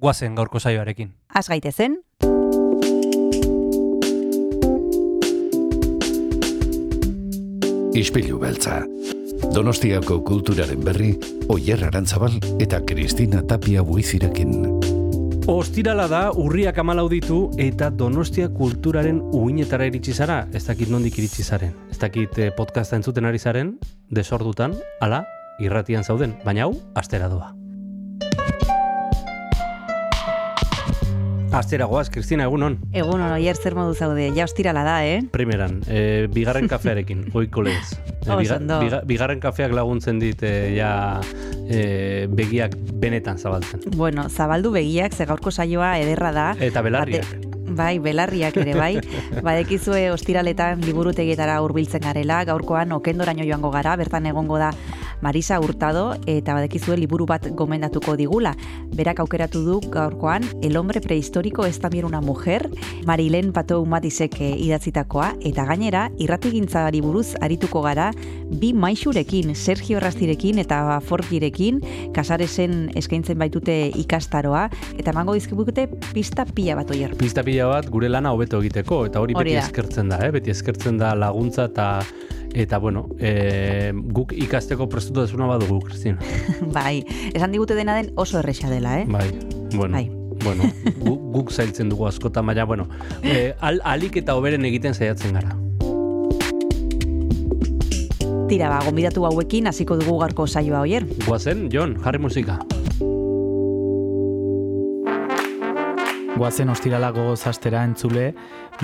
guazen 0.00 0.34
gaurko 0.34 0.58
saioarekin. 0.58 1.12
Az 1.34 1.48
gaitezen, 1.48 2.00
Ispilu 8.00 8.38
beltza. 8.38 8.84
Donostiako 9.54 10.20
kulturaren 10.24 10.80
berri, 10.84 11.10
Oyer 11.50 11.82
Arantzabal 11.84 12.36
eta 12.62 12.78
Kristina 12.86 13.42
Tapia 13.42 13.82
buizirekin. 13.82 14.54
Ostirala 15.50 16.06
da, 16.08 16.22
urriak 16.38 16.78
amalau 16.78 17.08
ditu 17.10 17.42
eta 17.58 17.90
Donostia 17.90 18.48
kulturaren 18.54 19.20
uinetara 19.34 19.90
iritsi 19.90 20.14
zara, 20.14 20.44
ez 20.54 20.64
dakit 20.68 20.88
nondik 20.88 21.18
iritsi 21.18 21.42
zaren. 21.42 21.74
Ez 21.90 21.98
dakit 21.98 22.38
eh, 22.38 22.52
podcasta 22.56 22.96
entzuten 22.96 23.26
ari 23.26 23.42
zaren, 23.42 23.78
desordutan, 24.08 24.78
ala, 25.00 25.24
irratian 25.58 26.06
zauden, 26.06 26.38
baina 26.44 26.68
hau, 26.68 26.76
astera 26.94 27.28
doa. 27.28 27.59
Astera 31.52 31.84
goaz, 31.90 32.08
Kristina, 32.14 32.44
egunon. 32.46 32.76
egun 32.94 33.22
oier 33.26 33.56
zer 33.58 33.74
modu 33.74 33.94
zaude, 33.98 34.28
ja 34.36 34.44
ostirala 34.46 34.84
da, 34.86 35.00
eh? 35.04 35.18
Primeran, 35.34 35.80
e, 35.90 36.28
bigarren 36.30 36.68
kafearekin, 36.70 37.24
goiko 37.34 37.64
lez. 37.66 37.96
E, 38.22 38.30
Oso 38.30 38.54
ondo. 38.60 38.78
bigarren 39.08 39.40
kafeak 39.42 39.74
laguntzen 39.74 40.20
dit 40.22 40.42
e, 40.46 40.54
ja 40.76 40.92
e, 41.66 42.28
begiak 42.30 42.76
benetan 43.02 43.38
zabaltzen. 43.42 43.82
Bueno, 43.96 44.28
zabaldu 44.30 44.70
begiak, 44.78 45.12
ze 45.12 45.26
gaurko 45.26 45.50
saioa 45.50 45.96
ederra 45.98 46.30
da. 46.32 46.48
Eta 46.60 46.82
belarriak. 46.86 47.26
Bate- 47.26 47.49
bai, 47.76 47.98
belarriak 47.98 48.56
ere 48.62 48.74
bai. 48.78 48.94
Badekizue 49.46 50.10
ostiraletan 50.14 50.82
liburutegietara 50.86 51.60
hurbiltzen 51.64 52.02
garela, 52.04 52.42
gaurkoan 52.48 52.92
okendoraino 52.96 53.46
joango 53.48 53.70
gara, 53.74 53.96
bertan 54.00 54.26
egongo 54.30 54.58
da 54.58 54.72
Marisa 55.20 55.60
Hurtado 55.60 56.14
eta 56.26 56.54
badekizue 56.56 56.96
liburu 56.96 57.26
bat 57.28 57.44
gomendatuko 57.56 58.16
digula. 58.16 58.54
Berak 58.96 59.20
aukeratu 59.20 59.62
du 59.64 59.78
gaurkoan 59.92 60.44
El 60.62 60.76
hombre 60.76 61.00
prehistórico 61.00 61.66
es 61.66 61.78
también 61.78 62.04
una 62.04 62.20
mujer, 62.20 62.70
Marilen 63.06 63.52
Patou 63.52 63.84
Matisek 63.86 64.40
eh, 64.40 64.56
idatzitakoa 64.56 65.34
eta 65.40 65.64
gainera 65.68 66.10
irratigintzari 66.18 67.00
buruz 67.00 67.34
arituko 67.40 67.82
gara 67.82 68.10
bi 68.50 68.72
maixurekin, 68.72 69.54
Sergio 69.54 70.00
Rastirekin 70.00 70.58
eta 70.58 71.00
Forgirekin, 71.00 71.80
Kasaresen 72.14 72.90
eskaintzen 72.96 73.38
baitute 73.38 73.90
ikastaroa 73.94 74.68
eta 74.96 75.12
emango 75.12 75.34
dizkibukute 75.36 75.86
pista 76.14 76.46
pila 76.46 76.78
bat 76.80 76.90
oier. 76.90 77.14
Pista 77.20 77.44
pila 77.44 77.59
bat 77.68 77.88
gure 77.90 78.08
lana 78.08 78.32
hobeto 78.32 78.60
egiteko, 78.60 79.04
eta 79.06 79.20
hori, 79.20 79.34
Hori 79.34 79.50
beti 79.50 79.58
da. 79.58 79.66
eskertzen 79.66 80.08
da, 80.08 80.18
eh? 80.26 80.30
beti 80.30 80.50
eskertzen 80.50 80.98
da 80.98 81.14
laguntza 81.14 81.64
eta 81.70 81.88
eta 82.54 82.78
bueno, 82.82 83.04
e, 83.20 83.92
guk 84.10 84.32
ikasteko 84.34 84.88
prestutasuna 84.90 85.46
badugu, 85.46 85.80
Kristina. 85.86 86.18
bai, 86.78 87.04
esan 87.34 87.52
digute 87.52 87.76
dena 87.78 87.94
den 87.94 88.10
oso 88.16 88.40
erresa 88.40 88.70
dela, 88.70 88.98
eh? 89.00 89.04
Bai, 89.06 89.28
bueno, 89.74 89.94
Bai. 89.94 90.10
bueno 90.42 90.66
gu, 90.98 91.14
guk 91.36 91.52
zailtzen 91.52 91.88
dugu 91.88 92.08
askotan, 92.08 92.46
baina, 92.46 92.64
bueno, 92.64 92.88
e, 93.22 93.54
al, 93.60 93.80
alik 93.84 94.16
eta 94.16 94.34
hoberen 94.34 94.64
egiten 94.64 94.94
saiatzen 94.94 95.34
gara. 95.38 95.56
Tira, 98.50 98.66
ba, 98.66 98.80
gonbidatu 98.82 99.22
hauekin 99.28 99.70
hasiko 99.70 99.94
dugu 100.00 100.18
garko 100.18 100.48
saioa 100.50 100.80
oier. 100.82 101.06
Guazen, 101.22 101.68
Jon, 101.70 101.94
jarri 102.02 102.18
musika. 102.18 102.58
Guazen 106.36 106.70
ostirala 106.72 107.10
gogoz 107.12 107.46
astera 107.46 107.82
entzule, 107.84 108.34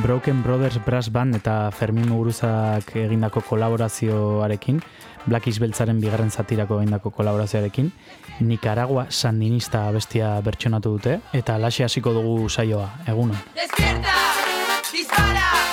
Broken 0.02 0.42
Brothers 0.42 0.78
Brass 0.84 1.10
Band 1.12 1.38
eta 1.38 1.70
Fermin 1.72 2.08
Muguruzak 2.10 2.90
egindako 3.00 3.40
kolaborazioarekin, 3.48 4.82
Black 5.26 5.48
Is 5.48 5.60
Beltzaren 5.62 6.00
bigarren 6.02 6.30
zatirako 6.30 6.80
egindako 6.82 7.14
kolaborazioarekin, 7.16 7.92
Nicaragua 8.40 9.06
sandinista 9.10 9.86
bestia 9.94 10.34
bertsonatu 10.44 10.96
dute, 10.98 11.20
eta 11.32 11.56
laxe 11.62 11.86
hasiko 11.86 12.12
dugu 12.18 12.50
saioa, 12.50 12.90
egunon. 13.08 13.38
¡Despierta! 13.54 14.18
¡Dispara! 14.92 15.65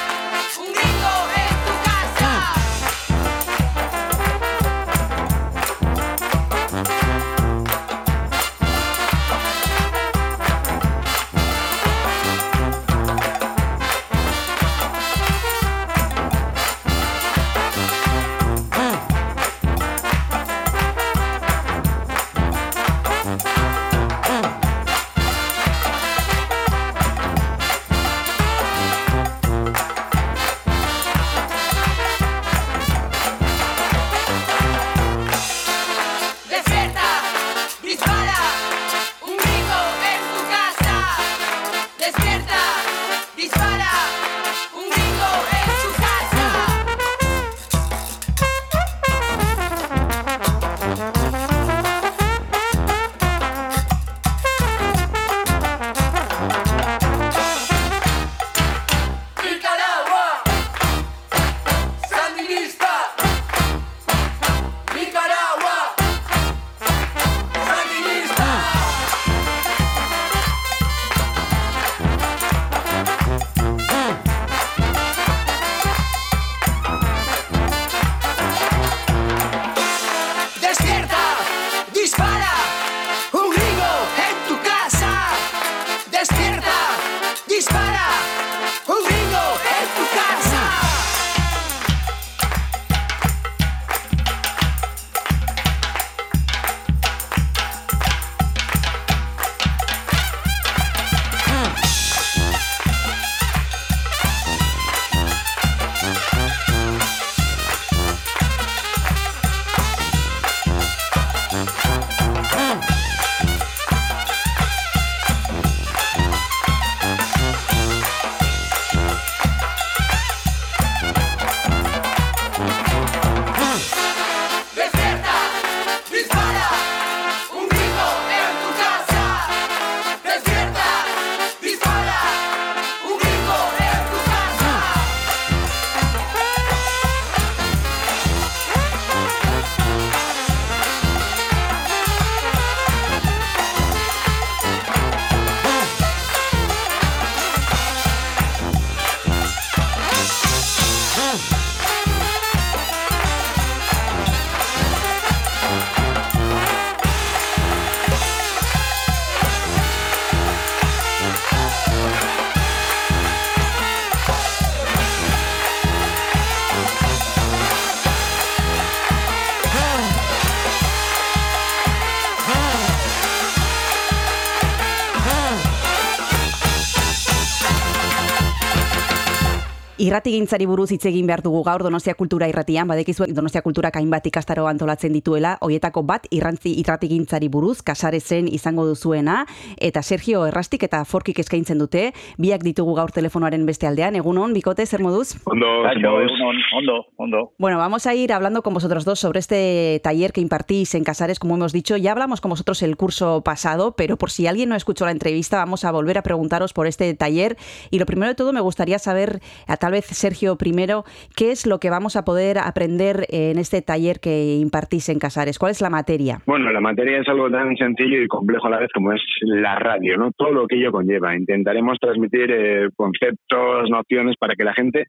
Irratigintzari 180.13 180.67
buruz 180.69 180.91
hitz 180.93 181.07
egin 181.09 181.25
behar 181.25 181.41
dugu 181.41 181.63
gaur 181.65 181.81
Donostia 181.81 182.13
Kultura 182.13 182.45
irratian, 182.45 182.85
badekizu 182.85 183.25
Donostia 183.33 183.63
Kultura 183.65 183.89
hainbat 183.97 184.27
ikastaro 184.29 184.67
antolatzen 184.69 185.09
dituela, 185.15 185.55
hoietako 185.65 186.03
bat 186.05 186.27
irrantzi 186.29 186.75
irratigintzari 186.77 187.47
buruz, 187.49 187.79
kasarezen 187.81 188.45
izango 188.45 188.85
duzuena, 188.85 189.39
eta 189.81 190.03
Sergio 190.05 190.43
Errastik 190.45 190.85
eta 190.85 190.99
Forkik 191.09 191.39
eskaintzen 191.41 191.81
dute, 191.81 192.03
biak 192.37 192.61
ditugu 192.61 192.93
gaur 192.93 193.09
telefonoaren 193.09 193.65
beste 193.65 193.89
aldean, 193.89 194.13
egunon, 194.19 194.53
bikote, 194.53 194.85
zer 194.85 195.01
moduz? 195.01 195.31
Ondo, 195.49 195.71
egunon, 195.89 196.61
ondo, 196.77 196.99
ondo. 197.17 197.41
Bueno, 197.57 197.79
vamos 197.79 198.05
a 198.05 198.13
ir 198.13 198.33
hablando 198.33 198.61
con 198.61 198.75
vosotros 198.75 199.05
dos 199.05 199.17
sobre 199.19 199.39
este 199.39 199.99
taller 200.03 200.31
que 200.31 200.41
impartís 200.41 200.93
en 200.93 201.03
Casares, 201.03 201.39
como 201.39 201.55
hemos 201.55 201.73
dicho. 201.73 201.97
Ya 201.97 202.11
hablamos 202.11 202.39
con 202.39 202.49
vosotros 202.49 202.83
el 202.83 202.97
curso 202.97 203.41
pasado, 203.41 203.95
pero 203.95 204.17
por 204.17 204.29
si 204.29 204.45
alguien 204.45 204.69
no 204.69 204.75
escuchó 204.75 205.05
la 205.05 205.11
entrevista, 205.11 205.57
vamos 205.57 205.85
a 205.85 205.91
volver 205.91 206.19
a 206.19 206.21
preguntaros 206.21 206.71
por 206.71 206.85
este 206.85 207.11
taller. 207.15 207.57
Y 207.89 207.97
lo 207.97 208.05
primero 208.05 208.29
de 208.29 208.35
todo, 208.35 208.53
me 208.53 208.61
gustaría 208.61 208.99
saber, 208.99 209.41
a 209.65 209.77
tal 209.77 209.93
vez 209.93 210.02
Sergio 210.03 210.57
primero, 210.57 211.03
qué 211.35 211.51
es 211.51 211.65
lo 211.65 211.79
que 211.79 211.89
vamos 211.89 212.15
a 212.15 212.25
poder 212.25 212.57
aprender 212.57 213.25
en 213.29 213.57
este 213.57 213.81
taller 213.81 214.19
que 214.19 214.57
impartís 214.57 215.09
en 215.09 215.19
Casares. 215.19 215.59
¿Cuál 215.59 215.71
es 215.71 215.81
la 215.81 215.89
materia? 215.89 216.39
Bueno, 216.45 216.71
la 216.71 216.81
materia 216.81 217.19
es 217.19 217.27
algo 217.27 217.49
tan 217.49 217.75
sencillo 217.77 218.21
y 218.21 218.27
complejo 218.27 218.67
a 218.67 218.71
la 218.71 218.79
vez 218.79 218.89
como 218.93 219.11
es 219.13 219.21
la 219.41 219.75
radio, 219.75 220.17
¿no? 220.17 220.31
Todo 220.35 220.51
lo 220.51 220.67
que 220.67 220.77
ello 220.77 220.91
conlleva. 220.91 221.35
Intentaremos 221.35 221.97
transmitir 221.99 222.51
eh, 222.51 222.89
conceptos, 222.95 223.89
nociones 223.89 224.35
para 224.37 224.55
que 224.55 224.63
la 224.63 224.73
gente 224.73 225.05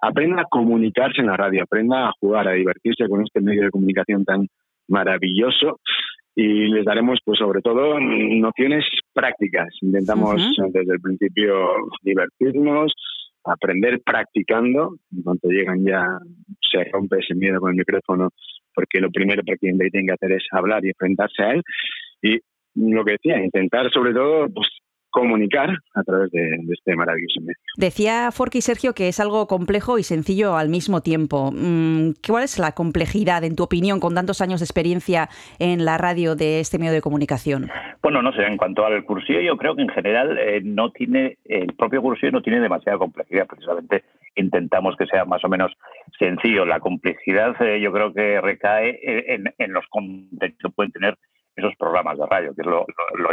aprenda 0.00 0.42
a 0.42 0.46
comunicarse 0.50 1.20
en 1.20 1.26
la 1.26 1.36
radio, 1.36 1.62
aprenda 1.62 2.08
a 2.08 2.12
jugar, 2.20 2.48
a 2.48 2.52
divertirse 2.52 3.08
con 3.08 3.22
este 3.22 3.40
medio 3.40 3.64
de 3.64 3.70
comunicación 3.70 4.24
tan 4.24 4.46
maravilloso 4.88 5.78
y 6.38 6.68
les 6.68 6.84
daremos, 6.84 7.18
pues 7.24 7.38
sobre 7.38 7.60
todo, 7.60 7.98
nociones 7.98 8.84
prácticas. 9.12 9.68
Intentamos 9.82 10.40
desde 10.72 10.92
el 10.92 11.00
principio 11.00 11.52
divertirnos, 12.02 12.92
aprender 13.50 14.00
practicando. 14.04 14.96
En 15.14 15.22
cuanto 15.22 15.48
llegan 15.48 15.84
ya 15.84 16.06
se 16.70 16.84
rompe 16.84 17.18
ese 17.18 17.34
miedo 17.34 17.60
con 17.60 17.70
el 17.70 17.76
micrófono, 17.76 18.30
porque 18.74 19.00
lo 19.00 19.10
primero 19.10 19.42
que 19.44 19.56
quien 19.56 19.78
tiene 19.78 20.06
que 20.06 20.12
hacer 20.12 20.32
es 20.32 20.44
hablar 20.52 20.84
y 20.84 20.88
enfrentarse 20.88 21.42
a 21.42 21.52
él. 21.52 21.62
Y 22.22 22.38
lo 22.74 23.04
que 23.04 23.12
decía, 23.12 23.42
intentar 23.42 23.90
sobre 23.90 24.12
todo 24.12 24.48
pues, 24.48 24.68
comunicar 25.10 25.70
a 25.94 26.02
través 26.02 26.30
de, 26.30 26.40
de 26.40 26.74
este 26.74 26.94
maravilloso 26.94 27.40
medio. 27.40 27.56
Decía 27.76 28.30
Forky 28.30 28.60
Sergio 28.60 28.94
que 28.94 29.08
es 29.08 29.20
algo 29.20 29.46
complejo 29.46 29.98
y 29.98 30.02
sencillo 30.02 30.56
al 30.56 30.68
mismo 30.68 31.00
tiempo. 31.00 31.50
Mm, 31.52 32.12
¿Cuál 32.26 32.44
es 32.44 32.58
la 32.58 32.72
complejidad, 32.72 33.44
en 33.44 33.56
tu 33.56 33.64
opinión, 33.64 34.00
con 34.00 34.14
tantos 34.14 34.40
años 34.40 34.60
de 34.60 34.64
experiencia 34.64 35.28
en 35.58 35.84
la 35.84 35.98
radio 35.98 36.36
de 36.36 36.60
este 36.60 36.78
medio 36.78 36.92
de 36.92 37.00
comunicación? 37.00 37.70
Bueno, 38.02 38.22
no 38.22 38.32
sé, 38.32 38.42
en 38.42 38.56
cuanto 38.56 38.84
al 38.84 39.04
cursillo, 39.04 39.40
yo 39.40 39.56
creo 39.56 39.74
que 39.74 39.82
en 39.82 39.88
general 39.88 40.38
eh, 40.38 40.60
no 40.62 40.90
tiene, 40.90 41.38
el 41.44 41.74
propio 41.74 42.02
cursillo 42.02 42.32
no 42.32 42.42
tiene 42.42 42.60
demasiada 42.60 42.98
complejidad, 42.98 43.46
precisamente 43.46 44.04
intentamos 44.36 44.96
que 44.96 45.06
sea 45.06 45.24
más 45.24 45.44
o 45.44 45.48
menos 45.48 45.72
sencillo. 46.18 46.64
La 46.64 46.80
complejidad 46.80 47.60
eh, 47.60 47.80
yo 47.80 47.92
creo 47.92 48.12
que 48.12 48.40
recae 48.40 49.00
en, 49.34 49.52
en 49.58 49.72
los 49.72 49.84
contenidos 49.88 50.58
que 50.62 50.70
pueden 50.70 50.92
tener 50.92 51.18
esos 51.58 51.74
programas 51.76 52.18
de 52.18 52.26
radio, 52.26 52.54
que 52.54 52.62
es 52.62 52.66
lo, 52.66 52.86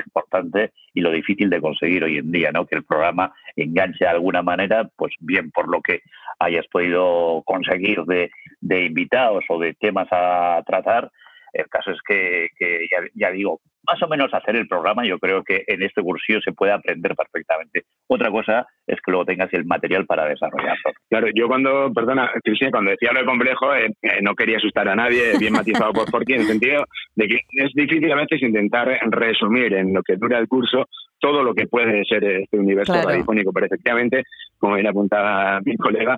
importante 0.06 0.72
y 0.94 1.02
lo 1.02 1.12
difícil 1.12 1.50
de 1.50 1.62
conseguir 1.62 2.04
hoy 2.04 2.18
en 2.18 2.32
día, 2.32 2.52
¿no? 2.52 2.66
Que 2.66 2.76
el 2.76 2.84
programa 2.84 3.34
enganche 3.56 4.06
de 4.06 4.12
alguna 4.12 4.42
manera, 4.42 4.90
pues 4.96 5.14
bien 5.20 5.52
por 5.52 5.70
lo 5.70 5.82
que 5.82 6.02
hayas 6.40 6.68
podido 6.68 7.44
conseguir 7.46 8.04
de, 8.04 8.32
de 8.62 8.86
invitados 8.86 9.46
o 9.50 9.60
de 9.60 9.74
temas 9.74 10.08
a 10.12 10.62
tratar. 10.66 11.12
El 11.54 11.68
caso 11.70 11.92
es 11.92 12.00
que, 12.06 12.50
que 12.58 12.88
ya, 13.16 13.32
digo, 13.32 13.62
más 13.88 14.02
o 14.02 14.08
menos 14.08 14.34
hacer 14.34 14.56
el 14.56 14.68
programa, 14.68 15.06
yo 15.06 15.20
creo 15.20 15.44
que 15.44 15.64
en 15.68 15.84
este 15.84 16.02
cursillo 16.02 16.40
se 16.42 16.54
puede 16.54 16.72
aprender 16.74 17.16
perfectamente. 17.16 17.84
Otra 18.08 18.30
cosa 18.30 18.66
es 18.88 18.98
que 19.02 19.12
luego 19.12 19.26
tengas 19.26 19.52
el 19.54 19.66
material 19.66 20.06
para 20.06 20.26
desarrollarlo. 20.26 20.92
Claro, 21.10 21.28
yo 21.34 21.48
cuando, 21.48 21.92
perdona, 21.94 22.32
Cristina, 22.44 22.72
cuando 22.72 22.92
decía 22.92 23.12
lo 23.14 23.20
de 23.20 23.26
complejo, 23.26 23.74
eh, 23.76 23.92
eh, 24.02 24.20
no 24.22 24.36
quería 24.36 24.58
asustar 24.58 24.88
a 24.88 24.96
nadie, 24.96 25.38
bien 25.40 25.54
matizado 25.54 25.94
por 25.94 26.10
Forky, 26.10 26.34
en 26.34 26.42
el 26.42 26.48
sentido 26.48 26.86
de 27.16 27.28
que 27.28 27.40
es 27.54 27.72
difícil 27.74 28.12
a 28.12 28.16
veces 28.16 28.42
intentar 28.42 28.88
resumir 29.10 29.74
en 29.74 29.94
lo 29.94 30.02
que 30.04 30.16
dura 30.16 30.38
el 30.38 30.48
curso 30.48 30.86
todo 31.20 31.44
lo 31.44 31.54
que 31.54 31.68
puede 31.68 32.04
ser 32.06 32.24
este 32.24 32.58
universo 32.58 32.94
Claro. 32.94 33.10
radiofónico, 33.10 33.52
pero 33.52 33.66
efectivamente, 33.66 34.24
como 34.58 34.76
bien 34.76 34.88
apuntaba 34.88 35.60
mi 35.64 35.76
colega, 35.78 36.18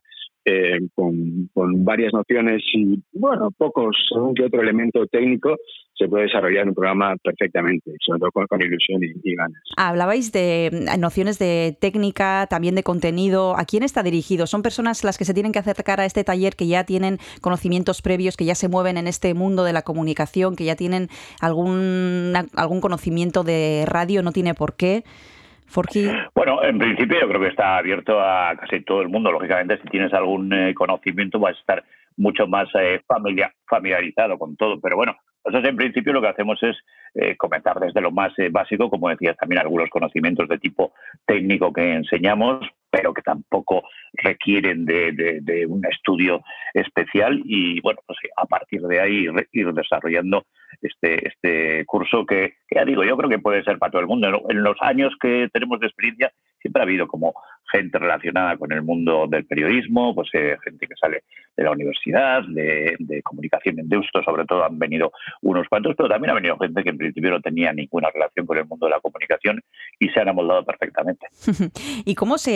eh, 0.50 0.80
con, 0.96 1.50
varias 1.84 2.14
nociones 2.14 2.64
y, 2.74 3.04
bueno, 3.12 3.50
pocos, 3.58 3.98
un 4.16 4.34
que 4.34 4.46
otro 4.46 4.62
elemento 4.62 5.06
técnico, 5.08 5.58
se 5.94 6.08
puede 6.08 6.26
desarrollar 6.26 6.68
un 6.68 6.74
programa 6.74 7.16
perfectamente, 7.22 7.92
sobre 8.06 8.20
todo 8.20 8.32
con, 8.32 8.48
con 8.48 8.62
ilusión 8.62 9.04
y, 9.04 9.12
y, 9.30 9.36
ganas. 9.36 9.62
Hablabais 9.76 10.32
de 10.32 10.70
mm, 10.72 11.00
nociones 11.02 11.38
de 11.38 11.76
técnica, 11.82 12.48
también 12.50 12.76
de 12.76 12.84
contenido. 12.84 13.58
¿A 13.58 13.66
quién 13.66 13.84
está 13.84 14.04
dirigido? 14.04 14.48
¿Son 14.48 14.62
personas 14.62 15.04
las 15.04 15.18
que 15.18 15.26
se 15.26 15.34
tienen 15.34 15.52
que 15.52 15.60
acercar 15.60 16.00
a 16.00 16.06
este 16.06 16.24
taller 16.24 16.56
que 16.56 16.68
ya 16.68 16.86
tienen 16.86 17.18
conocimientos 17.42 18.02
previos, 18.02 18.38
que 18.38 18.46
ya 18.46 18.56
se 18.56 18.70
mueven 18.70 18.96
en 18.98 19.08
este 19.08 19.34
mundo 19.34 19.66
de 19.66 19.74
la 19.74 19.82
comunicación, 19.82 20.56
que 20.56 20.64
ya 20.64 20.78
tienen 20.78 21.10
algún, 21.42 22.34
algún 22.56 22.80
conocimiento 22.80 23.44
de 23.44 23.84
radio? 23.86 24.24
No 24.24 24.32
tiene 24.32 24.54
por 24.54 24.78
qué. 24.78 25.04
Bueno, 26.34 26.64
en 26.64 26.78
principio 26.80 27.19
yo 27.19 27.28
creo 27.28 27.42
que 27.42 27.48
está 27.50 27.78
abierto 27.78 28.19
a 28.19 28.56
casi 28.56 28.81
todo 28.81 29.02
el 29.02 29.10
mundo. 29.10 29.31
Lógicamente, 29.31 29.80
si 29.81 29.88
tienes 29.90 30.14
algún 30.14 30.52
eh, 30.54 30.74
conocimiento, 30.74 31.40
vas 31.40 31.56
a 31.56 31.60
estar 31.60 31.84
mucho 32.18 32.48
más 32.48 32.68
eh, 32.80 33.02
familiar, 33.08 33.54
familiarizado 33.68 34.38
con 34.38 34.56
todo. 34.56 34.80
Pero 34.81 34.96
bueno, 34.98 35.16
nosotros 35.46 35.69
en 35.69 35.78
principio 35.78 36.14
lo 36.14 36.22
que 36.22 36.28
hacemos 36.28 36.62
es 36.62 36.75
eh, 37.16 37.38
comentar 37.38 37.80
desde 37.80 38.02
lo 38.02 38.12
más 38.12 38.38
eh, 38.38 38.50
básico, 38.52 38.90
como 38.90 39.10
decías, 39.10 39.38
también 39.38 39.62
algunos 39.62 39.90
conocimientos 39.90 40.50
de 40.50 40.58
tipo 40.58 40.94
técnico 41.25 41.72
que 41.72 41.94
enseñamos, 41.94 42.68
pero 42.90 43.14
que 43.14 43.22
tampoco 43.22 43.84
requieren 44.14 44.86
de, 44.86 45.66
un 45.68 45.86
estudio 45.86 46.42
especial 46.74 47.42
y 47.46 47.82
bueno, 47.82 48.00
pues 48.06 48.18
a 48.36 48.46
partir 48.46 48.82
de 48.82 49.00
ahí 49.00 49.26
ir, 49.26 49.48
ir 49.52 49.74
desarrollando 49.74 50.46
este, 50.82 51.28
este 51.28 51.86
curso 51.86 52.26
que, 52.26 52.56
que, 52.68 52.76
ya 52.76 52.86
digo, 52.86 53.04
yo 53.04 53.18
creo 53.18 53.30
que 53.30 53.40
puede 53.40 53.64
ser 53.64 53.78
para 53.78 53.92
todo 53.92 54.02
el 54.02 54.08
mundo. 54.08 54.46
En 54.50 54.64
los 54.64 54.78
años 54.82 55.14
que 55.20 55.50
tenemos 55.52 55.80
de 55.80 55.88
experiencia 55.88 56.32
siempre 56.62 56.82
ha 56.82 56.86
habido 56.86 57.08
como 57.08 57.34
gente 57.72 58.00
relacionada 58.00 58.58
con 58.58 58.72
el 58.72 58.82
mundo 58.82 59.28
del 59.28 59.46
periodismo, 59.46 60.16
pues 60.16 60.30
eh, 60.34 60.58
gente 60.64 60.88
que 60.88 60.96
sale 60.96 61.24
de 61.56 61.64
la 61.64 61.72
universidad, 61.72 62.44
de, 62.48 62.96
de, 63.00 63.22
comunicación 63.24 63.80
en 63.80 63.90
Deusto, 63.90 64.24
sobre 64.24 64.46
todo 64.46 64.64
han 64.64 64.80
venido 64.80 65.12
unos 65.42 65.68
cuantos, 65.68 65.96
pero 65.98 66.08
también 66.08 66.32
ha 66.32 66.36
venido 66.36 66.58
gente 66.58 66.84
que 66.84 66.90
en 66.90 66.98
principio 66.98 67.32
no 67.32 67.42
tenía 67.42 67.74
ninguna 67.74 68.10
relación 68.10 68.46
con 68.46 68.58
el 68.58 68.66
mundo 68.66 68.86
de 68.86 68.92
la 68.92 69.00
comunicación 69.02 69.62
y 70.00 70.10
se 70.10 70.20
han 70.20 70.30
amoldado 70.30 70.64
perfectamente. 70.64 71.28
¿Y 72.06 72.16
cómo 72.16 72.38
se 72.38 72.52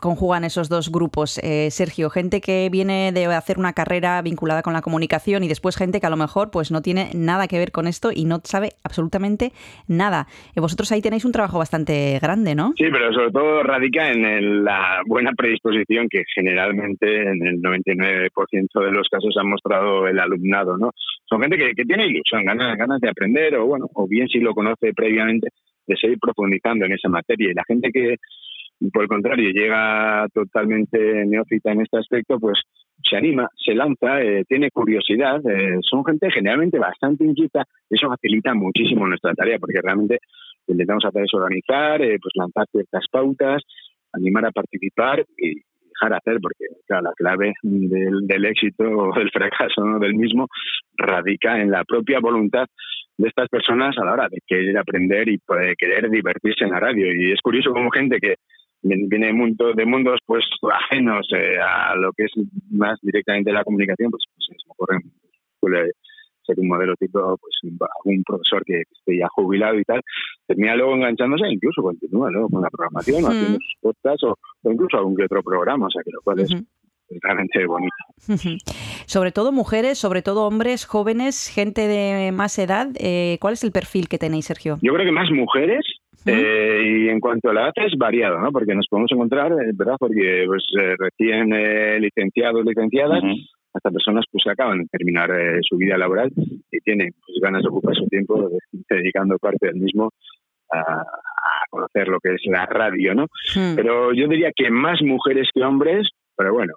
conjugan 0.00 0.44
esos 0.44 0.68
dos 0.68 0.90
grupos, 0.90 1.38
eh, 1.42 1.70
Sergio? 1.70 2.10
Gente 2.10 2.40
que 2.40 2.68
viene 2.70 3.12
de 3.12 3.26
hacer 3.26 3.58
una 3.58 3.72
carrera 3.72 4.20
vinculada 4.22 4.62
con 4.62 4.72
la 4.72 4.82
comunicación 4.82 5.44
y 5.44 5.48
después 5.48 5.76
gente 5.76 6.00
que 6.00 6.06
a 6.06 6.10
lo 6.10 6.16
mejor 6.16 6.50
pues 6.50 6.70
no 6.70 6.82
tiene 6.82 7.10
nada 7.14 7.48
que 7.48 7.58
ver 7.58 7.72
con 7.72 7.86
esto 7.86 8.10
y 8.14 8.24
no 8.24 8.40
sabe 8.44 8.70
absolutamente 8.84 9.52
nada. 9.86 10.26
Eh, 10.54 10.60
vosotros 10.60 10.90
ahí 10.92 11.02
tenéis 11.02 11.24
un 11.24 11.32
trabajo 11.32 11.58
bastante 11.58 12.18
grande, 12.20 12.54
¿no? 12.54 12.72
Sí, 12.76 12.84
pero 12.90 13.12
sobre 13.12 13.30
todo 13.30 13.62
radica 13.62 14.10
en 14.10 14.64
la 14.64 15.02
buena 15.06 15.32
predisposición 15.32 16.08
que 16.08 16.24
generalmente 16.34 17.22
en 17.22 17.46
el 17.46 17.62
99% 17.62 18.84
de 18.84 18.92
los 18.92 19.08
casos 19.08 19.36
ha 19.38 19.44
mostrado 19.44 20.06
el 20.06 20.18
alumnado, 20.18 20.76
¿no? 20.76 20.90
Son 21.26 21.40
gente 21.40 21.56
que, 21.56 21.72
que 21.74 21.84
tiene 21.84 22.06
ilusión, 22.06 22.44
ganas, 22.44 22.76
ganas 22.76 23.00
de 23.00 23.10
aprender 23.10 23.56
o 23.56 23.66
bueno, 23.66 23.86
o 23.94 24.06
bien 24.08 24.28
si 24.28 24.40
lo 24.40 24.54
conoce 24.54 24.92
previamente 24.94 25.48
de 25.88 25.96
seguir 25.96 26.18
profundizando 26.20 26.84
en 26.84 26.92
esa 26.92 27.08
materia 27.08 27.50
y 27.50 27.54
la 27.54 27.64
gente 27.66 27.90
que 27.90 28.16
por 28.92 29.02
el 29.02 29.08
contrario 29.08 29.50
llega 29.50 30.26
totalmente 30.32 30.98
neófita 31.26 31.72
en 31.72 31.80
este 31.82 31.98
aspecto, 31.98 32.38
pues 32.38 32.60
se 33.02 33.16
anima, 33.16 33.48
se 33.56 33.74
lanza, 33.74 34.22
eh, 34.22 34.44
tiene 34.46 34.70
curiosidad, 34.70 35.40
eh, 35.48 35.78
son 35.82 36.04
gente 36.04 36.30
generalmente 36.30 36.78
bastante 36.78 37.24
inquieta, 37.24 37.64
eso 37.90 38.08
facilita 38.08 38.54
muchísimo 38.54 39.06
nuestra 39.06 39.34
tarea 39.34 39.58
porque 39.58 39.80
realmente 39.82 40.18
intentamos 40.66 41.04
hacer 41.04 41.24
es 41.24 41.34
organizar, 41.34 42.02
eh, 42.02 42.18
pues 42.20 42.32
lanzar 42.34 42.66
ciertas 42.70 43.04
pautas, 43.10 43.62
animar 44.12 44.46
a 44.46 44.50
participar 44.52 45.24
y 45.36 45.54
dejar 45.88 46.14
hacer, 46.14 46.38
porque 46.40 46.66
claro, 46.86 47.04
la 47.04 47.12
clave 47.16 47.54
del, 47.62 48.26
del 48.26 48.44
éxito 48.44 48.84
o 48.84 49.14
del 49.18 49.30
fracaso 49.30 49.84
¿no? 49.84 49.98
del 49.98 50.14
mismo 50.14 50.46
radica 50.96 51.60
en 51.60 51.70
la 51.70 51.84
propia 51.84 52.20
voluntad 52.20 52.66
de 53.16 53.28
estas 53.28 53.48
personas 53.48 53.96
a 53.98 54.04
la 54.04 54.12
hora 54.12 54.28
de 54.30 54.38
querer 54.46 54.78
aprender 54.78 55.28
y 55.28 55.38
de 55.38 55.74
querer 55.76 56.08
divertirse 56.08 56.64
en 56.64 56.70
la 56.70 56.80
radio. 56.80 57.06
Y 57.12 57.32
es 57.32 57.40
curioso 57.40 57.72
como 57.72 57.90
gente 57.90 58.18
que 58.20 58.36
viene 58.82 59.26
de, 59.26 59.32
mundo, 59.32 59.72
de 59.74 59.86
mundos 59.86 60.20
pues 60.26 60.44
ajenos 60.72 61.26
eh, 61.34 61.58
a 61.58 61.94
lo 61.96 62.12
que 62.12 62.24
es 62.24 62.32
más 62.70 62.98
directamente 63.02 63.52
la 63.52 63.64
comunicación, 63.64 64.10
pues, 64.10 64.24
pues 64.34 64.46
se 64.46 64.66
me 64.66 64.72
ocurre, 64.72 64.98
suele 65.60 65.90
ser 66.44 66.58
un 66.60 66.68
modelo 66.68 66.94
tipo 66.96 67.36
pues 67.36 67.76
algún 68.04 68.22
profesor 68.24 68.62
que 68.64 68.80
esté 68.80 69.18
ya 69.18 69.28
jubilado 69.30 69.78
y 69.78 69.84
tal, 69.84 70.00
termina 70.46 70.76
luego 70.76 70.94
enganchándose, 70.94 71.48
incluso 71.50 71.82
continúa 71.82 72.30
luego 72.30 72.48
con 72.48 72.62
la 72.62 72.70
programación, 72.70 73.22
mm. 73.22 73.24
o 73.24 73.28
haciendo 73.28 73.58
sus 73.58 73.74
podcasts 73.80 74.24
o, 74.24 74.34
o, 74.62 74.72
incluso 74.72 74.96
algún 74.96 75.16
que 75.16 75.24
otro 75.24 75.42
programa, 75.42 75.86
o 75.86 75.90
sea 75.90 76.02
que 76.02 76.10
lo 76.12 76.22
cual 76.22 76.40
es 76.40 76.50
realmente 77.22 77.66
bonito. 77.66 77.94
sobre 79.06 79.32
todo 79.32 79.52
mujeres, 79.52 79.98
sobre 79.98 80.22
todo 80.22 80.46
hombres, 80.46 80.86
jóvenes, 80.86 81.50
gente 81.52 81.86
de 81.86 82.32
más 82.32 82.58
edad. 82.58 82.88
Eh, 82.98 83.38
¿Cuál 83.40 83.54
es 83.54 83.64
el 83.64 83.72
perfil 83.72 84.08
que 84.08 84.18
tenéis, 84.18 84.46
Sergio? 84.46 84.78
Yo 84.82 84.92
creo 84.92 85.06
que 85.06 85.12
más 85.12 85.30
mujeres. 85.30 85.84
Eh, 86.26 86.82
y 86.84 87.08
en 87.08 87.20
cuanto 87.20 87.50
a 87.50 87.54
la 87.54 87.62
edad 87.62 87.72
es 87.76 87.96
variado, 87.96 88.38
¿no? 88.38 88.50
Porque 88.50 88.74
nos 88.74 88.86
podemos 88.88 89.10
encontrar, 89.12 89.52
eh, 89.52 89.72
¿verdad? 89.74 89.96
Porque 89.98 90.44
pues 90.46 90.64
eh, 90.78 90.94
recién 90.98 91.52
eh, 91.54 91.98
licenciados, 92.00 92.64
licenciadas, 92.64 93.22
Ujú. 93.22 93.34
hasta 93.74 93.90
personas 93.90 94.24
pues 94.30 94.44
que 94.44 94.50
acaban 94.50 94.78
de 94.78 94.86
terminar 94.90 95.30
eh, 95.30 95.60
su 95.62 95.76
vida 95.76 95.96
laboral 95.96 96.30
y 96.36 96.78
tienen 96.80 97.10
pues, 97.24 97.38
ganas 97.40 97.62
de 97.62 97.68
ocupar 97.68 97.94
su 97.94 98.06
tiempo 98.06 98.50
dedicando 98.88 99.38
parte 99.38 99.68
del 99.68 99.76
mismo 99.76 100.10
a, 100.70 100.80
a 100.80 101.64
conocer 101.70 102.08
lo 102.08 102.18
que 102.20 102.34
es 102.34 102.42
la 102.46 102.66
radio, 102.66 103.14
¿no? 103.14 103.26
Hmm. 103.54 103.74
Pero 103.76 104.12
yo 104.12 104.28
diría 104.28 104.50
que 104.54 104.70
más 104.70 105.00
mujeres 105.02 105.48
que 105.54 105.62
hombres, 105.62 106.08
pero 106.38 106.54
bueno, 106.54 106.74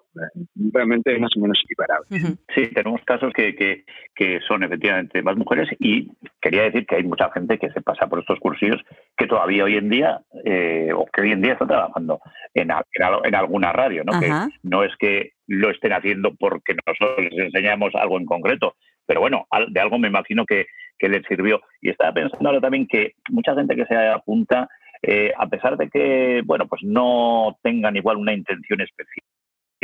realmente 0.74 1.18
más 1.20 1.32
o 1.38 1.40
menos 1.40 1.62
equiparable. 1.64 2.08
Sí, 2.56 2.68
tenemos 2.74 3.00
casos 3.06 3.32
que, 3.34 3.56
que, 3.56 3.86
que 4.16 4.40
son 4.48 4.64
efectivamente 4.64 5.22
más 5.22 5.38
mujeres 5.38 5.70
y 5.80 6.10
quería 6.42 6.64
decir 6.64 6.86
que 6.88 6.96
hay 6.96 7.04
mucha 7.04 7.32
gente 7.32 7.58
que 7.60 7.70
se 7.72 7.82
pasa 7.82 8.08
por 8.08 8.20
estos 8.20 8.40
cursillos 8.40 8.82
que 9.16 9.28
todavía 9.28 9.64
hoy 9.64 9.78
en 9.78 9.90
día, 9.90 10.20
eh, 10.46 10.90
o 10.96 11.06
que 11.06 11.22
hoy 11.22 11.32
en 11.32 11.42
día 11.44 11.54
está 11.54 11.68
trabajando 11.68 12.20
en, 12.56 12.64
en, 12.72 13.04
al- 13.04 13.22
en 13.24 13.36
alguna 13.36 13.72
radio, 13.72 14.04
¿no? 14.04 14.14
Que 14.20 14.28
no 14.64 14.84
es 14.84 14.92
que 14.98 15.34
lo 15.48 15.70
estén 15.70 15.94
haciendo 15.94 16.34
porque 16.36 16.76
nosotros 16.86 17.20
les 17.30 17.46
enseñamos 17.46 17.94
algo 17.96 18.18
en 18.18 18.26
concreto, 18.26 18.76
pero 19.06 19.20
bueno, 19.22 19.46
al- 19.52 19.72
de 19.72 19.80
algo 19.80 20.00
me 20.00 20.08
imagino 20.08 20.44
que, 20.46 20.66
que 20.98 21.08
les 21.08 21.24
sirvió. 21.28 21.62
Y 21.82 21.90
estaba 21.92 22.12
pensando 22.14 22.50
ahora 22.50 22.62
también 22.62 22.88
que 22.88 23.14
mucha 23.30 23.54
gente 23.54 23.76
que 23.76 23.86
se 23.86 23.96
apunta, 23.96 24.68
eh, 25.04 25.32
a 25.38 25.48
pesar 25.48 25.78
de 25.78 25.90
que, 25.90 26.42
bueno, 26.46 26.68
pues 26.68 26.82
no 26.84 27.58
tengan 27.64 27.96
igual 27.96 28.18
una 28.18 28.34
intención 28.34 28.82
específica, 28.82 29.26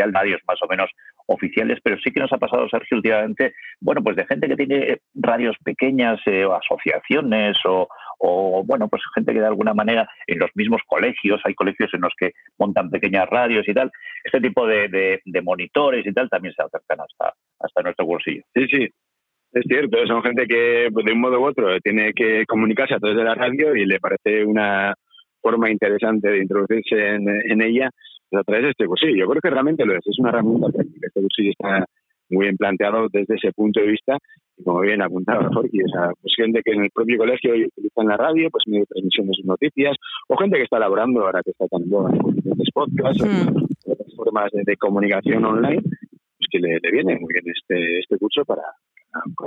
radios 0.06 0.42
más 0.48 0.62
o 0.62 0.68
menos 0.68 0.90
oficiales, 1.28 1.80
pero 1.84 1.98
sí 1.98 2.12
que 2.12 2.20
nos 2.20 2.32
ha 2.32 2.38
pasado, 2.38 2.70
Sergio, 2.70 2.98
últimamente, 2.98 3.54
bueno, 3.82 4.02
pues 4.04 4.16
de 4.16 4.26
gente 4.26 4.48
que 4.48 4.56
tiene 4.56 5.00
radios 5.16 5.56
pequeñas 5.64 6.20
eh, 6.26 6.46
o 6.46 6.54
asociaciones 6.54 7.58
o, 7.66 7.88
o, 8.20 8.64
bueno, 8.66 8.88
pues 8.88 9.02
gente 9.14 9.34
que 9.34 9.42
de 9.42 9.48
alguna 9.48 9.74
manera 9.74 10.08
en 10.28 10.40
los 10.40 10.50
mismos 10.56 10.82
colegios, 10.88 11.42
hay 11.44 11.54
colegios 11.54 11.94
en 11.94 12.02
los 12.02 12.14
que 12.18 12.32
montan 12.58 12.90
pequeñas 12.90 13.28
radios 13.30 13.68
y 13.68 13.74
tal, 13.74 13.92
este 14.24 14.42
tipo 14.42 14.66
de, 14.66 14.88
de- 14.90 15.42
monitores 15.42 16.06
y 16.06 16.14
tal 16.14 16.30
también 16.30 16.54
se 16.56 16.64
acercan 16.64 17.00
hasta, 17.02 17.34
hasta 17.60 17.82
nuestro 17.84 18.06
bolsillo. 18.06 18.44
Sí, 18.56 18.68
sí, 18.68 18.88
es 19.54 19.64
cierto, 19.68 20.06
son 20.08 20.24
gente 20.24 20.46
que 20.48 20.90
pues, 20.92 21.06
de 21.06 21.14
un 21.14 21.22
modo 21.22 21.40
u 21.40 21.46
otro 21.46 21.80
tiene 21.82 22.14
que 22.14 22.46
comunicarse 22.48 22.96
a 22.96 23.00
través 23.00 23.18
de 23.18 23.24
la 23.24 23.36
radio 23.36 23.76
y 23.76 23.86
le 23.86 24.00
parece 24.00 24.44
una 24.44 24.94
forma 25.42 25.70
interesante 25.70 26.30
de 26.30 26.40
introducirse 26.40 27.16
en, 27.16 27.62
ella 27.62 27.90
a 28.32 28.44
través 28.44 28.66
de 28.66 28.72
este 28.72 28.86
cursillo. 28.86 29.16
Yo 29.16 29.28
creo 29.28 29.42
que 29.42 29.50
realmente 29.50 29.86
lo 29.86 29.94
es, 29.94 30.06
es 30.06 30.20
una 30.20 30.30
herramienta 30.30 30.70
práctica. 30.70 31.08
Este 31.08 31.22
cursillo 31.22 31.52
está 31.52 31.86
muy 32.30 32.46
bien 32.46 32.58
planteado 32.58 33.08
desde 33.12 33.36
ese 33.36 33.52
punto 33.54 33.80
de 33.80 33.88
vista 33.88 34.18
y 34.58 34.64
como 34.64 34.82
bien 34.82 35.02
apuntaba 35.02 35.50
Jorge, 35.54 35.78
o 35.86 35.90
sea, 35.90 36.12
pues 36.22 36.34
gente 36.36 36.62
que 36.64 36.72
en 36.72 36.84
el 36.84 36.90
propio 36.92 37.18
colegio 37.20 37.54
utilizan 37.54 38.08
la 38.08 38.18
radio, 38.18 38.50
pues 38.50 38.64
medio 38.68 38.82
de 38.82 38.88
transmisión 38.88 39.28
de 39.28 39.34
sus 39.34 39.46
noticias, 39.46 39.96
o 40.28 40.36
gente 40.36 40.58
que 40.58 40.64
está 40.64 40.80
laborando 40.80 41.22
ahora 41.22 41.42
que 41.44 41.52
está 41.52 41.68
tan 41.68 41.84
en 41.84 41.90
boga 41.90 42.10
con 42.18 42.36
diferentes 42.36 42.70
podcasts, 42.74 43.24
Mm. 43.24 43.92
o 43.92 43.96
formas 44.16 44.52
de, 44.52 44.64
de 44.66 44.76
comunicación 44.78 45.46
online, 45.46 45.82
pues 45.82 46.48
que 46.52 46.60
le, 46.60 46.80
le 46.82 46.92
viene 46.92 47.18
muy 47.20 47.32
bien 47.32 47.46
este, 47.48 48.00
este 48.00 48.18
curso 48.18 48.44
para 48.46 48.64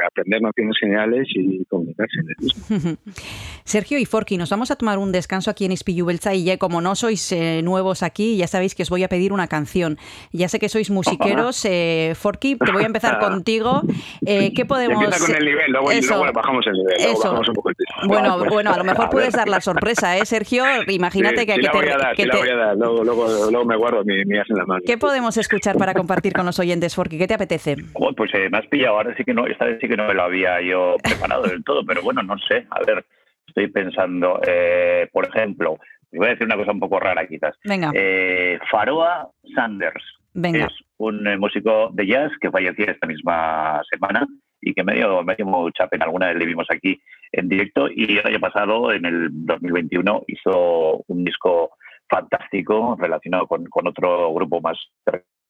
aprender 0.07 0.43
nociones 0.43 0.76
generales 0.81 1.29
y 1.35 1.64
comunicarse 1.67 2.17
en 2.21 2.26
el 2.29 2.37
mismo. 2.45 2.97
Sergio 3.64 3.99
y 3.99 4.05
Forky, 4.05 4.37
nos 4.37 4.50
vamos 4.50 4.71
a 4.71 4.76
tomar 4.76 4.99
un 4.99 5.12
descanso 5.12 5.50
aquí 5.50 5.64
en 5.64 5.73
Ispilu 5.73 6.07
Beltza 6.07 6.35
y 6.35 6.45
ya 6.45 6.57
como 6.59 6.81
no 6.81 6.95
sois 6.97 7.31
eh, 7.33 7.61
nuevos 7.62 8.02
aquí, 8.02 8.37
ya 8.37 8.47
sabéis 8.49 8.75
que 8.75 8.83
os 8.83 8.90
voy 8.90 9.05
a 9.05 9.09
pedir 9.09 9.33
una 9.33 9.47
canción. 9.47 9.99
Ya 10.33 10.49
sé 10.49 10.59
que 10.59 10.69
sois 10.69 10.90
musiqueros, 10.90 11.64
eh, 11.64 12.14
Forky, 12.17 12.57
te 12.57 12.73
voy 12.73 12.83
a 12.83 12.87
empezar 12.87 13.19
contigo. 13.21 13.83
Eh, 14.26 14.52
¿Qué 14.55 14.64
podemos...? 14.67 15.02
empieza 15.05 15.25
con 15.26 15.37
el 15.37 15.45
nivel, 15.45 15.71
luego, 15.71 15.90
Eso. 15.93 16.17
luego 16.17 16.33
bajamos 16.33 16.67
el 16.67 16.73
nivel, 16.73 16.95
luego 16.99 17.12
Eso. 17.12 17.23
bajamos 17.29 17.49
un 17.49 17.55
poco 17.55 17.69
el 17.69 17.75
piso. 17.76 17.93
Bueno, 18.09 18.38
Vale. 18.38 18.50
bueno, 18.50 18.73
a 18.73 18.76
lo 18.79 18.85
mejor 18.85 19.05
A 19.07 19.11
puedes 19.11 19.33
dar 19.35 19.49
la 19.49 19.61
sorpresa, 19.61 20.17
¿eh, 20.19 20.26
Sergio? 20.26 20.64
Imagínate 20.88 21.40
Sí, 21.40 21.47
que, 21.47 21.52
sí 21.55 21.61
que 21.61 21.67
la 21.67 21.73
te... 21.73 21.79
voy 21.79 21.88
a 21.88 21.97
dar, 21.99 22.17
que 22.17 22.23
sí 22.23 22.29
la 22.29 22.35
te- 22.35 22.40
voy 22.40 22.49
a 22.50 22.57
dar. 22.57 22.76
Luego, 22.76 23.05
luego, 23.05 23.50
luego 23.50 23.64
me 23.67 23.76
guardo 23.76 24.05
mi, 24.05 24.25
mi 24.25 24.37
en 24.37 24.43
la 24.57 24.64
mano. 24.64 24.81
¿Qué 24.85 24.99
podemos 24.99 25.37
escuchar 25.37 25.76
para 25.76 25.95
compartir 25.95 26.33
con 26.33 26.45
los 26.47 26.59
oyentes, 26.59 26.95
Forky? 26.95 27.19
¿Qué 27.19 27.29
te 27.29 27.35
apetece? 27.35 27.76
Joder, 27.93 28.14
Pues 28.17 28.31
eh, 28.35 28.49
me 28.50 28.59
has 28.59 28.67
pillado, 28.67 28.97
ahora 28.97 29.14
sí 29.17 29.23
que 29.25 29.33
no, 29.35 29.47
esta 29.52 29.64
vez 29.66 29.78
sí 29.80 29.88
que 29.88 29.97
no 29.97 30.07
me 30.07 30.14
lo 30.14 30.23
había 30.23 30.61
yo 30.61 30.97
preparado 31.02 31.42
del 31.45 31.64
todo, 31.64 31.85
pero 31.85 32.02
bueno, 32.02 32.23
no 32.23 32.37
sé, 32.38 32.66
a 32.71 32.80
ver, 32.85 33.04
estoy 33.47 33.69
pensando, 33.69 34.40
eh, 34.47 35.09
por 35.12 35.26
ejemplo, 35.26 35.78
voy 36.12 36.26
a 36.26 36.30
decir 36.30 36.47
una 36.47 36.57
cosa 36.57 36.73
un 36.73 36.80
poco 36.80 36.99
rara 37.00 37.26
quizás. 37.26 37.54
Venga, 37.64 37.90
Eh, 37.95 38.59
Faroa 38.71 39.28
Sanders 39.54 40.04
venga. 40.35 40.66
es 40.66 40.73
un 40.99 41.26
eh, 41.26 41.37
músico 41.37 41.90
de 41.92 42.07
jazz 42.07 42.33
que 42.40 42.50
falleció 42.50 42.87
esta 42.87 43.07
misma 43.07 43.80
semana 43.90 44.26
y 44.61 44.75
que 44.75 44.85
me 44.85 44.95
dio, 44.95 45.23
me 45.23 45.37
dio 45.37 45.47
mucha 45.47 45.87
pena. 45.87 46.04
Alguna 46.04 46.28
vez 46.28 46.37
le 46.37 46.47
vimos 46.47 46.66
aquí 46.71 47.00
en 47.33 47.49
directo 47.49 47.88
y 47.88 48.19
el 48.19 48.26
año 48.26 48.40
pasado, 48.40 48.92
en 48.92 49.04
el 49.07 49.28
2021, 49.30 50.25
hizo 50.26 51.02
un 51.07 51.25
disco 51.25 51.71
fantástico 52.09 52.97
relacionado 53.00 53.47
con, 53.47 53.64
con 53.66 53.87
otro 53.87 54.35
grupo 54.35 54.61
más 54.61 54.76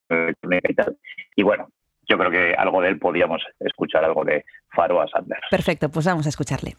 electrónica 0.07 0.71
y 0.71 0.75
tal. 0.75 0.97
Y 1.35 1.43
bueno, 1.43 1.69
yo 2.11 2.17
creo 2.17 2.29
que 2.31 2.53
algo 2.57 2.81
de 2.81 2.89
él 2.89 2.99
podíamos 2.99 3.41
escuchar 3.59 4.03
algo 4.03 4.25
de 4.25 4.43
Faro 4.75 5.01
a 5.01 5.07
Sanders. 5.07 5.41
Perfecto, 5.49 5.89
pues 5.89 6.05
vamos 6.05 6.25
a 6.25 6.29
escucharle. 6.29 6.75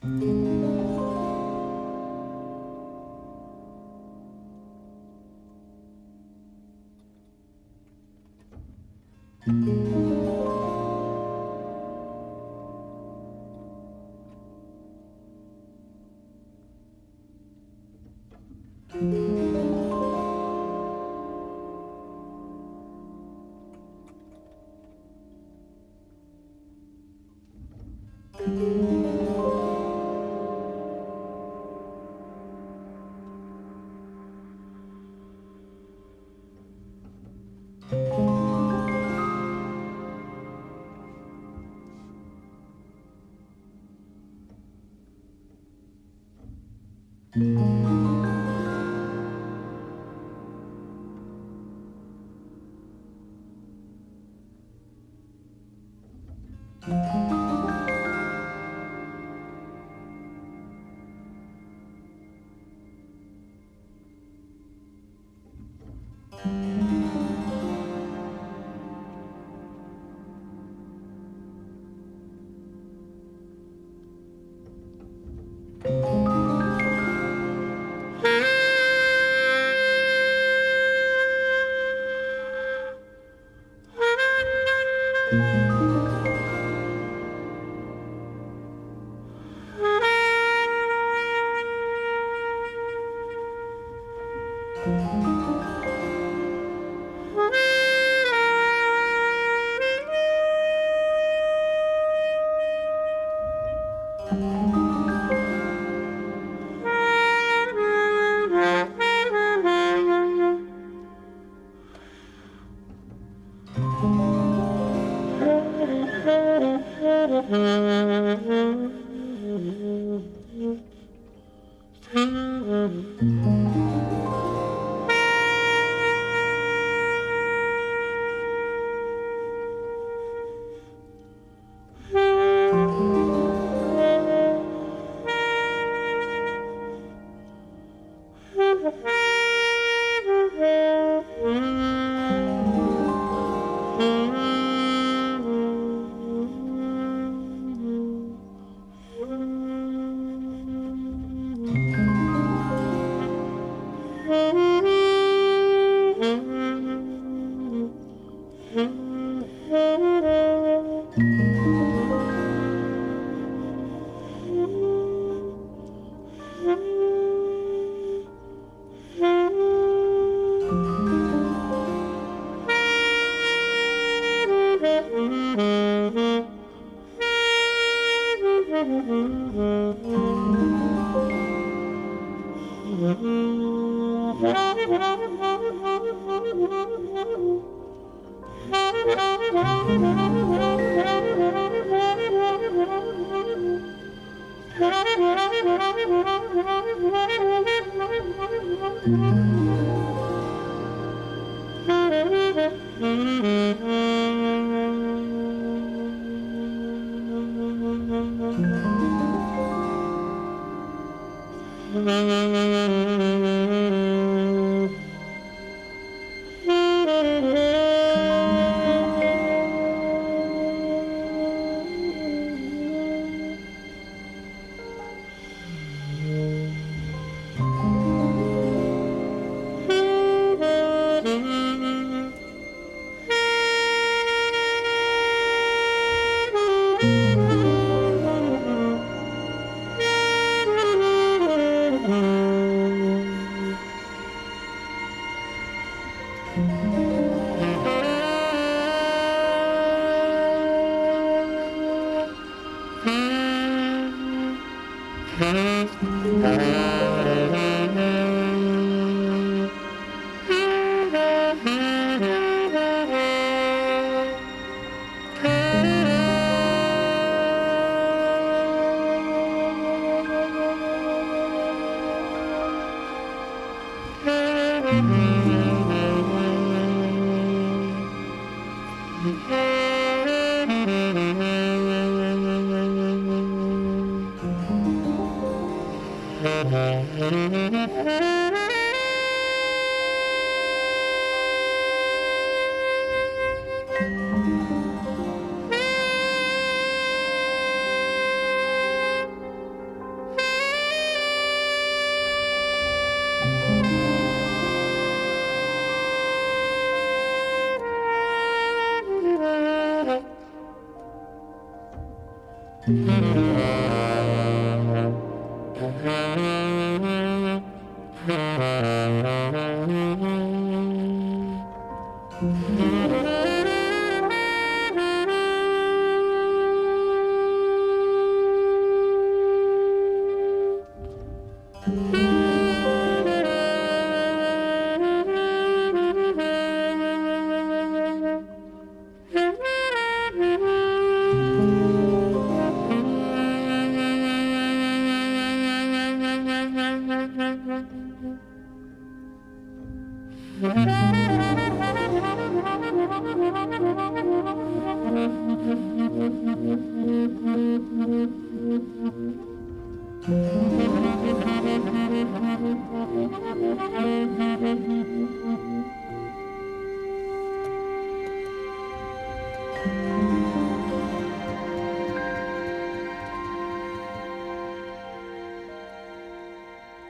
Mm-hmm. 117.23 118.79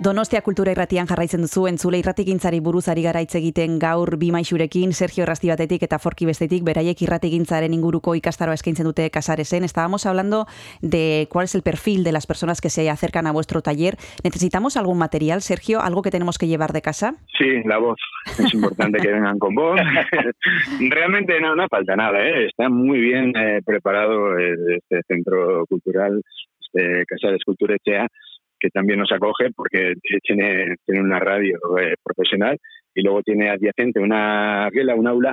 Donostia 0.03 0.41
kultura 0.43 0.73
irratian 0.75 1.07
jarraitzen 1.07 1.45
duzu 1.45 1.69
entzule 1.69 2.01
irratigintzari 2.01 2.59
buruz 2.67 2.88
ari 2.91 3.05
gara 3.05 3.21
hitz 3.23 3.37
egiten 3.38 3.77
gaur 3.79 4.17
bi 4.19 4.33
maixurekin 4.35 4.91
Sergio 4.99 5.27
Rasti 5.29 5.51
batetik 5.53 5.85
eta 5.87 6.01
Forki 6.03 6.27
bestetik 6.27 6.65
beraiek 6.67 7.05
irratigintzaren 7.05 7.77
inguruko 7.77 8.17
ikastaroa 8.19 8.57
eskaintzen 8.59 8.88
dute 8.88 9.07
Casaresen. 9.15 9.62
Estábamos 9.62 10.05
hablando 10.07 10.47
de 10.81 11.29
cuál 11.31 11.45
es 11.45 11.55
el 11.55 11.62
perfil 11.62 12.03
de 12.03 12.11
las 12.11 12.27
personas 12.27 12.61
que 12.61 12.69
se 12.69 12.91
acercan 12.91 13.29
a 13.29 13.33
vuestro 13.33 13.62
taller. 13.62 13.95
¿Necesitamos 14.25 14.77
algún 14.77 14.99
material, 14.99 15.41
Sergio? 15.41 15.81
¿Algo 15.81 16.03
que 16.03 16.11
tenemos 16.11 16.37
que 16.37 16.49
llevar 16.49 16.73
de 16.73 16.83
casa? 16.83 17.15
Sí, 17.38 17.62
la 17.65 17.79
voz. 17.79 18.01
Es 18.27 18.53
importante 18.55 18.99
que 18.99 19.12
vengan 19.12 19.38
con 19.38 19.55
voz. 19.55 19.79
Realmente 20.81 21.41
no, 21.41 21.55
no 21.55 21.69
falta 21.69 21.95
nada, 21.95 22.19
¿eh? 22.27 22.47
está 22.47 22.69
muy 22.69 22.99
bien 22.99 23.37
eh, 23.37 23.61
preparado 23.65 24.37
este 24.37 25.03
centro 25.07 25.65
cultural, 25.69 26.21
este 26.61 27.05
Casares 27.07 27.45
Cultura 27.45 27.77
Echea 27.77 28.09
que 28.62 28.70
también 28.70 29.01
nos 29.01 29.11
acoge 29.11 29.51
porque 29.55 29.94
tiene, 30.22 30.77
tiene 30.87 31.01
una 31.01 31.18
radio 31.18 31.59
eh, 31.81 31.94
profesional 32.03 32.57
y 32.94 33.03
luego 33.03 33.22
tiene 33.22 33.51
adyacente 33.51 33.98
una 33.98 34.68
guela, 34.70 34.94
un 34.94 35.09
aula, 35.09 35.33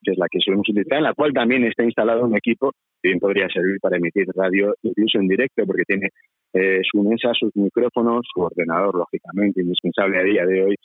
que 0.00 0.12
es 0.12 0.18
la 0.18 0.28
que 0.30 0.38
solemos 0.40 0.68
utilizar, 0.68 0.98
en 0.98 1.04
la 1.04 1.14
cual 1.14 1.32
también 1.32 1.64
está 1.64 1.82
instalado 1.82 2.24
un 2.24 2.36
equipo 2.36 2.70
que 3.02 3.08
bien 3.08 3.18
podría 3.18 3.48
servir 3.48 3.78
para 3.80 3.96
emitir 3.96 4.26
radio 4.34 4.74
incluso 4.82 5.18
en 5.18 5.26
directo 5.26 5.66
porque 5.66 5.82
tiene 5.84 6.08
eh, 6.54 6.80
su 6.88 7.02
mesa, 7.02 7.32
sus 7.34 7.50
micrófonos, 7.56 8.24
su 8.32 8.40
ordenador, 8.40 8.94
lógicamente, 8.94 9.60
indispensable 9.60 10.18
a 10.18 10.22
día 10.22 10.46
de 10.46 10.62
hoy 10.62 10.76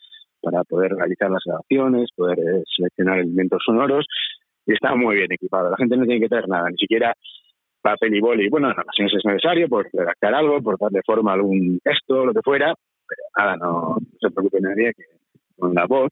para 0.41 0.63
poder 0.63 0.93
realizar 0.93 1.29
las 1.29 1.43
grabaciones, 1.45 2.09
poder 2.15 2.39
eh, 2.39 2.63
seleccionar 2.75 3.19
elementos 3.19 3.61
sonoros 3.63 4.05
y 4.65 4.73
está 4.73 4.95
muy 4.95 5.15
bien 5.15 5.31
equipado. 5.31 5.69
La 5.69 5.77
gente 5.77 5.95
no 5.95 6.05
tiene 6.05 6.21
que 6.21 6.29
traer 6.29 6.47
nada, 6.49 6.69
ni 6.69 6.77
siquiera 6.77 7.13
papel 7.83 8.15
y 8.15 8.21
boli. 8.21 8.49
Bueno, 8.49 8.71
en 8.71 8.79
ocasiones 8.79 9.13
es 9.13 9.25
necesario 9.25 9.67
por 9.67 9.87
redactar 9.91 10.33
algo, 10.33 10.61
por 10.61 10.79
darle 10.79 11.01
forma 11.05 11.31
a 11.31 11.35
algún 11.35 11.79
texto, 11.83 12.25
lo 12.25 12.33
que 12.33 12.41
fuera, 12.41 12.73
pero 13.07 13.21
nada, 13.37 13.57
no, 13.57 13.97
no 13.99 14.17
se 14.19 14.31
preocupe 14.31 14.59
nadie 14.61 14.93
que 14.95 15.03
con 15.57 15.73
la 15.75 15.85
voz 15.85 16.09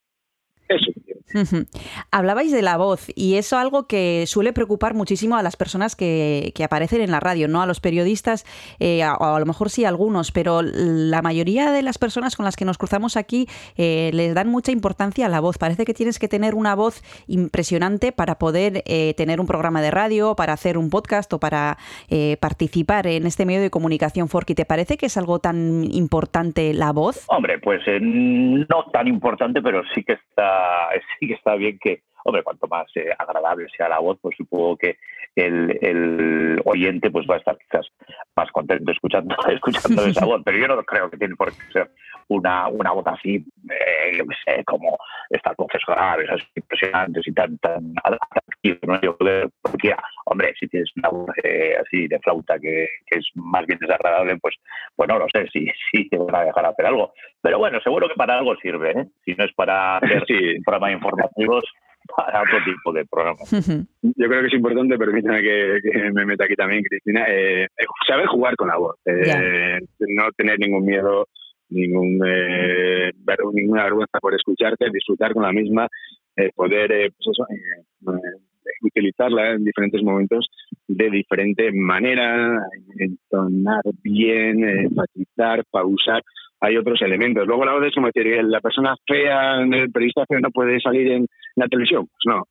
Hablabais 2.12 2.52
de 2.52 2.62
la 2.62 2.76
voz 2.78 3.08
y 3.16 3.36
eso 3.36 3.58
algo 3.58 3.88
que 3.88 4.26
suele 4.28 4.52
preocupar 4.54 4.94
muchísimo 4.94 5.38
a 5.38 5.44
las 5.44 5.56
personas 5.56 5.96
que, 5.96 6.52
que 6.56 6.64
aparecen 6.66 7.02
en 7.02 7.10
la 7.12 7.20
radio, 7.22 7.48
no 7.48 7.62
a 7.62 7.66
los 7.66 7.80
periodistas, 7.80 8.46
eh, 8.80 9.02
a- 9.04 9.14
a 9.14 9.40
lo 9.40 9.46
mejor 9.46 9.70
sí 9.70 9.86
a 9.86 9.90
algunos, 9.90 10.32
pero 10.32 10.62
la 10.62 11.22
mayoría 11.22 11.72
de 11.72 11.84
las 11.84 11.98
personas 11.98 12.36
con 12.36 12.44
las 12.46 12.56
que 12.58 12.66
nos 12.66 12.78
cruzamos 12.78 13.16
aquí 13.16 13.48
eh, 13.78 14.12
les 14.14 14.34
dan 14.36 14.50
mucha 14.50 14.72
importancia 14.74 15.26
a 15.26 15.30
la 15.30 15.40
voz. 15.40 15.58
Parece 15.58 15.86
que 15.86 15.94
tienes 15.94 16.20
que 16.20 16.28
tener 16.28 16.54
una 16.54 16.76
voz 16.76 17.02
impresionante 17.28 18.12
para 18.12 18.36
poder 18.36 18.84
eh, 18.86 19.14
tener 19.16 19.40
un 19.40 19.48
programa 19.48 19.82
de 19.82 19.92
radio, 19.92 20.36
para 20.36 20.54
hacer 20.54 20.78
un 20.78 20.90
podcast 20.90 21.32
o 21.34 21.40
para 21.40 21.78
eh, 22.10 22.38
participar 22.42 23.08
en 23.08 23.26
este 23.26 23.46
medio 23.46 23.62
de 23.62 23.70
comunicación. 23.70 24.28
Forky, 24.28 24.54
¿te 24.54 24.66
parece 24.66 24.98
que 24.98 25.06
es 25.06 25.16
algo 25.18 25.40
tan 25.40 25.86
importante 25.92 26.74
la 26.74 26.92
voz? 26.92 27.24
Hombre, 27.28 27.60
pues 27.60 27.82
eh, 27.88 28.00
no 28.02 28.84
tan 28.92 29.08
importante, 29.08 29.62
pero 29.62 29.82
sí 29.96 30.04
que 30.04 30.14
está, 30.14 30.61
sí 31.20 31.28
que 31.28 31.34
está 31.34 31.56
bien 31.56 31.78
que, 31.80 32.04
hombre, 32.24 32.44
cuanto 32.44 32.68
más 32.68 32.88
eh, 32.96 33.10
agradable 33.18 33.68
sea 33.76 33.90
la 33.90 34.00
voz, 34.00 34.18
pues 34.22 34.36
supongo 34.38 34.78
que 34.78 34.98
el, 35.36 35.78
el 35.82 36.62
oyente 36.66 37.10
pues 37.10 37.26
va 37.30 37.36
a 37.36 37.40
estar 37.40 37.58
quizás 37.58 37.88
más 38.36 38.52
contento 38.52 38.92
escuchando, 38.92 39.36
escuchando 39.48 40.06
esa 40.06 40.26
voz. 40.26 40.42
Pero 40.44 40.58
yo 40.58 40.68
no 40.68 40.84
creo 40.84 41.10
que 41.10 41.18
tiene 41.18 41.36
por 41.36 41.52
qué 41.52 41.72
ser 41.72 41.92
una, 42.30 42.68
una 42.68 42.92
voz 42.92 43.06
así, 43.08 43.36
eh, 43.36 44.18
yo 44.18 44.26
qué 44.26 44.36
sé, 44.46 44.64
como 44.66 44.98
estas 45.30 45.56
voces 45.56 45.82
graves, 45.88 46.30
así 46.30 46.46
impresionantes 46.56 47.28
y 47.28 47.34
tan, 47.34 47.58
tan 47.60 47.94
atractivas, 48.04 48.80
¿no? 48.88 49.02
Yo 49.02 49.18
creo 49.18 49.50
que 49.82 49.94
hombre, 50.26 50.54
si 50.60 50.68
tienes 50.68 50.90
una 50.98 51.10
voz 51.10 51.30
eh, 51.44 51.76
así 51.80 52.08
de 52.08 52.20
flauta 52.20 52.60
que, 52.60 52.88
que 53.06 53.20
es 53.20 53.26
más 53.36 53.66
bien 53.66 53.80
desagradable, 53.80 54.38
pues, 54.38 54.56
pues 54.96 55.10
no 55.10 55.20
lo 55.20 55.28
sé 55.34 55.48
si, 55.52 55.68
si 55.92 56.10
te 56.10 56.18
van 56.18 56.36
a 56.36 56.46
dejar 56.46 56.66
hacer 56.66 56.86
algo. 56.86 57.14
Pero 57.42 57.58
bueno, 57.60 57.80
seguro 57.82 58.08
que 58.08 58.16
para 58.16 58.38
algo 58.38 58.56
sirve, 58.58 58.92
¿eh? 58.92 59.06
Si 59.26 59.34
no 59.36 59.46
es 59.46 59.54
para 59.54 59.98
hacer 59.98 60.24
Sí. 60.32 60.60
programas 60.64 60.94
informativos, 60.94 61.64
para 62.16 62.42
otro 62.42 62.58
tipo 62.64 62.94
de 62.94 63.06
programas. 63.06 63.50
Yo 63.52 64.28
creo 64.28 64.42
que 64.42 64.48
es 64.48 64.54
importante, 64.54 64.98
permítame 64.98 65.42
que, 65.42 65.78
que 65.84 66.12
me 66.12 66.26
meta 66.26 66.46
aquí 66.46 66.56
también, 66.56 66.84
Cristina, 66.84 67.26
eh, 67.28 67.68
saber 68.08 68.28
jugar 68.28 68.56
con 68.56 68.68
la 68.70 68.78
voz, 68.78 68.96
eh, 69.06 69.80
no 70.00 70.32
tener 70.32 70.60
ningún 70.60 70.86
miedo, 70.86 71.28
ningún 71.72 72.20
eh, 72.26 73.12
ninguna 73.54 73.84
vergüenza 73.84 74.20
por 74.20 74.36
escucharte, 74.36 74.90
disfrutar 74.92 75.34
con 75.34 75.44
la 75.44 75.52
misma, 75.52 75.88
eh, 76.36 76.52
poder 76.56 76.92
eh, 76.92 77.12
pues 77.12 77.30
eso, 77.32 77.46
eh, 77.50 78.14
eh, 78.14 78.72
utilizarla 78.82 79.52
en 79.52 79.64
diferentes 79.64 80.04
momentos 80.04 80.48
de 80.88 81.10
diferente 81.10 81.72
manera, 81.72 82.62
entonar 82.98 83.84
bien, 84.04 84.64
eh, 84.64 84.84
enfatizar, 84.84 85.64
pausar. 85.70 86.22
Hay 86.62 86.78
otros 86.78 87.02
elementos. 87.02 87.46
Luego 87.48 87.66
la 87.66 87.74
voz 87.74 87.88
es 87.88 87.94
como 87.96 88.08
decir, 88.08 88.44
la 88.44 88.62
persona 88.62 88.96
fea, 89.08 89.62
el 89.62 89.92
periodista 89.92 90.26
feo 90.28 90.40
no 90.40 90.52
puede 90.52 90.80
salir 90.80 91.12
en 91.12 91.28
la 91.56 91.68
televisión. 91.68 92.08
Pues 92.08 92.36
no, 92.36 92.44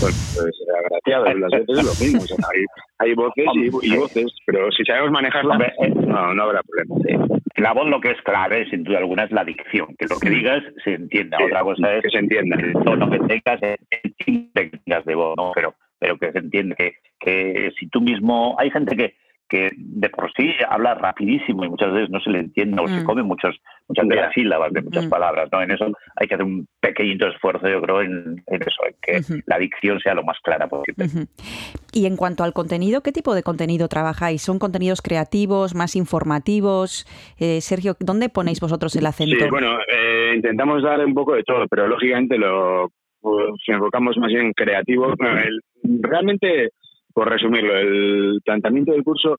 pues, 0.00 0.34
puede 0.34 0.52
ser 0.52 0.74
agraciado. 0.74 1.38
Las 1.38 1.50
veces 1.50 1.68
es 1.68 1.84
lo 1.84 2.06
mismo. 2.06 2.22
o 2.22 2.26
sea, 2.26 2.36
hay, 2.52 2.64
hay 2.98 3.14
voces 3.14 3.44
y, 3.54 3.92
y 3.92 3.96
voces, 3.96 4.34
pero 4.46 4.70
si 4.72 4.84
sabemos 4.84 5.10
manejarla, 5.10 5.52
Hombre, 5.52 5.72
eh, 5.80 5.90
no, 5.90 6.34
no 6.34 6.42
habrá 6.42 6.62
problema. 6.62 7.26
La 7.56 7.72
voz 7.74 7.86
lo 7.88 8.00
que 8.00 8.10
es 8.12 8.22
clave, 8.22 8.68
sin 8.70 8.82
duda 8.82 8.98
alguna, 8.98 9.24
es 9.24 9.32
la 9.32 9.44
dicción. 9.44 9.94
Que 9.98 10.06
lo 10.06 10.18
que 10.18 10.30
digas 10.30 10.62
se 10.82 10.94
entienda. 10.94 11.36
Sí, 11.36 11.44
Otra 11.44 11.62
cosa 11.62 11.94
es 11.94 12.02
que 12.02 12.10
se 12.10 12.18
entienda. 12.18 12.56
el 12.56 12.72
tono 12.84 13.10
que 13.10 13.18
tengas, 13.18 13.60
el 13.62 14.14
que 14.16 14.48
tengas 14.54 15.04
de 15.04 15.14
voz, 15.14 15.36
¿no? 15.36 15.52
Pero, 15.54 15.74
pero 15.98 16.18
que 16.18 16.32
se 16.32 16.38
entiende 16.38 16.74
que, 16.76 16.94
que 17.20 17.70
si 17.78 17.88
tú 17.88 18.00
mismo... 18.00 18.56
Hay 18.58 18.70
gente 18.70 18.96
que, 18.96 19.14
que 19.52 19.70
de 19.76 20.08
por 20.08 20.32
sí 20.32 20.50
habla 20.66 20.94
rapidísimo 20.94 21.62
y 21.64 21.68
muchas 21.68 21.92
veces 21.92 22.08
no 22.08 22.20
se 22.20 22.30
le 22.30 22.38
entiende 22.38 22.80
o 22.82 22.88
se 22.88 23.00
Mm. 23.02 23.04
come 23.04 23.22
muchos, 23.22 23.54
muchas 23.86 24.08
de 24.08 24.16
las 24.16 24.32
sílabas, 24.32 24.72
de 24.72 24.80
muchas 24.80 25.04
Mm. 25.04 25.10
palabras. 25.10 25.48
¿no? 25.52 25.60
En 25.60 25.70
eso 25.70 25.84
hay 26.16 26.26
que 26.26 26.34
hacer 26.36 26.46
un 26.46 26.66
pequeñito 26.80 27.26
esfuerzo, 27.28 27.68
yo 27.68 27.82
creo, 27.82 28.00
en, 28.00 28.42
en 28.46 28.62
eso, 28.62 28.80
en 28.88 28.94
que 29.02 29.42
la 29.46 29.58
dicción 29.58 30.00
sea 30.00 30.14
lo 30.14 30.24
más 30.24 30.38
clara 30.42 30.66
posible. 30.68 31.06
Y 31.92 32.06
en 32.06 32.16
cuanto 32.16 32.44
al 32.44 32.54
contenido, 32.54 33.02
¿qué 33.02 33.12
tipo 33.12 33.34
de 33.34 33.42
contenido 33.42 33.88
trabajáis? 33.88 34.40
¿Son 34.40 34.58
contenidos 34.58 35.02
creativos, 35.02 35.74
más 35.74 35.94
informativos? 35.96 37.06
Eh, 37.38 37.60
Sergio, 37.60 37.94
¿dónde 38.00 38.30
ponéis 38.30 38.58
vosotros 38.60 38.96
el 38.96 39.04
acento? 39.04 39.36
Sí, 39.44 39.50
bueno, 39.50 39.76
eh, 39.86 40.32
intentamos 40.36 40.82
dar 40.82 41.04
un 41.04 41.12
poco 41.12 41.34
de 41.34 41.42
todo, 41.42 41.66
pero 41.68 41.86
lógicamente 41.86 42.38
lo 42.38 42.88
pues, 43.20 43.44
enfocamos 43.68 44.16
más 44.16 44.28
bien 44.28 44.46
en 44.46 44.52
creativo. 44.52 45.14
Bueno, 45.18 45.38
el- 45.38 45.60
realmente, 46.02 46.70
por 47.14 47.28
resumirlo, 47.28 47.76
el 47.76 48.40
planteamiento 48.44 48.92
del 48.92 49.04
curso 49.04 49.38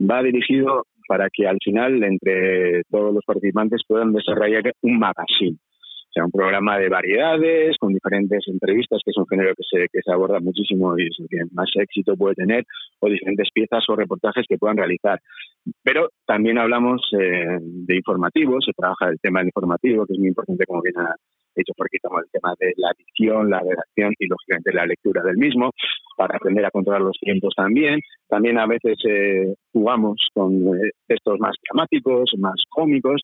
va 0.00 0.22
dirigido 0.22 0.86
para 1.06 1.28
que 1.30 1.46
al 1.46 1.58
final 1.62 2.02
entre 2.02 2.82
todos 2.90 3.14
los 3.14 3.24
participantes 3.24 3.82
puedan 3.86 4.12
desarrollar 4.12 4.72
un 4.82 4.98
magazine. 4.98 5.56
O 5.56 6.12
sea, 6.14 6.24
un 6.26 6.30
programa 6.30 6.78
de 6.78 6.88
variedades, 6.88 7.76
con 7.76 7.92
diferentes 7.92 8.44
entrevistas, 8.46 9.00
que 9.04 9.10
es 9.10 9.16
un 9.16 9.26
género 9.26 9.52
que 9.56 9.64
se, 9.68 9.88
que 9.92 10.00
se 10.00 10.12
aborda 10.12 10.38
muchísimo 10.38 10.96
y 10.96 11.08
es 11.08 11.16
el 11.18 11.26
que 11.28 11.44
más 11.52 11.68
éxito 11.74 12.16
puede 12.16 12.36
tener, 12.36 12.64
o 13.00 13.08
diferentes 13.08 13.48
piezas 13.52 13.82
o 13.88 13.96
reportajes 13.96 14.46
que 14.48 14.56
puedan 14.56 14.76
realizar. 14.76 15.20
Pero 15.82 16.10
también 16.24 16.58
hablamos 16.58 17.02
eh, 17.18 17.58
de 17.60 17.96
informativos, 17.96 18.64
se 18.64 18.72
trabaja 18.74 19.08
el 19.08 19.18
tema 19.18 19.40
del 19.40 19.48
informativo, 19.48 20.06
que 20.06 20.12
es 20.12 20.18
muy 20.20 20.28
importante, 20.28 20.64
como 20.66 20.82
bien 20.82 20.96
ha 20.98 21.16
dicho 21.56 21.72
porque 21.76 21.96
estamos 21.96 22.22
el 22.22 22.30
tema 22.30 22.54
de 22.60 22.72
la 22.76 22.92
dicción, 22.96 23.50
la 23.50 23.58
redacción 23.58 24.14
y, 24.16 24.28
lógicamente, 24.28 24.72
la 24.72 24.86
lectura 24.86 25.20
del 25.24 25.36
mismo, 25.36 25.72
para 26.16 26.36
aprender 26.36 26.64
a 26.64 26.70
controlar 26.70 27.02
los 27.02 27.18
tiempos 27.20 27.54
también. 27.56 28.00
También 28.28 28.58
a 28.58 28.66
veces 28.66 28.96
eh, 29.08 29.54
jugamos 29.72 30.16
con 30.32 30.52
eh, 30.54 30.90
textos 31.06 31.38
más 31.38 31.54
dramáticos, 31.68 32.32
más 32.38 32.56
cómicos, 32.70 33.22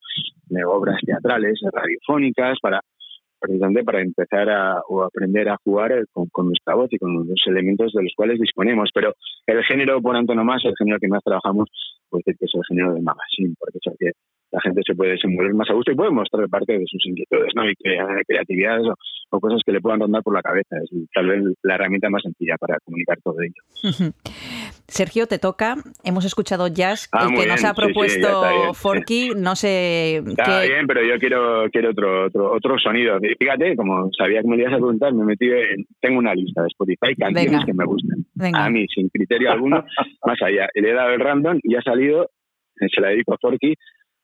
obras 0.66 1.00
teatrales, 1.04 1.60
radiofónicas, 1.72 2.58
para 2.60 2.80
precisamente 3.40 3.84
para 3.84 4.00
empezar 4.02 4.48
a 4.50 4.80
o 4.88 5.02
aprender 5.02 5.48
a 5.48 5.56
jugar 5.64 5.92
eh, 5.92 6.04
con, 6.12 6.28
con 6.28 6.46
nuestra 6.46 6.74
voz 6.74 6.92
y 6.92 6.98
con 6.98 7.14
los 7.14 7.42
elementos 7.46 7.92
de 7.92 8.02
los 8.02 8.12
cuales 8.16 8.38
disponemos. 8.40 8.90
Pero 8.94 9.14
el 9.46 9.62
género 9.64 10.00
por 10.00 10.16
antonomasia, 10.16 10.70
el 10.70 10.76
género 10.78 10.98
que 11.00 11.08
más 11.08 11.22
trabajamos, 11.24 11.68
pues 12.08 12.24
es 12.26 12.36
el 12.40 12.60
género 12.68 12.94
del 12.94 13.02
magazine, 13.02 13.54
porque 13.58 13.78
es 13.78 13.92
el 13.92 13.96
que 13.98 14.10
la 14.52 14.60
gente 14.60 14.80
se 14.84 14.94
puede 14.96 15.12
desenvolver 15.12 15.54
más 15.54 15.70
a 15.70 15.74
gusto 15.74 15.92
y 15.92 15.94
puede 15.94 16.10
mostrar 16.10 16.48
parte 16.48 16.72
de 16.76 16.84
sus 16.86 17.06
inquietudes 17.06 17.52
¿no? 17.54 17.68
y 17.70 17.74
crea- 17.76 18.06
creatividades 18.26 18.84
o, 18.88 18.94
o 19.36 19.40
cosas 19.40 19.60
que 19.64 19.70
le 19.72 19.80
puedan 19.80 20.00
rondar 20.00 20.22
por 20.24 20.34
la 20.34 20.42
cabeza. 20.42 20.76
Es 20.82 20.90
tal 21.14 21.28
vez 21.28 21.44
la 21.62 21.76
herramienta 21.76 22.10
más 22.10 22.22
sencilla 22.22 22.56
para 22.58 22.78
comunicar 22.84 23.18
todo 23.22 23.36
ello. 23.40 23.62
Sergio, 24.90 25.26
te 25.26 25.38
toca. 25.38 25.76
Hemos 26.04 26.24
escuchado 26.24 26.68
jazz, 26.68 27.08
Ah, 27.12 27.22
el 27.24 27.28
que 27.30 27.34
nos 27.34 27.44
bien. 27.44 27.50
ha 27.52 27.56
Sí, 27.56 27.66
sí, 27.66 27.72
propuesto 27.74 28.40
bien. 28.42 28.74
Forky. 28.74 29.30
No 29.36 29.56
sé 29.56 30.16
Está 30.16 30.62
qué. 30.62 30.68
bien, 30.68 30.86
pero 30.86 31.02
yo 31.04 31.18
quiero, 31.18 31.64
quiero 31.70 31.90
otro, 31.90 32.26
otro, 32.26 32.52
otro 32.52 32.78
sonido. 32.78 33.18
Fíjate, 33.38 33.76
como 33.76 34.10
sabía 34.16 34.42
que 34.42 34.48
me 34.48 34.56
ibas 34.56 34.72
a 34.72 34.76
preguntar, 34.76 35.12
me 35.14 35.24
metí 35.24 35.46
en, 35.46 35.86
tengo 36.00 36.18
una 36.18 36.34
lista 36.34 36.62
de 36.62 36.68
Spotify, 36.68 37.14
canciones 37.16 37.50
Venga. 37.52 37.64
que 37.64 37.74
me 37.74 37.84
gustan. 37.84 38.24
Venga. 38.34 38.64
A 38.64 38.70
mí, 38.70 38.86
sin 38.94 39.08
criterio 39.08 39.50
alguno, 39.52 39.84
más 40.26 40.42
allá. 40.42 40.68
Le 40.74 40.90
he 40.90 40.94
dado 40.94 41.10
el 41.10 41.20
random 41.20 41.58
y 41.62 41.74
ha 41.76 41.82
salido, 41.82 42.30
se 42.76 43.00
la 43.00 43.08
dedico 43.08 43.34
a 43.34 43.38
Forky, 43.38 43.74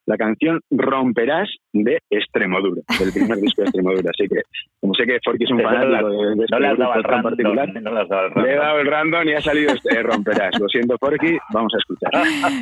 la 0.06 0.16
canción 0.16 0.60
Romperás 0.70 1.48
de 1.72 1.98
Extremoduro, 2.10 2.82
del 2.98 3.12
primer 3.12 3.38
disco 3.38 3.62
de 3.62 3.68
Extremoduro. 3.68 4.08
Así 4.08 4.28
que, 4.28 4.40
como 4.80 4.94
sé 4.94 5.04
que 5.04 5.18
Forky 5.24 5.44
es 5.44 5.50
un 5.50 5.60
fanático 5.62 6.08
de, 6.08 6.36
de 6.36 6.44
este 6.44 6.60
No 6.60 6.76
grupo 6.76 6.92
tan 6.92 7.02
random, 7.02 7.22
particular, 7.22 7.68
no 7.82 7.92
le 7.92 8.00
has 8.00 8.08
dado 8.08 8.22
al 8.22 8.42
le 8.42 8.52
he 8.52 8.56
dado 8.56 8.80
el 8.80 8.86
random 8.86 9.28
y 9.28 9.32
ha 9.32 9.40
salido 9.40 9.72
este, 9.74 10.02
Romperás. 10.02 10.58
Lo 10.58 10.68
siento, 10.68 10.96
Forky, 10.98 11.36
vamos 11.52 11.74
a 11.74 11.78
escuchar. 11.78 12.10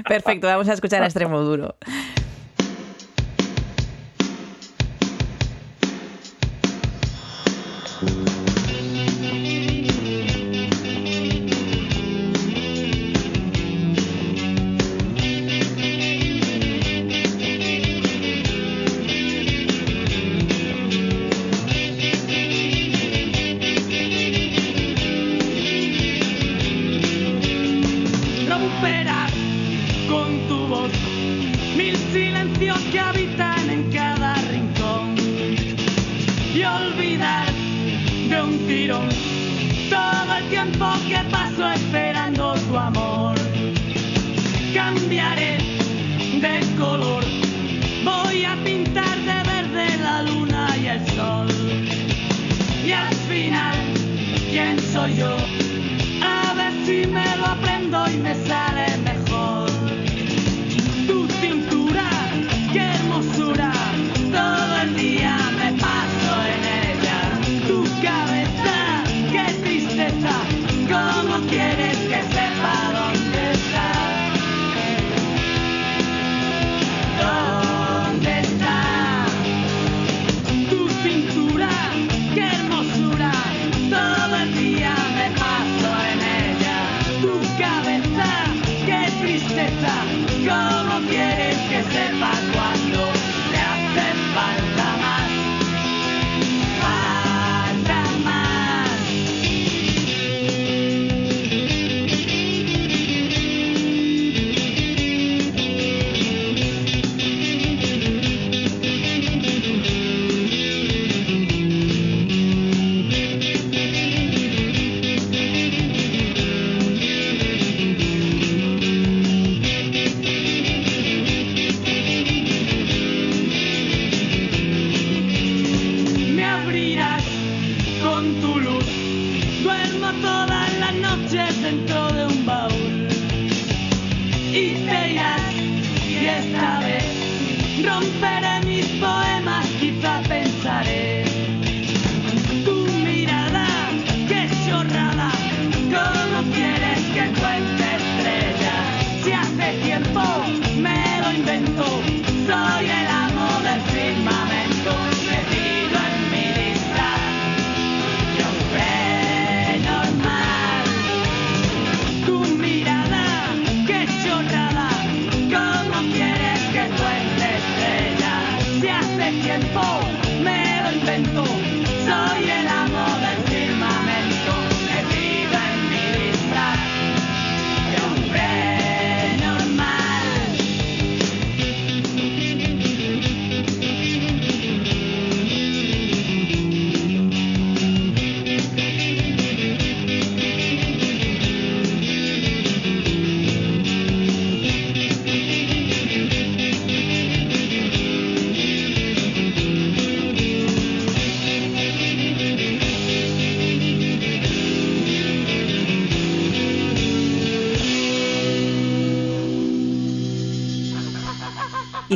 Perfecto, 0.08 0.46
vamos 0.46 0.68
a 0.68 0.72
escuchar 0.72 1.02
a 1.02 1.06
Extremo 1.06 1.38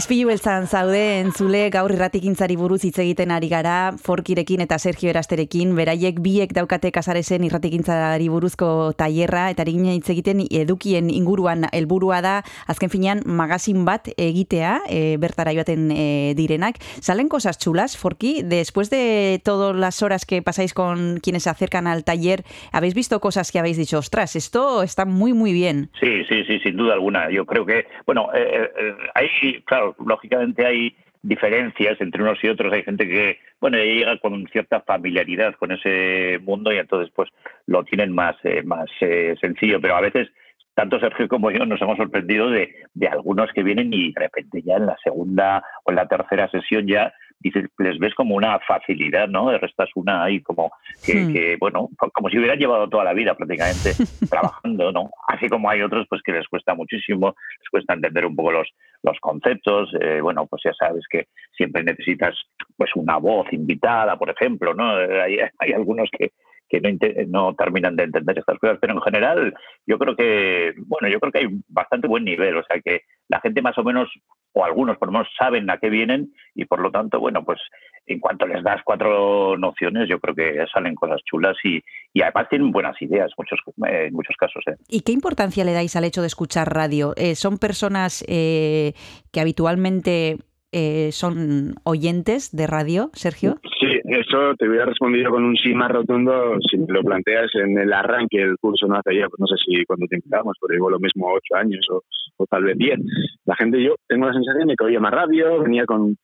Izpilu 0.09 0.31
beltzan 0.31 0.65
zaude 0.65 1.01
entzule 1.21 1.67
gaur 1.69 1.93
irratikintzari 1.93 2.55
buruz 2.57 2.79
hitz 2.87 2.97
egiten 3.03 3.29
ari 3.29 3.51
gara 3.51 3.93
Forkirekin 4.01 4.63
eta 4.65 4.79
Sergio 4.81 5.11
Erasterekin 5.11 5.75
beraiek 5.77 6.23
biek 6.25 6.55
daukate 6.57 6.89
kasaresen 6.97 7.45
irratikintzari 7.45 8.31
buruzko 8.33 8.95
tailerra 8.97 9.51
eta 9.53 9.67
egin 9.69 9.85
hitz 9.93 10.09
egiten 10.15 10.41
edukien 10.49 11.11
inguruan 11.13 11.67
helburua 11.77 12.23
da 12.25 12.33
azken 12.73 12.89
finean 12.89 13.21
magazin 13.27 13.85
bat 13.85 14.09
egitea 14.17 14.79
e, 14.89 15.03
bertara 15.21 15.53
joaten 15.53 15.93
e, 15.93 16.33
direnak. 16.41 16.81
Salen 17.05 17.29
cosas 17.29 17.61
chulas, 17.61 17.99
Forki, 18.01 18.41
después 18.41 18.89
de 18.89 19.43
todas 19.45 19.77
las 19.77 20.01
horas 20.03 20.25
que 20.25 20.41
pasáis 20.41 20.73
con 20.73 21.19
quienes 21.21 21.43
se 21.43 21.51
acercan 21.51 21.87
al 21.87 22.05
taller, 22.05 22.45
habéis 22.73 22.95
visto 22.95 23.21
cosas 23.21 23.53
que 23.53 23.59
habéis 23.59 23.77
dicho, 23.77 23.99
ostras, 23.99 24.37
esto 24.37 24.83
está 24.83 25.05
muy 25.05 25.35
muy 25.35 25.53
bien. 25.53 25.91
Sí, 26.01 26.25
sí, 26.31 26.45
sí, 26.47 26.61
sin 26.61 26.79
duda 26.79 26.95
alguna. 26.95 27.31
Yo 27.31 27.45
creo 27.45 27.67
que, 27.67 27.85
bueno, 28.07 28.31
eh, 28.33 28.73
eh, 28.75 28.95
hay, 29.15 29.61
claro, 29.67 29.98
lógicamente 29.99 30.67
hay 30.67 30.97
diferencias 31.23 32.01
entre 32.01 32.23
unos 32.23 32.39
y 32.43 32.49
otros. 32.49 32.73
Hay 32.73 32.83
gente 32.83 33.09
que, 33.09 33.39
bueno, 33.61 33.79
llega 33.79 34.19
con 34.19 34.47
cierta 34.49 34.81
familiaridad 34.81 35.55
con 35.55 35.73
ese 35.73 36.39
mundo 36.43 36.73
y 36.73 36.79
entonces, 36.79 37.13
pues, 37.15 37.31
lo 37.67 37.85
tienen 37.85 38.15
más, 38.15 38.37
eh, 38.45 38.63
más 38.63 38.87
eh, 39.01 39.35
sencillo. 39.41 39.81
Pero 39.81 39.97
a 39.97 40.01
veces, 40.01 40.29
tanto 40.75 41.01
Sergio 41.01 41.29
como 41.29 41.51
yo 41.51 41.67
nos 41.67 41.83
hemos 41.83 41.97
sorprendido 41.97 42.51
de, 42.51 42.75
de 42.95 43.09
algunos 43.09 43.51
que 43.53 43.63
vienen 43.63 43.93
y 43.93 44.13
de 44.13 44.21
repente 44.21 44.63
ya 44.63 44.77
en 44.77 44.87
la 44.87 44.97
segunda 45.03 45.63
o 45.85 45.91
en 45.91 45.97
la 45.97 46.07
tercera 46.07 46.49
sesión 46.51 46.87
ya 46.87 47.13
dices, 47.41 47.67
les 47.79 47.99
ves 47.99 48.15
como 48.15 48.35
una 48.35 48.59
facilidad, 48.61 49.29
¿no? 49.29 49.57
Restas 49.59 49.91
una 49.95 50.25
ahí 50.25 50.41
como 50.43 50.73
que, 51.05 51.15
Hmm. 51.15 51.33
que, 51.33 51.57
bueno, 51.59 51.89
como 52.13 52.29
si 52.29 52.39
hubieran 52.39 52.59
llevado 52.59 52.89
toda 52.89 53.05
la 53.05 53.13
vida 53.13 53.35
prácticamente 53.35 53.93
trabajando, 54.31 54.93
¿no? 54.93 55.11
Así 55.29 55.49
como 55.49 55.71
hay 55.71 55.83
otros 55.83 56.07
pues 56.09 56.23
que 56.23 56.33
les 56.33 56.49
cuesta 56.49 56.75
muchísimo, 56.75 57.35
les 57.61 57.69
cuesta 57.71 57.95
entender 57.95 58.27
un 58.27 58.37
poco 58.37 58.53
los, 58.53 58.69
los 59.03 59.19
conceptos, 59.21 59.91
eh, 60.01 60.21
bueno, 60.21 60.47
pues 60.47 60.63
ya 60.65 60.73
sabes 60.75 61.05
que 61.09 61.29
siempre 61.57 61.83
necesitas 61.83 62.35
pues 62.77 62.91
una 62.95 63.17
voz 63.19 63.47
invitada, 63.53 64.17
por 64.19 64.31
ejemplo, 64.31 64.75
¿no? 64.75 65.01
Eh, 65.01 65.23
Hay, 65.23 65.39
hay 65.59 65.73
algunos 65.73 66.09
que, 66.17 66.33
que 66.69 66.81
no, 67.27 67.55
terminan 67.55 67.97
de 67.97 68.05
entender 68.05 68.39
estas 68.39 68.59
cosas, 68.59 68.79
pero 68.81 68.95
en 68.95 69.01
general 69.01 69.55
yo 69.87 69.99
creo 69.99 70.15
que, 70.15 70.75
bueno, 70.87 71.09
yo 71.09 71.19
creo 71.21 71.33
que 71.33 71.39
hay 71.39 71.47
bastante 71.69 72.09
buen 72.09 72.25
nivel, 72.25 72.57
o 72.57 72.63
sea 72.65 72.81
que 72.81 73.03
la 73.29 73.41
gente 73.41 73.63
más 73.63 73.77
o 73.79 73.85
menos, 73.85 74.09
o 74.53 74.65
algunos 74.65 74.99
por 74.99 75.09
lo 75.09 75.13
menos 75.13 75.29
saben 75.39 75.69
a 75.71 75.79
qué 75.79 75.89
vienen 75.89 76.33
y 76.55 76.65
por 76.65 76.81
lo 76.81 76.91
tanto, 76.91 77.21
bueno, 77.21 77.45
pues 77.45 77.59
en 78.07 78.21
cuanto 78.21 78.47
les 78.47 78.63
das 78.63 78.81
cuatro 78.85 79.57
nociones, 79.57 80.09
yo 80.09 80.19
creo 80.19 80.35
que 80.35 80.65
salen 80.73 80.95
cosas 80.95 81.21
chulas 81.25 81.57
y, 81.65 81.83
y 82.13 82.23
además 82.23 82.49
tienen 82.49 82.71
buenas 82.71 83.01
ideas 83.03 83.31
muchos, 83.37 83.61
en 83.87 84.13
muchos 84.15 84.37
casos. 84.37 84.63
¿eh? 84.67 84.77
¿Y 84.89 85.01
qué 85.03 85.13
importancia 85.13 85.65
le 85.65 85.73
dais 85.73 85.95
al 85.97 86.05
hecho 86.05 86.23
de 86.23 86.27
escuchar 86.27 86.75
radio? 86.75 87.13
Eh, 87.17 87.35
¿Son 87.35 87.59
personas 87.59 88.25
eh, 88.27 88.95
que 89.31 89.41
habitualmente 89.41 90.39
eh, 90.73 91.11
son 91.13 91.77
oyentes 91.85 92.55
de 92.55 92.67
radio, 92.67 93.11
Sergio? 93.15 93.59
Eso 94.09 94.55
te 94.57 94.67
hubiera 94.67 94.87
respondido 94.87 95.31
con 95.31 95.45
un 95.45 95.55
sí 95.57 95.75
más 95.75 95.91
rotundo 95.91 96.57
si 96.71 96.79
me 96.79 96.87
lo 96.89 97.03
planteas 97.03 97.51
en 97.55 97.79
el 97.79 97.93
arranque 97.93 98.39
del 98.39 98.57
curso, 98.59 98.87
no 98.87 98.97
hace 98.97 99.15
ya, 99.15 99.29
pues 99.29 99.39
no 99.39 99.47
sé 99.47 99.57
si 99.63 99.85
cuando 99.85 100.07
te 100.07 100.17
empezamos, 100.17 100.57
pero 100.59 100.73
digo 100.73 100.89
lo 100.89 100.99
mismo 100.99 101.31
ocho 101.31 101.55
años 101.57 101.87
o, 101.91 102.47
tal 102.47 102.65
vez 102.65 102.79
diez. 102.79 102.99
La 103.45 103.55
gente, 103.57 103.83
yo 103.83 103.97
tengo 104.09 104.27
la 104.27 104.33
sensación 104.33 104.69
de 104.69 104.77
que 104.77 104.85
oía 104.85 104.99
más 104.99 105.13
radio, 105.13 105.63
venía 105.63 105.85
con, 105.85 106.17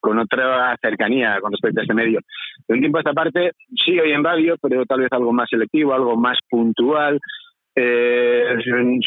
con 0.00 0.18
otra 0.20 0.76
cercanía 0.80 1.40
con 1.40 1.50
respecto 1.50 1.80
a 1.80 1.82
este 1.82 1.94
medio. 1.94 2.20
De 2.68 2.74
un 2.74 2.80
tiempo 2.80 2.98
a 2.98 3.00
esta 3.00 3.12
parte 3.12 3.50
sí 3.84 3.98
oí 3.98 4.12
en 4.12 4.22
radio, 4.22 4.54
pero 4.62 4.84
tal 4.86 5.00
vez 5.00 5.08
algo 5.10 5.32
más 5.32 5.48
selectivo, 5.50 5.94
algo 5.94 6.16
más 6.16 6.38
puntual. 6.48 7.18
Eh, 7.74 8.54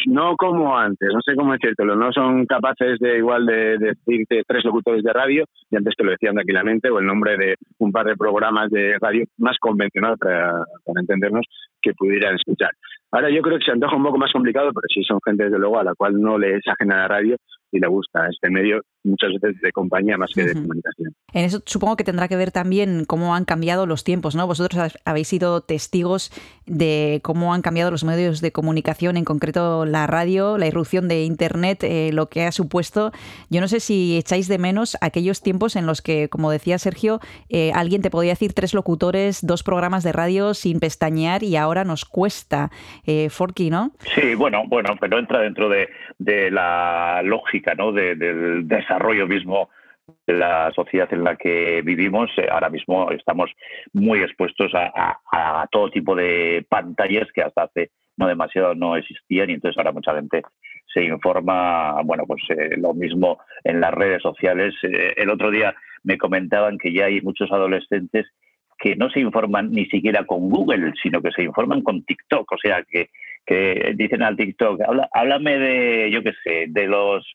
no 0.08 0.36
como 0.36 0.75
antes, 0.75 1.10
no 1.13 1.21
sé 1.21 1.36
cómo 1.36 1.54
decírtelo, 1.54 1.95
no 1.95 2.12
son 2.12 2.47
capaces 2.47 2.97
de 2.99 3.17
igual 3.17 3.45
de, 3.45 3.78
de 3.78 3.93
decirte 3.93 4.43
tres 4.47 4.65
locutores 4.65 5.04
de 5.04 5.13
radio, 5.13 5.45
y 5.69 5.75
antes 5.75 5.93
te 5.95 6.04
lo 6.04 6.12
decían 6.12 6.34
tranquilamente, 6.34 6.89
o 6.89 6.99
el 6.99 7.06
nombre 7.06 7.38
de 7.38 7.56
un 7.78 7.91
par 7.91 8.08
de 8.08 8.15
programas 8.15 8.71
de 8.71 8.97
radio 8.99 9.23
más 9.38 9.58
convencional 9.60 10.17
para, 10.17 10.51
para 10.84 11.01
entendernos 11.01 11.45
que 11.80 11.93
pudieran 11.93 12.36
escuchar. 12.36 12.71
Ahora 13.12 13.30
yo 13.30 13.41
creo 13.41 13.60
que 13.60 13.65
se 13.65 13.71
antoja 13.71 13.95
un 13.95 14.04
poco 14.04 14.17
más 14.17 14.32
complicado, 14.32 14.71
pero 14.73 14.88
sí 14.93 15.04
son 15.04 15.19
gente 15.23 15.45
desde 15.45 15.60
luego 15.60 15.80
a 15.80 15.84
la 15.84 15.93
cual 15.93 16.19
no 16.19 16.38
le 16.38 16.56
es 16.56 16.67
ajena 16.67 16.97
la 16.97 17.08
radio 17.08 17.38
y 17.76 17.80
le 17.80 17.88
gusta 17.88 18.28
este 18.30 18.50
medio 18.50 18.82
muchas 19.04 19.30
veces 19.40 19.62
de 19.62 19.72
compañía 19.72 20.18
más 20.18 20.32
que 20.34 20.44
de 20.44 20.54
comunicación. 20.54 21.14
En 21.34 21.46
eso 21.46 21.62
supongo 21.66 21.96
que 21.96 22.04
tendrá 22.04 22.28
que 22.28 22.36
ver 22.36 22.52
también 22.52 23.06
cómo 23.06 23.36
han 23.36 23.46
cambiado 23.46 23.86
los 23.86 24.04
tiempos, 24.04 24.36
¿no? 24.36 24.48
Vosotros 24.48 24.98
habéis 25.06 25.28
sido 25.28 25.62
testigos 25.62 26.32
de 26.66 27.20
cómo 27.24 27.54
han 27.54 27.62
cambiado 27.62 27.92
los 27.92 28.04
medios 28.04 28.42
de 28.42 28.52
comunicación, 28.52 29.18
en 29.18 29.26
concreto 29.26 29.86
la 29.86 30.08
radio, 30.08 30.58
la 30.58 30.68
irrupción 30.68 31.08
de 31.08 31.24
Internet, 31.24 31.84
eh, 31.84 32.12
lo 32.14 32.30
que 32.30 32.44
ha 32.44 32.52
supuesto. 32.52 33.12
Yo 33.50 33.62
no 33.62 33.68
sé 33.68 33.80
si 33.80 34.18
echáis 34.18 34.48
de 34.48 34.58
menos 34.58 34.98
aquellos 35.02 35.42
tiempos 35.42 35.76
en 35.76 35.86
los 35.86 36.02
que, 36.02 36.30
como 36.30 36.50
decía 36.50 36.80
Sergio, 36.80 37.20
eh, 37.50 37.72
alguien 37.76 38.02
te 38.02 38.10
podía 38.10 38.32
decir 38.32 38.54
tres 38.54 38.74
locutores, 38.74 39.46
dos 39.46 39.64
programas 39.64 40.04
de 40.04 40.14
radio 40.14 40.54
sin 40.54 40.80
pestañear 40.80 41.44
y 41.44 41.58
ahora 41.58 41.84
nos 41.84 42.06
cuesta. 42.06 42.72
Eh, 43.06 43.30
Forky, 43.30 43.70
¿no? 43.70 43.92
Sí, 44.16 44.36
bueno, 44.36 44.64
bueno, 44.68 44.96
pero 45.00 45.20
entra 45.20 45.42
dentro 45.42 45.70
de, 45.70 45.90
de 46.18 46.50
la 46.50 47.22
lógica, 47.24 47.64
¿no? 47.73 47.91
De- 47.91 48.15
del 48.15 48.67
desarrollo 48.67 49.25
mismo 49.28 49.69
de 50.28 50.34
la 50.36 50.71
sociedad 50.75 51.12
en 51.12 51.23
la 51.23 51.36
que 51.36 51.82
vivimos. 51.84 52.30
Eh, 52.38 52.47
Ahora 52.51 52.69
mismo 52.69 53.10
estamos 53.12 53.49
muy 53.93 54.19
expuestos 54.19 54.71
a, 54.75 55.17
todo 55.71 55.89
tipo 55.89 56.15
de 56.15 56.65
pantallas 56.69 57.28
que 57.34 57.41
hasta 57.41 57.63
hace 57.63 57.89
no 58.17 58.28
demasiado 58.28 58.75
no 58.75 58.95
existían 58.95 59.49
y 59.49 59.54
entonces 59.54 59.78
ahora 59.78 59.91
mucha 59.91 60.13
gente 60.15 60.43
se 60.93 61.04
informa, 61.04 62.01
bueno, 62.04 62.23
pues 62.25 62.41
eh, 62.49 62.78
lo 62.78 62.93
mismo 62.93 63.39
en 63.63 63.82
las 63.82 63.93
redes 63.93 64.21
sociales. 64.21 64.73
Eh, 64.84 65.13
el 65.17 65.30
otro 65.30 65.51
día 65.51 65.75
me 66.04 66.17
comentaban 66.17 66.78
que 66.78 66.93
ya 66.93 67.06
hay 67.06 67.19
muchos 67.21 67.51
adolescentes 67.51 68.28
que 68.78 68.95
no 68.95 69.10
se 69.10 69.19
informan 69.19 69.71
ni 69.71 69.86
siquiera 69.88 70.23
con 70.25 70.49
Google, 70.49 70.93
sino 71.01 71.21
que 71.21 71.32
se 71.32 71.43
informan 71.43 71.82
con 71.82 72.04
TikTok. 72.06 72.49
O 72.51 72.58
sea, 72.58 72.84
que, 72.84 73.10
dicen 73.95 74.23
al 74.23 74.38
TikTok, 74.38 74.82
"Habla- 74.82 75.10
háblame 75.13 75.58
de, 75.60 76.12
yo 76.12 76.23
qué 76.23 76.34
sé, 76.43 76.65
de 76.69 76.88
los 76.88 77.25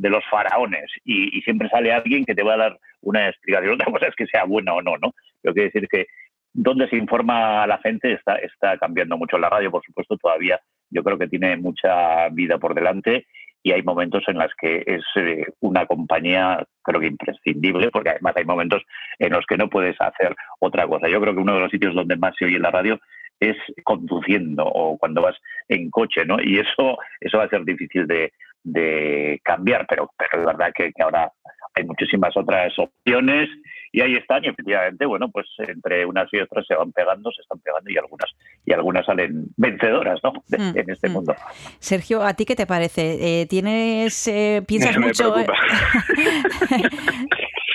de 0.00 0.08
los 0.08 0.24
faraones 0.30 0.90
y, 1.04 1.40
siempre 1.42 1.68
sale 1.68 1.92
alguien 1.92 2.24
que 2.24 2.34
te 2.34 2.42
va 2.42 2.54
a 2.54 2.58
dar 2.58 2.78
una 3.02 3.28
explicación. 3.28 3.74
Otra 3.74 3.92
cosa 3.92 4.06
es 4.06 4.16
que 4.16 4.26
sea 4.26 4.44
buena 4.44 4.74
o 4.74 4.82
no, 4.82 4.96
¿no? 4.96 5.14
Pero 5.42 5.54
quiere 5.54 5.70
decir 5.70 5.88
que 5.88 6.06
donde 6.52 6.88
se 6.88 6.96
informa 6.96 7.62
a 7.62 7.66
la 7.66 7.78
gente 7.78 8.12
está, 8.12 8.36
está 8.36 8.76
cambiando 8.78 9.16
mucho. 9.16 9.38
La 9.38 9.50
radio, 9.50 9.70
por 9.70 9.84
supuesto, 9.84 10.16
todavía 10.16 10.58
yo 10.90 11.04
creo 11.04 11.18
que 11.18 11.28
tiene 11.28 11.56
mucha 11.56 12.28
vida 12.30 12.58
por 12.58 12.74
delante 12.74 13.26
y 13.62 13.72
hay 13.72 13.82
momentos 13.82 14.24
en 14.26 14.38
los 14.38 14.50
que 14.58 14.82
es 14.86 15.04
eh, 15.16 15.44
una 15.60 15.86
compañía, 15.86 16.66
creo 16.82 17.00
que 17.00 17.06
imprescindible, 17.08 17.90
porque 17.90 18.10
además 18.10 18.34
hay 18.36 18.44
momentos 18.44 18.82
en 19.18 19.32
los 19.32 19.44
que 19.46 19.58
no 19.58 19.68
puedes 19.68 20.00
hacer 20.00 20.34
otra 20.60 20.86
cosa. 20.86 21.08
Yo 21.08 21.20
creo 21.20 21.34
que 21.34 21.40
uno 21.40 21.54
de 21.54 21.60
los 21.60 21.70
sitios 21.70 21.94
donde 21.94 22.16
más 22.16 22.34
se 22.38 22.46
oye 22.46 22.58
la 22.58 22.70
radio 22.70 22.98
es 23.38 23.56
conduciendo 23.84 24.64
o 24.64 24.98
cuando 24.98 25.22
vas 25.22 25.36
en 25.68 25.90
coche, 25.90 26.24
¿no? 26.24 26.38
Y 26.42 26.58
eso, 26.58 26.98
eso 27.20 27.38
va 27.38 27.44
a 27.44 27.48
ser 27.48 27.64
difícil 27.64 28.06
de, 28.06 28.32
de 28.62 29.40
cambiar, 29.44 29.86
pero, 29.88 30.10
pero 30.16 30.40
es 30.40 30.46
verdad 30.46 30.72
que, 30.74 30.92
que 30.92 31.02
ahora 31.02 31.30
hay 31.74 31.84
muchísimas 31.84 32.36
otras 32.36 32.72
opciones 32.78 33.48
y 33.92 34.00
ahí 34.02 34.14
están 34.14 34.44
y 34.44 34.48
efectivamente 34.48 35.04
bueno 35.06 35.30
pues 35.32 35.46
entre 35.58 36.04
unas 36.06 36.28
y 36.32 36.38
otras 36.38 36.64
se 36.66 36.74
van 36.76 36.92
pegando 36.92 37.30
se 37.32 37.42
están 37.42 37.58
pegando 37.60 37.90
y 37.90 37.96
algunas 37.96 38.30
y 38.64 38.72
algunas 38.72 39.04
salen 39.06 39.46
vencedoras 39.56 40.20
no 40.22 40.32
De- 40.48 40.58
Mm, 40.58 40.78
en 40.78 40.90
este 40.90 41.08
mm. 41.08 41.12
mundo 41.12 41.34
Sergio, 41.80 42.22
¿a 42.22 42.34
ti 42.34 42.44
qué 42.44 42.54
te 42.54 42.66
parece? 42.66 43.40
Eh, 43.42 43.46
¿Tienes, 43.46 44.28
eh, 44.28 44.62
piensas 44.66 44.96
Me 44.98 45.06
mucho? 45.06 45.34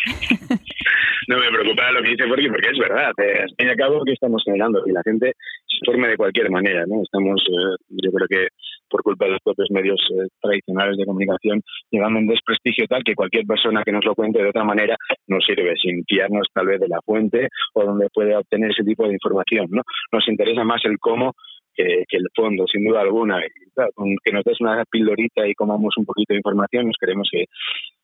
No 1.28 1.38
me 1.38 1.50
preocupa 1.50 1.92
lo 1.92 2.02
que 2.04 2.10
dice 2.10 2.28
Forky 2.28 2.50
porque 2.50 2.70
es 2.72 2.78
verdad. 2.78 3.12
Eh, 3.18 3.40
al 3.42 3.50
fin 3.58 3.68
y 3.68 3.70
al 3.70 3.76
cabo, 3.78 4.04
¿qué 4.06 4.14
estamos 4.14 4.44
generando? 4.44 4.84
Que 4.84 4.92
la 4.92 5.02
gente 5.04 5.34
se 5.66 5.86
forme 5.86 6.08
de 6.08 6.18
cualquier 6.18 6.50
manera, 6.50 6.86
¿no? 6.88 7.02
Estamos, 7.02 7.42
eh, 7.48 7.76
yo 7.90 8.12
creo 8.12 8.28
que 8.28 8.48
por 8.90 9.02
culpa 9.02 9.26
de 9.26 9.32
los 9.32 9.42
propios 9.44 9.70
medios 9.72 10.00
eh, 10.12 10.28
tradicionales 10.40 10.98
de 10.98 11.06
comunicación, 11.06 11.62
llegando 11.90 12.20
un 12.20 12.28
desprestigio 12.28 12.86
tal 12.88 13.04
que 13.04 13.16
cualquier 13.16 13.46
persona 13.46 13.84
que 13.84 13.92
nos 13.92 14.06
lo 14.06 14.14
cuente 14.14 14.42
de 14.42 14.50
otra 14.50 14.64
manera 14.64 14.96
nos 15.28 15.44
sirve, 15.44 15.76
sin 15.82 16.04
fiarnos 16.06 16.48
tal 16.54 16.68
vez 16.68 16.80
de 16.80 16.88
la 16.88 17.00
fuente 17.04 17.50
o 17.74 17.84
donde 17.84 18.08
puede 18.14 18.36
obtener 18.36 18.72
ese 18.72 18.84
tipo 18.84 19.08
de 19.08 19.14
información, 19.14 19.68
¿no? 19.70 19.82
Nos 20.12 20.28
interesa 20.28 20.64
más 20.64 20.82
el 20.86 21.00
cómo 21.00 21.34
que, 21.74 22.04
que 22.08 22.18
el 22.18 22.28
fondo, 22.36 22.66
sin 22.68 22.86
duda 22.86 23.02
alguna. 23.02 23.40
Y, 23.46 23.50
que 24.24 24.32
nos 24.32 24.44
des 24.44 24.62
una 24.62 24.84
pildorita 24.90 25.48
y 25.48 25.54
comamos 25.54 25.94
un 25.98 26.06
poquito 26.06 26.34
de 26.34 26.38
información, 26.38 26.88
nos 26.88 26.98
queremos 27.00 27.28
que 27.32 27.46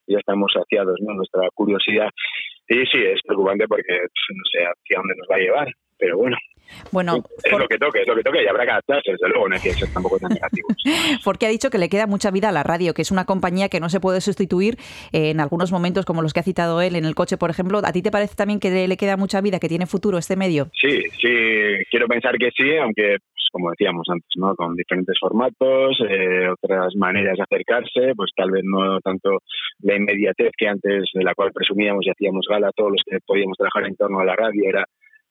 ya 0.07 0.19
estamos 0.19 0.51
saciados, 0.53 0.99
¿no? 1.01 1.13
Nuestra 1.13 1.47
curiosidad. 1.53 2.09
Y 2.71 2.85
sí, 2.85 3.03
es 3.03 3.19
preocupante 3.27 3.67
porque 3.67 3.83
pf, 3.91 4.33
no 4.33 4.43
sé 4.49 4.59
hacia 4.59 4.97
dónde 4.97 5.15
nos 5.17 5.27
va 5.29 5.35
a 5.35 5.39
llevar, 5.39 5.67
pero 5.97 6.17
bueno, 6.17 6.37
Bueno, 6.91 7.23
es 7.43 7.51
lo 7.51 7.67
que 7.67 7.77
toque, 7.77 8.01
es 8.01 8.07
lo 8.07 8.15
que 8.15 8.23
toque 8.23 8.43
y 8.43 8.47
habrá 8.47 8.65
que 8.65 8.71
adaptarse, 8.71 9.11
desde 9.11 9.29
luego, 9.29 9.47
no 9.47 9.55
hay 9.55 9.61
que 9.61 9.73
ser 9.73 9.91
tampoco 9.93 10.19
tan 10.19 10.31
negativos. 10.31 10.75
porque 11.23 11.45
ha 11.45 11.49
dicho 11.49 11.69
que 11.69 11.77
le 11.77 11.89
queda 11.89 12.07
mucha 12.07 12.31
vida 12.31 12.49
a 12.49 12.51
la 12.51 12.63
radio, 12.63 12.93
que 12.93 13.01
es 13.01 13.11
una 13.11 13.25
compañía 13.25 13.69
que 13.69 13.79
no 13.79 13.89
se 13.89 13.99
puede 13.99 14.21
sustituir 14.21 14.77
en 15.11 15.39
algunos 15.39 15.71
momentos 15.71 16.05
como 16.05 16.21
los 16.21 16.33
que 16.33 16.39
ha 16.39 16.43
citado 16.43 16.81
él 16.81 16.95
en 16.95 17.05
el 17.05 17.15
coche, 17.15 17.37
por 17.37 17.49
ejemplo. 17.49 17.81
¿A 17.83 17.91
ti 17.91 18.01
te 18.01 18.11
parece 18.11 18.35
también 18.35 18.59
que 18.59 18.87
le 18.87 18.97
queda 18.97 19.17
mucha 19.17 19.41
vida, 19.41 19.59
que 19.59 19.69
tiene 19.69 19.85
futuro 19.85 20.17
este 20.17 20.35
medio? 20.35 20.69
Sí, 20.79 21.01
sí, 21.19 21.83
quiero 21.89 22.07
pensar 22.07 22.37
que 22.37 22.51
sí, 22.51 22.77
aunque, 22.77 23.17
pues, 23.19 23.30
como 23.51 23.71
decíamos 23.71 24.07
antes, 24.09 24.29
¿no? 24.35 24.55
Con 24.55 24.75
diferentes 24.75 25.17
formatos, 25.19 25.97
eh, 26.09 26.47
otras 26.49 26.95
maneras 26.95 27.37
de 27.37 27.43
acercarse, 27.43 28.13
pues 28.15 28.31
tal 28.35 28.51
vez 28.51 28.63
no 28.63 28.99
tanto 29.01 29.39
la 29.81 29.95
inmediatez 29.95 30.51
que 30.57 30.67
antes, 30.67 31.09
de 31.13 31.23
la 31.23 31.35
cual 31.35 31.51
presumíamos 31.53 32.05
y 32.05 32.09
hacíamos 32.09 32.45
gala 32.49 32.71
todos 32.75 32.91
los 32.91 33.01
que 33.05 33.19
podíamos 33.25 33.57
trabajar 33.57 33.85
en 33.87 33.95
torno 33.95 34.19
a 34.19 34.25
la 34.25 34.35
radio, 34.35 34.63
era 34.67 34.85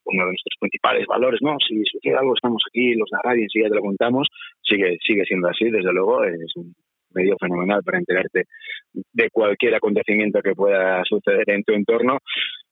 uno 0.05 0.23
de 0.23 0.29
nuestros 0.31 0.57
principales 0.59 1.07
valores, 1.07 1.41
¿no? 1.43 1.57
Si 1.67 1.83
sucede 1.85 2.17
algo, 2.17 2.35
estamos 2.35 2.63
aquí, 2.69 2.95
los 2.95 3.09
de 3.11 3.17
la 3.17 3.31
radio, 3.31 3.43
enseguida 3.43 3.69
te 3.69 3.75
lo 3.77 3.83
contamos, 3.83 4.29
sigue, 4.63 4.99
sigue 5.05 5.25
siendo 5.25 5.49
así, 5.49 5.71
desde 5.71 5.93
luego, 5.93 6.25
es 6.25 6.57
un 6.57 6.75
medio 7.13 7.37
fenomenal 7.41 7.83
para 7.83 7.99
enterarte 7.99 8.45
de 8.93 9.31
cualquier 9.31 9.75
acontecimiento 9.75 10.41
que 10.43 10.55
pueda 10.55 11.03
suceder 11.05 11.51
en 11.51 11.65
tu 11.65 11.73
entorno, 11.75 12.19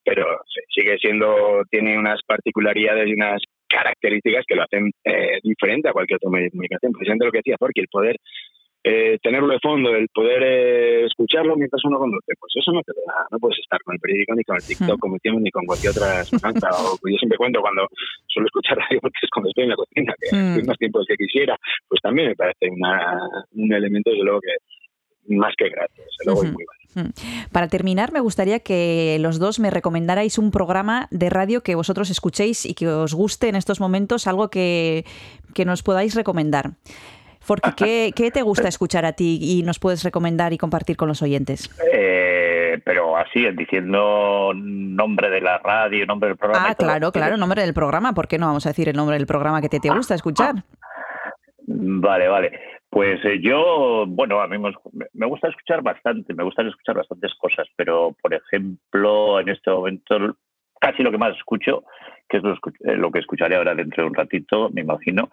pero 0.05 0.25
sigue 0.69 0.97
siendo, 0.99 1.63
tiene 1.71 1.99
unas 1.99 2.21
particularidades 2.27 3.09
y 3.09 3.15
unas 3.15 3.43
características 3.69 4.45
que 4.47 4.55
lo 4.57 4.63
hacen 4.63 4.91
eh, 5.05 5.39
diferente 5.43 5.89
a 5.89 5.93
cualquier 5.93 6.17
otro 6.17 6.31
medio 6.31 6.47
de 6.47 6.51
comunicación. 6.51 6.93
Precisamente 6.93 7.25
lo 7.27 7.33
que 7.33 7.39
decía 7.39 7.57
porque 7.59 7.81
el 7.83 7.89
poder 7.89 8.17
eh, 8.85 9.19
tenerlo 9.23 9.49
de 9.53 9.59
fondo, 9.61 9.95
el 9.95 10.09
poder 10.09 10.41
eh, 10.43 11.05
escucharlo 11.07 11.57
mientras 11.57 11.85
uno 11.85 11.99
conduce, 11.99 12.33
pues 12.39 12.53
eso 12.57 12.73
no 12.73 12.81
te 12.83 12.93
da, 12.95 13.27
no 13.31 13.39
puedes 13.39 13.59
estar 13.59 13.79
con 13.83 13.95
el 13.95 14.01
periódico 14.01 14.35
ni 14.35 14.45
con 14.45 14.57
el 14.57 14.63
TikTok, 14.63 14.97
Hmm. 14.97 15.01
como 15.01 15.15
decimos, 15.15 15.43
ni 15.43 15.51
con 15.51 15.67
cualquier 15.67 15.91
otra 15.91 16.25
sustancia. 16.25 16.69
o 16.79 16.97
yo 17.05 17.17
siempre 17.19 17.37
cuento 17.37 17.61
cuando 17.61 17.87
suelo 18.27 18.47
escuchar 18.47 18.79
radio 18.89 19.01
porque 19.01 19.19
es 19.23 19.31
cuando 19.31 19.49
estoy 19.51 19.65
en 19.65 19.71
la 19.71 19.77
cocina, 19.77 20.15
que 20.21 20.29
Hmm. 20.37 20.49
estoy 20.51 20.65
más 20.65 20.79
tiempo 20.79 21.01
que 21.07 21.17
quisiera, 21.17 21.57
pues 21.89 22.01
también 22.01 22.29
me 22.29 22.37
parece 22.37 22.71
una, 22.71 23.19
un 23.53 23.73
elemento, 23.73 24.11
desde 24.11 24.25
luego, 24.25 24.41
que 24.41 24.55
más 25.29 25.55
que 25.57 25.69
gratis, 25.69 25.97
desde 25.97 26.25
luego, 26.25 26.45
y 26.45 26.47
Ujú. 26.47 26.55
muy 26.55 26.65
válido. 26.65 26.79
Para 27.53 27.69
terminar, 27.69 28.13
me 28.13 28.21
gustaría 28.21 28.61
que 28.61 29.19
los 29.21 29.39
dos 29.39 29.61
me 29.61 29.71
recomendarais 29.71 30.39
un 30.39 30.51
programa 30.51 31.07
de 31.11 31.31
radio 31.31 31.63
que 31.63 31.75
vosotros 31.75 32.11
escuchéis 32.11 32.67
y 32.67 32.75
que 32.75 32.89
os 32.89 33.15
guste 33.15 33.49
en 33.49 33.55
estos 33.55 33.79
momentos, 33.81 34.27
algo 34.27 34.49
que, 34.51 35.05
que 35.55 35.65
nos 35.65 35.83
podáis 35.83 36.15
recomendar. 36.15 36.73
Porque, 37.47 37.73
¿qué, 37.77 38.13
¿qué 38.17 38.31
te 38.31 38.43
gusta 38.43 38.69
escuchar 38.69 39.05
a 39.05 39.13
ti 39.13 39.39
y 39.41 39.63
nos 39.63 39.79
puedes 39.79 40.03
recomendar 40.03 40.53
y 40.53 40.59
compartir 40.59 40.97
con 40.97 41.09
los 41.09 41.23
oyentes? 41.23 41.71
Eh, 41.93 42.81
pero 42.85 43.17
así 43.17 43.47
diciendo 43.57 44.53
nombre 44.55 45.31
de 45.31 45.41
la 45.41 45.59
radio 45.59 46.07
nombre 46.07 46.29
del 46.31 46.39
programa 46.39 46.69
Ah, 46.71 46.75
claro, 46.75 47.13
claro, 47.13 47.37
nombre 47.37 47.63
del 47.63 47.75
programa. 47.75 48.13
¿Por 48.13 48.29
qué 48.29 48.39
no 48.39 48.47
vamos 48.47 48.67
a 48.67 48.71
decir 48.71 48.89
el 48.89 48.97
nombre 48.97 49.17
del 49.17 49.27
programa 49.27 49.61
que 49.61 49.69
te, 49.69 49.81
te 49.81 49.91
gusta 49.91 50.15
escuchar? 50.15 50.65
Vale, 51.67 52.29
vale. 52.29 52.53
Pues 52.91 53.23
eh, 53.25 53.39
yo, 53.41 54.07
bueno, 54.07 54.41
a 54.41 54.49
mí 54.49 54.57
me, 54.59 55.27
gusta 55.27 55.49
escuchar 55.49 55.83
bastante, 55.83 56.33
me 56.33 56.45
gustan 56.45 56.69
escuchar 56.69 56.97
bastantes 56.97 57.35
cosas, 57.35 57.67
pero 57.77 58.17
por 58.23 58.33
ejemplo, 58.33 59.41
en 59.41 59.51
este 59.51 59.71
momento 59.71 60.37
casi 60.81 61.03
lo 61.03 61.11
que 61.11 61.19
más 61.19 61.37
escucho, 61.37 61.85
que 62.29 62.39
es 62.39 62.43
lo, 62.43 62.55
eh, 62.55 62.97
lo 62.97 63.11
que 63.11 63.19
escucharé 63.19 63.57
ahora 63.57 63.75
dentro 63.75 64.05
de 64.05 64.09
un 64.09 64.15
ratito, 64.15 64.71
me 64.71 64.81
imagino, 64.81 65.31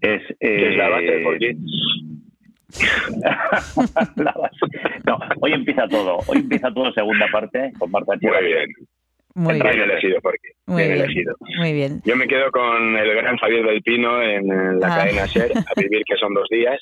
es... 0.00 0.22
Es 0.40 0.76
la 0.76 0.88
base, 0.88 1.20
eh, 1.20 1.24
¿por 1.24 1.38
qué? 1.38 1.56
la 4.16 4.32
base. 4.32 4.58
No, 5.06 5.18
hoy 5.40 5.52
empieza 5.52 5.86
todo, 5.88 6.18
hoy 6.26 6.38
empieza 6.38 6.72
todo 6.72 6.92
segunda 6.92 7.26
parte 7.30 7.72
con 7.78 7.90
Marta 7.90 8.14
Muy 8.20 8.44
bien, 8.44 8.68
Muy 9.34 9.54
bien 9.60 9.80
elegido, 9.80 10.20
porque 10.22 10.48
muy 10.66 10.82
bien 10.82 10.94
bien, 10.94 11.04
elegido. 11.04 11.34
muy 11.58 11.72
bien. 11.72 12.00
Yo 12.04 12.14
me 12.16 12.26
quedo 12.28 12.50
con 12.52 12.96
el 12.96 13.14
gran 13.16 13.36
Javier 13.36 13.66
del 13.66 13.82
Pino 13.82 14.22
en, 14.22 14.46
la 14.80 14.86
Ah. 14.94 14.98
cadena 14.98 15.26
SER, 15.26 15.50
a 15.68 15.80
vivir 15.80 16.02
que 16.06 16.16
son 16.16 16.34
dos 16.34 16.46
días. 16.50 16.78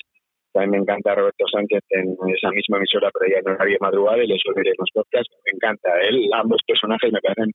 También 0.53 0.69
me 0.71 0.77
encanta 0.77 1.15
Roberto 1.15 1.45
Sánchez 1.51 1.81
en 1.89 2.13
esa 2.29 2.51
misma 2.51 2.77
emisora, 2.77 3.09
pero 3.11 3.25
ya 3.33 3.39
en 3.39 3.49
horario 3.49 3.77
madrugada 3.81 4.17
y 4.23 4.25
ir 4.29 4.31
en 4.31 4.73
los 4.77 4.89
podcasts. 4.93 5.33
Me 5.45 5.51
encanta 5.57 5.89
él. 6.01 6.29
Ambos 6.31 6.61
personajes 6.67 7.11
me 7.11 7.19
parecen 7.21 7.51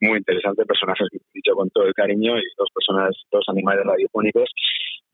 muy 0.00 0.18
interesantes, 0.18 0.64
personajes 0.66 1.08
dicho 1.34 1.54
con 1.54 1.68
todo 1.70 1.86
el 1.86 1.94
cariño 1.94 2.38
y 2.38 2.42
dos 2.56 2.68
personas, 2.72 3.10
dos 3.32 3.44
animales 3.48 3.84
radiofónicos 3.84 4.48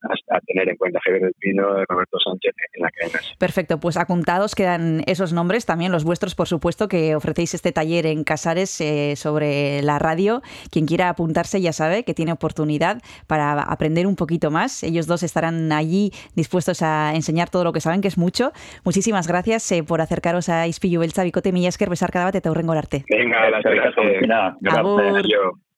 a, 0.03 0.41
tener 0.41 0.69
en 0.69 0.77
cuenta. 0.77 1.01
Javier 1.05 1.23
del 1.23 1.35
Pino, 1.39 1.85
Roberto 1.89 2.19
Sánchez 2.19 2.55
en 2.75 2.83
la 2.83 2.91
cadena. 2.91 3.21
Perfecto, 3.39 3.79
pues 3.79 3.97
apuntados 3.97 4.55
quedan 4.55 5.03
esos 5.07 5.33
nombres, 5.33 5.67
también 5.67 5.93
los 5.93 6.05
vuestros, 6.05 6.35
por 6.35 6.49
supuesto, 6.49 6.89
que 6.89 7.15
ofrecéis 7.15 7.55
este 7.55 7.73
taller 7.73 8.07
en 8.07 8.25
Casares 8.25 8.81
eh, 8.81 9.15
sobre 9.17 9.83
la 9.83 9.99
radio. 9.99 10.43
Quien 10.71 10.87
quiera 10.87 11.09
apuntarse 11.09 11.61
ya 11.61 11.73
sabe 11.73 12.05
que 12.05 12.15
tiene 12.15 12.33
oportunidad 12.33 13.03
para 13.27 13.61
aprender 13.63 14.07
un 14.07 14.17
poquito 14.17 14.51
más. 14.51 14.83
Ellos 14.83 15.07
dos 15.07 15.23
estarán 15.23 15.73
allí 15.73 16.13
dispuestos 16.35 16.83
a 16.83 17.13
enseñar 17.15 17.51
todo 17.51 17.65
lo 17.65 17.73
que 17.73 17.81
saben, 17.81 18.01
que 18.01 18.09
es 18.09 18.19
mucho. 18.19 18.53
Muchísimas 18.85 19.29
gracias 19.29 19.71
eh, 19.73 19.83
por 19.83 20.01
acercaros 20.01 20.49
a 20.49 20.67
Ispillu 20.67 21.01
Beltza, 21.01 21.25
Bicote 21.25 21.53
Millasker, 21.53 21.89
Besarka 21.89 22.25
bat 22.25 22.35
eta 22.35 22.51
hurrengo 22.51 22.73
arte. 22.73 23.05
Venga, 23.09 23.51
las 23.51 23.65
Eskerrik 23.65 23.87
asko, 23.87 24.03
Cristina. 24.03 24.57
Gracias. 24.61 25.72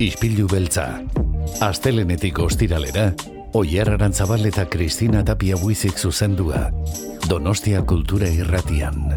Ispilu 0.00 0.46
beltza. 0.48 0.86
Astelenetik 1.60 2.38
ostiralera, 2.40 3.10
Oier 3.52 3.90
Arantzabal 3.92 4.46
eta 4.48 4.64
Kristina 4.72 5.20
Tapia 5.28 5.58
buizik 5.60 6.00
zuzendua. 6.00 6.70
Donostia 7.28 7.82
Kultura 7.84 8.30
Irratian. 8.32 9.09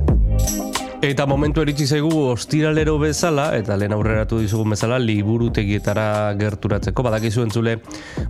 Eta 1.04 1.26
momentu 1.28 1.60
eritzi 1.60 1.84
zaigu 1.84 2.14
ostiralero 2.32 2.93
bezala, 2.95 3.49
eta 3.58 3.76
lehen 3.76 3.91
aurreratu 3.91 4.38
dizugun 4.39 4.72
bezala, 4.72 5.01
liburutegietara 5.04 6.06
gerturatzeko. 6.39 7.04
Badakizu 7.04 7.43
entzule, 7.43 7.74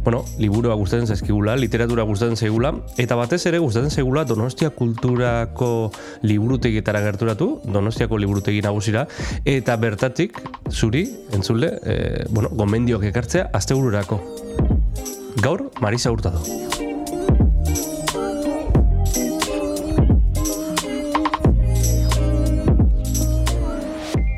bueno, 0.01 0.23
liburua 0.41 0.73
gustatzen 0.79 1.05
zaizkigula, 1.05 1.53
literatura 1.61 2.01
gustatzen 2.09 2.33
zaigula, 2.33 2.73
eta 2.97 3.13
batez 3.19 3.43
ere 3.45 3.61
gustatzen 3.61 3.93
zaigula 3.93 4.25
Donostia 4.25 4.71
kulturako 4.73 5.91
liburutegietara 6.25 7.05
gerturatu, 7.05 7.51
Donostiako 7.69 8.17
liburutegi 8.17 8.65
nagusira, 8.65 9.05
eta 9.45 9.77
bertatik, 9.77 10.41
zuri, 10.71 11.05
entzule, 11.37 11.75
e, 11.85 12.25
bueno, 12.31 12.49
gomendiok 12.57 13.05
ekartzea, 13.13 13.51
astebururako. 13.53 14.23
Gaur, 15.45 15.69
Marisa 15.79 16.09
Hurtado. 16.09 16.72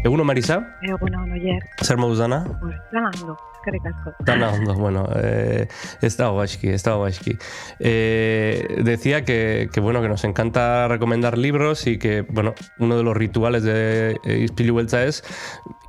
Eguno, 0.05 0.23
Marisa? 0.23 0.77
Eguno, 0.83 1.23
oier. 1.33 1.63
Zer 1.81 1.97
ondo, 1.97 3.37
eskerrik 3.55 3.87
asko. 3.89 4.11
Dana 4.19 4.51
ondo, 4.51 4.75
bueno, 4.75 5.07
eh, 5.15 5.67
ez 5.99 6.15
dago 6.15 6.37
gaizki, 6.37 6.69
ez 6.69 6.83
dago 6.83 7.01
gaizki. 7.07 7.33
Eh, 7.79 8.83
decía 8.83 9.25
que, 9.25 9.67
que, 9.73 9.79
bueno, 9.79 10.03
que 10.03 10.07
nos 10.07 10.23
encanta 10.23 10.87
recomendar 10.87 11.39
libros 11.39 11.87
y 11.87 11.97
que, 11.97 12.21
bueno, 12.21 12.53
uno 12.77 12.97
de 12.97 13.03
los 13.03 13.17
rituales 13.17 13.63
de 13.63 14.19
eh, 14.25 14.37
Ispilu 14.43 14.75
Beltza 14.75 15.05
es 15.05 15.23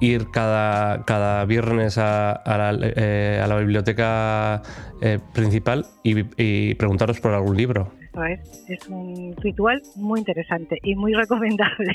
ir 0.00 0.30
cada, 0.30 1.04
cada 1.04 1.44
viernes 1.44 1.98
a, 1.98 2.32
a, 2.32 2.56
la, 2.56 2.78
eh, 2.80 3.38
a 3.44 3.46
la 3.46 3.56
biblioteca 3.56 4.62
eh, 5.02 5.18
principal 5.34 5.84
y, 6.02 6.24
y 6.42 6.74
preguntaros 6.76 7.20
por 7.20 7.34
algún 7.34 7.58
libro. 7.58 7.92
Eso 8.16 8.24
es, 8.24 8.64
es 8.68 8.88
un 8.88 9.36
ritual 9.36 9.82
muy 9.96 10.20
interesante 10.20 10.78
y 10.82 10.94
muy 10.94 11.12
recomendable. 11.14 11.94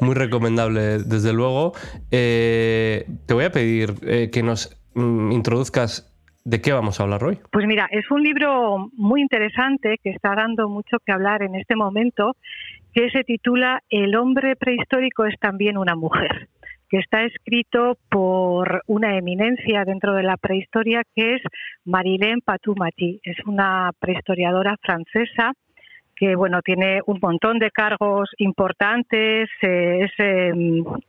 Muy 0.00 0.14
recomendable, 0.14 0.98
desde 0.98 1.32
luego. 1.32 1.72
Eh, 2.10 3.06
te 3.26 3.34
voy 3.34 3.44
a 3.44 3.52
pedir 3.52 3.94
eh, 4.02 4.30
que 4.32 4.42
nos 4.42 4.76
mm, 4.94 5.32
introduzcas 5.32 6.08
¿De 6.44 6.60
qué 6.60 6.72
vamos 6.72 6.98
a 6.98 7.04
hablar 7.04 7.22
hoy? 7.22 7.38
Pues 7.52 7.68
mira, 7.68 7.86
es 7.92 8.10
un 8.10 8.20
libro 8.20 8.90
muy 8.96 9.20
interesante 9.20 10.00
que 10.02 10.10
está 10.10 10.34
dando 10.34 10.68
mucho 10.68 10.96
que 11.06 11.12
hablar 11.12 11.40
en 11.44 11.54
este 11.54 11.76
momento, 11.76 12.34
que 12.92 13.10
se 13.10 13.22
titula 13.22 13.80
El 13.88 14.16
hombre 14.16 14.56
prehistórico 14.56 15.24
es 15.24 15.38
también 15.38 15.78
una 15.78 15.94
mujer 15.94 16.48
que 16.92 16.98
está 16.98 17.24
escrito 17.24 17.96
por 18.10 18.82
una 18.86 19.16
eminencia 19.16 19.82
dentro 19.86 20.12
de 20.12 20.24
la 20.24 20.36
prehistoria 20.36 21.02
que 21.16 21.36
es 21.36 21.42
Marilène 21.86 22.42
Patumati. 22.44 23.18
Es 23.24 23.38
una 23.46 23.92
prehistoriadora 23.98 24.76
francesa 24.82 25.54
que 26.22 26.36
bueno 26.36 26.62
tiene 26.62 27.00
un 27.06 27.18
montón 27.20 27.58
de 27.58 27.72
cargos 27.72 28.30
importantes, 28.38 29.50
eh, 29.60 30.04
es 30.04 30.12
eh, 30.18 30.52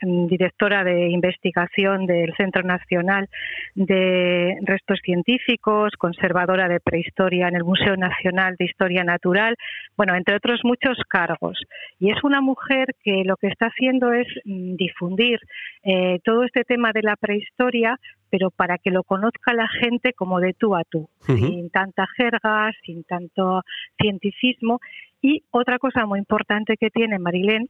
directora 0.01 0.83
de 0.83 1.11
investigación 1.11 2.07
del 2.07 2.33
Centro 2.35 2.63
Nacional 2.63 3.29
de 3.75 4.57
Restos 4.63 4.99
Científicos, 5.03 5.91
conservadora 5.99 6.67
de 6.67 6.79
prehistoria 6.79 7.47
en 7.47 7.57
el 7.57 7.63
Museo 7.63 7.95
Nacional 7.95 8.55
de 8.57 8.65
Historia 8.65 9.03
Natural, 9.03 9.55
bueno, 9.95 10.15
entre 10.15 10.35
otros 10.35 10.61
muchos 10.63 10.97
cargos. 11.07 11.61
Y 11.99 12.09
es 12.09 12.23
una 12.23 12.41
mujer 12.41 12.95
que 13.03 13.21
lo 13.23 13.37
que 13.37 13.49
está 13.49 13.67
haciendo 13.67 14.13
es 14.13 14.25
mm, 14.45 14.77
difundir 14.77 15.39
eh, 15.83 16.21
todo 16.23 16.43
este 16.43 16.63
tema 16.63 16.91
de 16.91 17.03
la 17.03 17.17
prehistoria, 17.17 17.99
pero 18.33 18.49
para 18.49 18.79
que 18.79 18.89
lo 18.89 19.03
conozca 19.03 19.53
la 19.53 19.67
gente 19.67 20.11
como 20.13 20.39
de 20.39 20.55
tú 20.55 20.75
a 20.75 20.83
tú, 20.85 21.01
uh 21.01 21.07
-huh. 21.27 21.37
sin 21.37 21.69
tanta 21.69 22.07
jerga, 22.17 22.71
sin 22.83 23.03
tanto 23.03 23.61
cientificismo. 24.01 24.79
Y 25.21 25.43
otra 25.51 25.77
cosa 25.77 26.07
muy 26.07 26.17
importante 26.17 26.75
que 26.77 26.89
tiene 26.89 27.19
Marilén, 27.19 27.69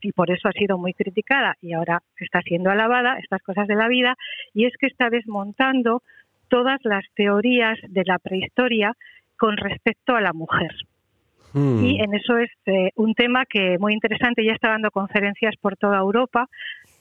y 0.00 0.12
por 0.12 0.30
eso 0.30 0.48
ha 0.48 0.52
sido 0.52 0.78
muy 0.78 0.94
criticada 0.94 1.54
y 1.60 1.74
ahora 1.74 2.00
está 2.18 2.40
siendo 2.40 2.70
alabada, 2.70 3.18
estas 3.18 3.42
cosas 3.42 3.68
de 3.68 3.74
la 3.74 3.88
vida, 3.88 4.14
y 4.54 4.64
es 4.64 4.72
que 4.80 4.86
está 4.86 5.10
desmontando 5.10 6.02
todas 6.48 6.80
las 6.84 7.04
teorías 7.14 7.76
de 7.86 8.02
la 8.06 8.18
prehistoria 8.18 8.94
con 9.36 9.58
respecto 9.58 10.16
a 10.16 10.22
la 10.22 10.32
mujer. 10.32 10.72
Mm. 11.52 11.84
Y 11.84 12.00
en 12.00 12.14
eso 12.14 12.38
es 12.38 12.50
eh, 12.64 12.90
un 12.94 13.12
tema 13.14 13.44
que 13.44 13.76
muy 13.78 13.92
interesante, 13.92 14.46
ya 14.46 14.52
está 14.52 14.70
dando 14.70 14.90
conferencias 14.90 15.56
por 15.60 15.76
toda 15.76 15.98
Europa, 15.98 16.48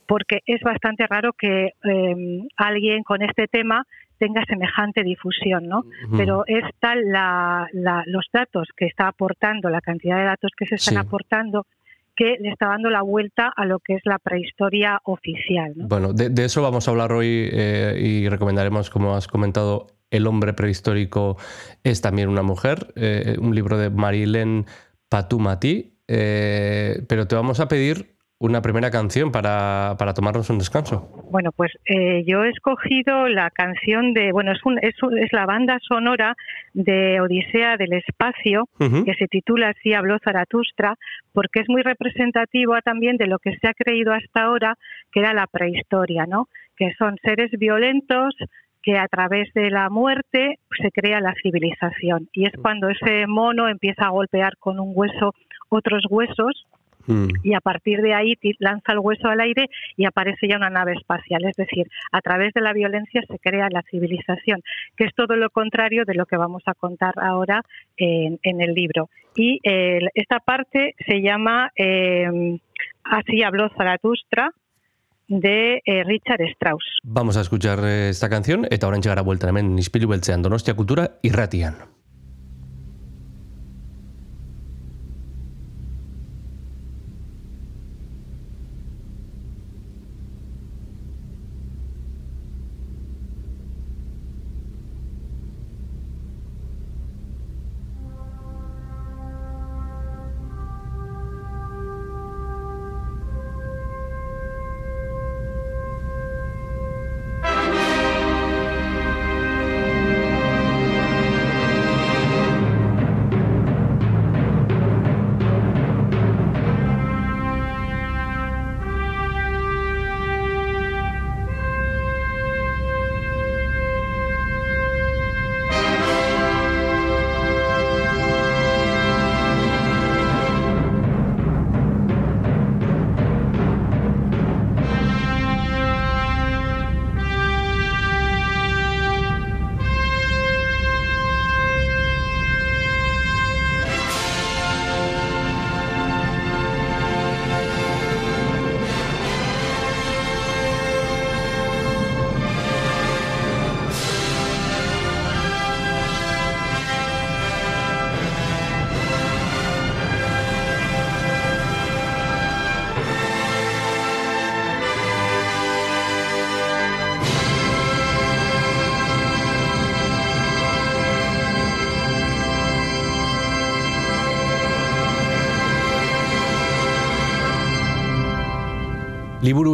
porque 0.09 0.39
es 0.47 0.59
bastante 0.61 1.05
raro 1.05 1.33
que 1.33 1.73
eh, 1.83 2.47
alguien 2.57 3.03
con 3.03 3.21
este 3.21 3.47
tema 3.47 3.85
tenga 4.17 4.43
semejante 4.45 5.03
difusión, 5.03 5.67
¿no? 5.67 5.81
Uh 5.81 5.83
-huh. 5.83 6.17
Pero 6.17 6.43
es 6.47 6.63
tal 6.79 7.11
la, 7.11 7.67
la, 7.73 8.03
los 8.07 8.25
datos 8.33 8.67
que 8.75 8.85
está 8.87 9.07
aportando, 9.07 9.69
la 9.69 9.81
cantidad 9.81 10.17
de 10.17 10.25
datos 10.25 10.51
que 10.57 10.65
se 10.65 10.75
están 10.75 10.95
sí. 10.95 10.99
aportando, 10.99 11.67
que 12.15 12.37
le 12.41 12.49
está 12.49 12.69
dando 12.69 12.89
la 12.89 13.03
vuelta 13.03 13.53
a 13.55 13.65
lo 13.65 13.77
que 13.79 13.93
es 13.93 14.01
la 14.03 14.17
prehistoria 14.17 14.99
oficial. 15.03 15.73
¿no? 15.75 15.87
Bueno, 15.87 16.11
de, 16.11 16.29
de, 16.29 16.43
eso 16.43 16.63
vamos 16.63 16.87
a 16.87 16.91
hablar 16.91 17.11
hoy 17.11 17.47
eh, 17.53 17.95
y 18.01 18.27
recomendaremos, 18.27 18.89
como 18.89 19.15
has 19.15 19.27
comentado, 19.27 19.87
El 20.11 20.25
hombre 20.25 20.53
prehistórico 20.53 21.37
es 21.83 22.01
también 22.01 22.29
una 22.29 22.41
mujer, 22.41 22.77
eh, 22.95 23.37
un 23.39 23.53
libro 23.53 23.77
de 23.77 23.91
Marilén 23.91 24.65
Patumati, 25.07 25.99
eh, 26.07 27.03
pero 27.07 27.27
te 27.27 27.35
vamos 27.35 27.59
a 27.59 27.67
pedir 27.67 28.18
una 28.39 28.61
primera 28.61 28.89
canción 28.89 29.31
para, 29.33 29.95
para 29.99 30.13
tomarnos 30.13 30.49
un 30.49 30.59
descanso. 30.59 31.09
Bueno, 31.29 31.51
pues 31.51 31.73
eh, 31.85 32.23
yo 32.25 32.45
he 32.45 32.49
escogido 32.49 33.27
la 33.27 33.49
canción 33.49 34.13
de, 34.13 34.31
bueno, 34.31 34.53
es, 34.53 34.65
un, 34.65 34.79
es, 34.81 34.95
es, 35.21 35.33
la 35.33 35.45
banda 35.45 35.77
sonora 35.85 36.35
de 36.73 37.19
Odisea 37.19 37.75
del 37.75 37.93
Espacio, 37.93 38.69
uh 38.79 38.83
-huh. 38.83 39.03
que 39.03 39.13
se 39.15 39.27
titula 39.27 39.69
Así 39.69 39.93
habló 39.93 40.17
Zaratustra, 40.23 40.95
porque 41.33 41.59
es 41.59 41.67
muy 41.67 41.81
representativa 41.81 42.81
también 42.81 43.17
de 43.17 43.27
lo 43.27 43.39
que 43.39 43.57
se 43.57 43.67
ha 43.67 43.73
creído 43.73 44.13
hasta 44.13 44.43
ahora, 44.43 44.75
que 45.11 45.19
era 45.19 45.33
la 45.33 45.45
prehistoria, 45.45 46.25
¿no? 46.25 46.47
Que 46.77 46.93
son 46.97 47.17
seres 47.21 47.51
violentos, 47.51 48.35
que 48.81 48.97
a 48.97 49.07
través 49.09 49.53
de 49.53 49.69
la 49.69 49.89
muerte 49.89 50.59
se 50.81 50.91
crea 50.91 51.19
la 51.19 51.33
civilización. 51.43 52.29
Y 52.31 52.45
es 52.45 52.53
cuando 52.61 52.87
ese 52.89 53.27
mono 53.27 53.67
empieza 53.67 54.05
a 54.05 54.11
golpear 54.11 54.55
con 54.57 54.79
un 54.79 54.93
hueso 54.95 55.33
otros 55.69 56.05
huesos 56.09 56.65
Mm. 57.07 57.27
y 57.43 57.53
a 57.53 57.61
partir 57.61 58.01
de 58.01 58.13
ahí 58.13 58.35
lanza 58.59 58.93
el 58.93 58.99
hueso 58.99 59.27
al 59.29 59.39
aire 59.39 59.67
y 59.97 60.05
aparece 60.05 60.47
ya 60.47 60.57
una 60.57 60.69
nave 60.69 60.93
espacial. 60.93 61.45
Es 61.45 61.55
decir, 61.55 61.87
a 62.11 62.21
través 62.21 62.53
de 62.53 62.61
la 62.61 62.73
violencia 62.73 63.21
se 63.27 63.39
crea 63.39 63.67
la 63.71 63.83
civilización, 63.89 64.61
que 64.95 65.05
es 65.05 65.15
todo 65.15 65.35
lo 65.35 65.49
contrario 65.49 66.03
de 66.05 66.15
lo 66.15 66.25
que 66.25 66.37
vamos 66.37 66.63
a 66.65 66.73
contar 66.73 67.13
ahora 67.17 67.63
en, 67.97 68.39
en 68.43 68.61
el 68.61 68.73
libro. 68.73 69.09
Y 69.35 69.59
eh, 69.63 69.99
esta 70.13 70.39
parte 70.39 70.95
se 71.07 71.21
llama 71.21 71.71
eh, 71.75 72.59
Así 73.03 73.43
habló 73.43 73.69
Zaratustra, 73.75 74.51
de 75.29 75.81
eh, 75.85 76.03
Richard 76.03 76.41
Strauss. 76.53 76.83
Vamos 77.03 77.37
a 77.37 77.41
escuchar 77.41 77.79
esta 77.85 78.29
canción 78.29 78.65
eta 78.69 78.89
orain 78.89 79.01
txegara 79.05 79.21
vuelta 79.21 79.49
hemen 79.49 79.77
Ispilu 79.77 80.09
Beltzean 80.09 80.41
Donostia 80.41 80.75
Kultura 80.75 81.21
irratian. 81.21 81.98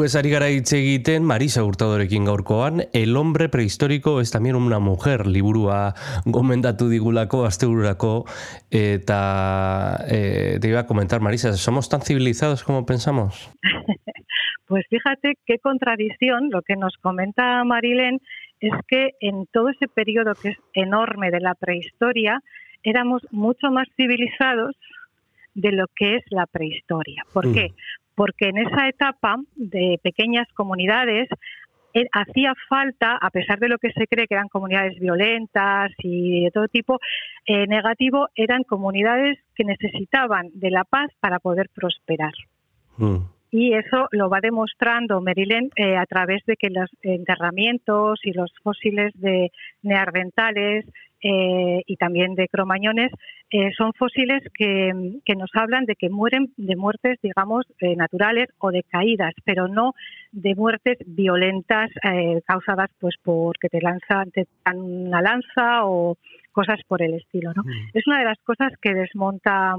Liburu 0.06 0.14
bezari 0.14 0.30
gara 0.30 0.48
hitz 0.54 0.72
egiten 0.78 1.24
Marisa 1.26 1.64
Hurtadorekin 1.66 2.28
gaurkoan 2.28 2.84
El 2.94 3.18
hombre 3.18 3.50
prehistórico 3.50 4.22
es 4.22 4.30
también 4.30 4.56
una 4.56 4.78
mujer 4.78 5.26
liburua 5.26 5.96
gomendatu 6.26 6.90
digulako 6.90 7.44
astebururako 7.46 8.26
eta 8.70 10.06
eh, 10.08 10.60
te 10.62 10.68
iba 10.68 10.82
a 10.82 10.86
comentar 10.86 11.22
Marisa, 11.22 11.54
¿somos 11.54 11.90
tan 11.90 12.02
civilizados 12.02 12.64
como 12.64 12.86
pensamos? 12.86 13.50
Pues 14.68 14.84
fíjate 14.90 15.38
qué 15.46 15.60
contradicción 15.60 16.50
lo 16.52 16.62
que 16.62 16.76
nos 16.76 16.96
comenta 16.98 17.64
Marilén 17.64 18.20
es 18.60 18.74
que 18.88 19.12
en 19.22 19.46
todo 19.52 19.70
ese 19.70 19.88
periodo 19.88 20.34
que 20.34 20.50
es 20.50 20.58
enorme 20.74 21.30
de 21.30 21.40
la 21.40 21.54
prehistoria 21.54 22.42
éramos 22.84 23.22
mucho 23.32 23.72
más 23.72 23.88
civilizados 23.96 24.76
de 25.56 25.72
lo 25.72 25.86
que 25.96 26.18
es 26.18 26.24
la 26.30 26.46
prehistoria. 26.46 27.24
¿Por 27.34 27.48
Mm. 27.48 27.54
qué? 27.54 27.74
Porque 28.14 28.50
en 28.50 28.60
esa 28.60 28.88
etapa 28.88 29.38
de 29.56 30.00
pequeñas 30.04 30.48
comunidades 30.54 31.28
eh, 31.98 32.08
hacía 32.12 32.54
falta, 32.68 33.18
a 33.22 33.30
pesar 33.30 33.58
de 33.60 33.70
lo 33.70 33.78
que 33.78 33.90
se 33.94 34.06
cree 34.06 34.28
que 34.28 34.36
eran 34.36 34.50
comunidades 34.50 35.00
violentas 35.00 35.92
y 36.00 36.44
de 36.44 36.52
todo 36.52 36.68
tipo 36.68 37.00
eh, 37.46 37.68
negativo, 37.68 38.28
eran 38.36 38.64
comunidades 38.64 39.40
que 39.56 39.64
necesitaban 39.64 40.50
de 40.54 40.72
la 40.72 40.84
paz 40.84 41.10
para 41.22 41.40
poder 41.40 41.70
prosperar. 41.74 42.34
Mm. 42.98 43.18
Y 43.52 43.74
eso 43.74 44.10
lo 44.12 44.30
va 44.30 44.42
demostrando 44.42 45.22
Marilyn 45.22 45.70
eh, 45.78 45.96
a 45.96 46.06
través 46.06 46.44
de 46.46 46.58
que 46.58 46.70
los 46.70 46.90
enterramientos 47.02 48.20
y 48.24 48.34
los 48.34 48.52
fósiles 48.62 49.14
de 49.16 49.52
neandertales 49.82 50.86
eh, 51.28 51.82
y 51.88 51.96
también 51.96 52.36
de 52.36 52.48
cromañones 52.48 53.12
eh, 53.50 53.72
son 53.76 53.94
fósiles 53.94 54.44
que, 54.54 54.92
que 55.26 55.36
nos 55.36 55.50
hablan 55.56 55.86
de 55.86 55.96
que 55.96 56.10
mueren 56.10 56.54
de 56.56 56.76
muertes, 56.76 57.18
digamos, 57.24 57.66
eh, 57.80 57.96
naturales 57.96 58.50
o 58.60 58.70
de 58.70 58.84
caídas, 58.84 59.34
pero 59.44 59.68
no 59.68 59.94
de 60.32 60.54
muertes 60.54 61.00
violentas 61.08 61.90
eh, 62.04 62.42
causadas 62.46 62.92
pues 63.00 63.16
porque 63.24 63.70
te 63.70 63.82
lanzan 63.82 64.30
te 64.30 64.46
dan 64.64 64.78
una 64.78 65.22
lanza 65.22 65.86
o 65.86 66.16
cosas 66.52 66.80
por 66.88 67.02
el 67.02 67.16
estilo. 67.16 67.54
¿no? 67.56 67.64
Es 67.96 68.06
una 68.06 68.20
de 68.20 68.26
las 68.26 68.38
cosas 68.44 68.74
que 68.80 68.94
desmonta 68.94 69.76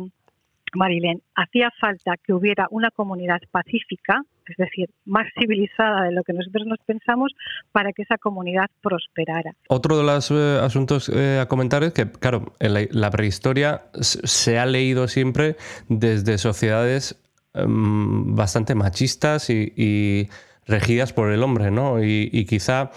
Marilén, 0.74 1.22
hacía 1.36 1.70
falta 1.80 2.16
que 2.24 2.32
hubiera 2.32 2.66
una 2.70 2.90
comunidad 2.90 3.40
pacífica, 3.53 4.22
es 4.49 4.57
decir, 4.57 4.90
más 5.05 5.26
civilizada 5.38 6.05
de 6.05 6.12
lo 6.12 6.22
que 6.22 6.32
nosotros 6.32 6.66
nos 6.66 6.78
pensamos, 6.86 7.32
para 7.72 7.92
que 7.92 8.03
esa 8.03 8.18
comunidad 8.18 8.66
prosperara. 8.82 9.53
Otro 9.68 9.97
de 9.97 10.05
los 10.05 10.30
eh, 10.30 10.59
asuntos 10.62 11.09
eh, 11.09 11.40
a 11.40 11.47
comentar 11.47 11.82
es 11.84 11.92
que, 11.92 12.11
claro, 12.11 12.55
la, 12.61 13.11
prehistoria 13.11 13.82
se 14.01 14.59
ha 14.59 14.66
leído 14.66 15.09
siempre 15.09 15.57
desde 15.88 16.38
sociedades 16.38 17.20
em, 17.55 18.34
bastante 18.34 18.74
machistas 18.74 19.51
y, 19.51 20.28
regidas 20.68 21.12
por 21.12 21.30
el 21.30 21.44
hombre, 21.44 21.70
¿no? 21.70 22.03
Y, 22.03 22.28
y 22.32 22.44
quizá 22.44 22.90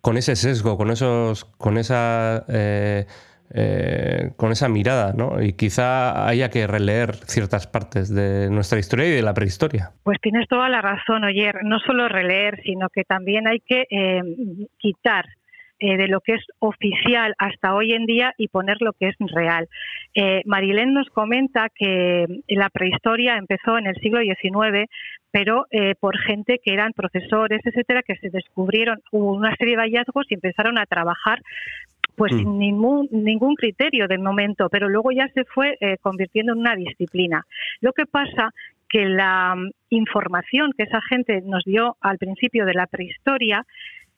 con 0.00 0.16
ese 0.16 0.36
sesgo, 0.36 0.76
con 0.76 0.92
esos, 0.92 1.44
con 1.44 1.78
esa 1.78 2.44
eh, 2.46 3.06
eh, 3.54 4.32
con 4.36 4.52
esa 4.52 4.68
mirada, 4.68 5.12
¿no? 5.12 5.42
Y 5.42 5.52
quizá 5.52 6.26
haya 6.28 6.50
que 6.50 6.66
releer 6.66 7.14
ciertas 7.26 7.66
partes 7.66 8.14
de 8.14 8.50
nuestra 8.50 8.78
historia 8.78 9.06
y 9.06 9.12
de 9.12 9.22
la 9.22 9.34
prehistoria. 9.34 9.92
Pues 10.02 10.18
tienes 10.20 10.48
toda 10.48 10.68
la 10.68 10.80
razón, 10.80 11.24
Oyer. 11.24 11.64
No 11.64 11.78
solo 11.78 12.08
releer, 12.08 12.60
sino 12.64 12.88
que 12.88 13.04
también 13.04 13.46
hay 13.46 13.60
que 13.60 13.86
eh, 13.90 14.22
quitar 14.78 15.26
eh, 15.78 15.98
de 15.98 16.08
lo 16.08 16.22
que 16.22 16.32
es 16.32 16.40
oficial 16.58 17.34
hasta 17.36 17.74
hoy 17.74 17.92
en 17.92 18.06
día 18.06 18.32
y 18.38 18.48
poner 18.48 18.78
lo 18.80 18.94
que 18.94 19.08
es 19.08 19.16
real. 19.18 19.68
Eh, 20.14 20.40
Marilén 20.46 20.94
nos 20.94 21.10
comenta 21.10 21.68
que 21.68 22.24
la 22.48 22.70
prehistoria 22.70 23.36
empezó 23.36 23.76
en 23.76 23.86
el 23.86 23.94
siglo 23.96 24.20
XIX, 24.20 24.88
pero 25.30 25.66
eh, 25.70 25.94
por 26.00 26.16
gente 26.16 26.60
que 26.64 26.72
eran 26.72 26.94
profesores, 26.94 27.60
etcétera, 27.62 28.02
que 28.02 28.16
se 28.16 28.30
descubrieron, 28.30 29.02
una 29.12 29.54
serie 29.56 29.76
de 29.76 29.82
hallazgos 29.82 30.24
y 30.30 30.34
empezaron 30.34 30.78
a 30.78 30.86
trabajar 30.86 31.42
pues 32.16 32.32
Mm. 32.32 32.38
sin 32.38 32.58
ningún, 32.58 33.08
ningún 33.12 33.54
criterio 33.54 34.08
de 34.08 34.18
momento, 34.18 34.68
pero 34.70 34.88
luego 34.88 35.12
ya 35.12 35.28
se 35.28 35.44
fue 35.44 35.76
eh, 35.80 35.96
convirtiendo 36.00 36.52
en 36.52 36.60
una 36.60 36.74
disciplina. 36.74 37.44
Lo 37.80 37.92
que 37.92 38.06
pasa 38.06 38.52
que 38.88 39.06
la 39.06 39.54
mm, 39.54 39.70
información 39.90 40.72
que 40.76 40.84
esa 40.84 41.00
gente 41.02 41.42
nos 41.42 41.64
dio 41.64 41.96
al 42.00 42.18
principio 42.18 42.64
de 42.64 42.74
la 42.74 42.86
prehistoria 42.86 43.64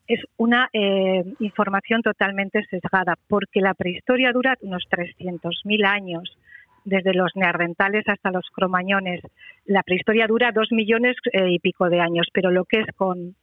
es 0.07 0.21
una 0.39 0.71
eh, 0.73 1.23
información 1.41 2.03
totalmente 2.03 2.65
sesgada, 2.71 3.17
porque 3.29 3.61
la 3.61 3.75
prehistoria 3.75 4.33
dura 4.33 4.57
unos 4.63 4.85
300.000 4.89 5.85
años, 5.85 6.39
desde 6.85 7.13
los 7.13 7.33
neandertales 7.35 8.05
hasta 8.09 8.31
los 8.31 8.49
cromañones. 8.55 9.21
La 9.67 9.83
prehistoria 9.83 10.27
dura 10.27 10.53
dos 10.53 10.73
millones 10.73 11.17
eh, 11.33 11.51
y 11.51 11.59
pico 11.59 11.91
de 11.91 12.01
años, 12.01 12.29
pero 12.33 12.51
lo 12.51 12.65
que 12.65 12.81
es 12.81 12.87
con, 12.97 13.35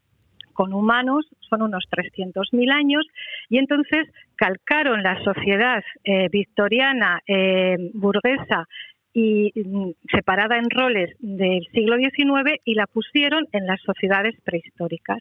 con 0.56 0.74
humanos 0.74 1.28
son 1.48 1.62
unos 1.62 1.84
300.000 1.92 2.72
años 2.74 3.06
y 3.50 3.60
entonces 3.60 4.08
calcaron 4.36 5.04
la 5.04 5.24
sociedad 5.24 5.84
eh, 6.04 6.30
victoriana, 6.32 7.22
eh, 7.28 7.78
burguesa 7.94 8.68
y 9.14 9.52
mm, 9.54 9.92
separada 10.12 10.58
en 10.58 10.70
roles 10.70 11.16
del 11.20 11.68
siglo 11.74 11.98
XIX 11.98 12.60
y 12.64 12.74
la 12.74 12.88
pusieron 12.88 13.46
en 13.52 13.68
las 13.68 13.80
sociedades 13.82 14.36
prehistóricas, 14.44 15.20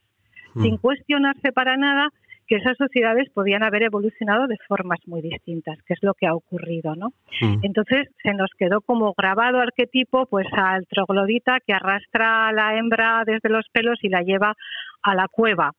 sin 0.62 0.76
cuestionarse 0.78 1.51
para 1.53 1.76
nada 1.76 2.11
que 2.47 2.57
esas 2.57 2.76
sociedades 2.76 3.30
podían 3.30 3.62
haber 3.62 3.84
evolucionado 3.84 4.47
de 4.47 4.57
formas 4.68 4.99
muy 5.07 5.22
distintas, 5.22 5.78
que 5.86 5.95
es 5.95 6.03
lo 6.03 6.14
que 6.14 6.26
ha 6.26 6.34
ocurrido, 6.34 6.95
¿no? 6.95 7.12
Entonces 7.62 8.09
se 8.22 8.34
nos 8.34 8.51
quedó 8.59 8.80
como 8.80 9.14
grabado 9.16 9.59
arquetipo 9.59 10.26
pues 10.26 10.47
al 10.53 10.86
troglodita 10.86 11.59
que 11.66 11.72
arrastra 11.72 12.49
a 12.49 12.53
la 12.53 12.76
hembra 12.76 13.22
desde 13.26 13.49
los 13.49 13.66
pelos 13.72 13.99
y 14.03 14.09
la 14.09 14.22
lleva 14.22 14.55
a 15.03 15.14
la 15.14 15.28
cueva. 15.28 15.72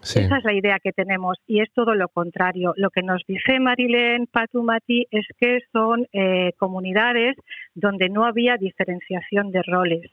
Sí. 0.00 0.20
Esa 0.20 0.38
es 0.38 0.44
la 0.44 0.52
idea 0.52 0.78
que 0.78 0.92
tenemos 0.92 1.38
y 1.46 1.60
es 1.60 1.72
todo 1.72 1.94
lo 1.94 2.08
contrario. 2.08 2.74
Lo 2.76 2.90
que 2.90 3.02
nos 3.02 3.22
dice 3.26 3.58
Marilén 3.58 4.26
Patumati 4.26 5.06
es 5.10 5.26
que 5.38 5.60
son 5.72 6.06
eh, 6.12 6.52
comunidades 6.58 7.36
donde 7.74 8.08
no 8.10 8.26
había 8.26 8.56
diferenciación 8.56 9.50
de 9.50 9.62
roles 9.62 10.10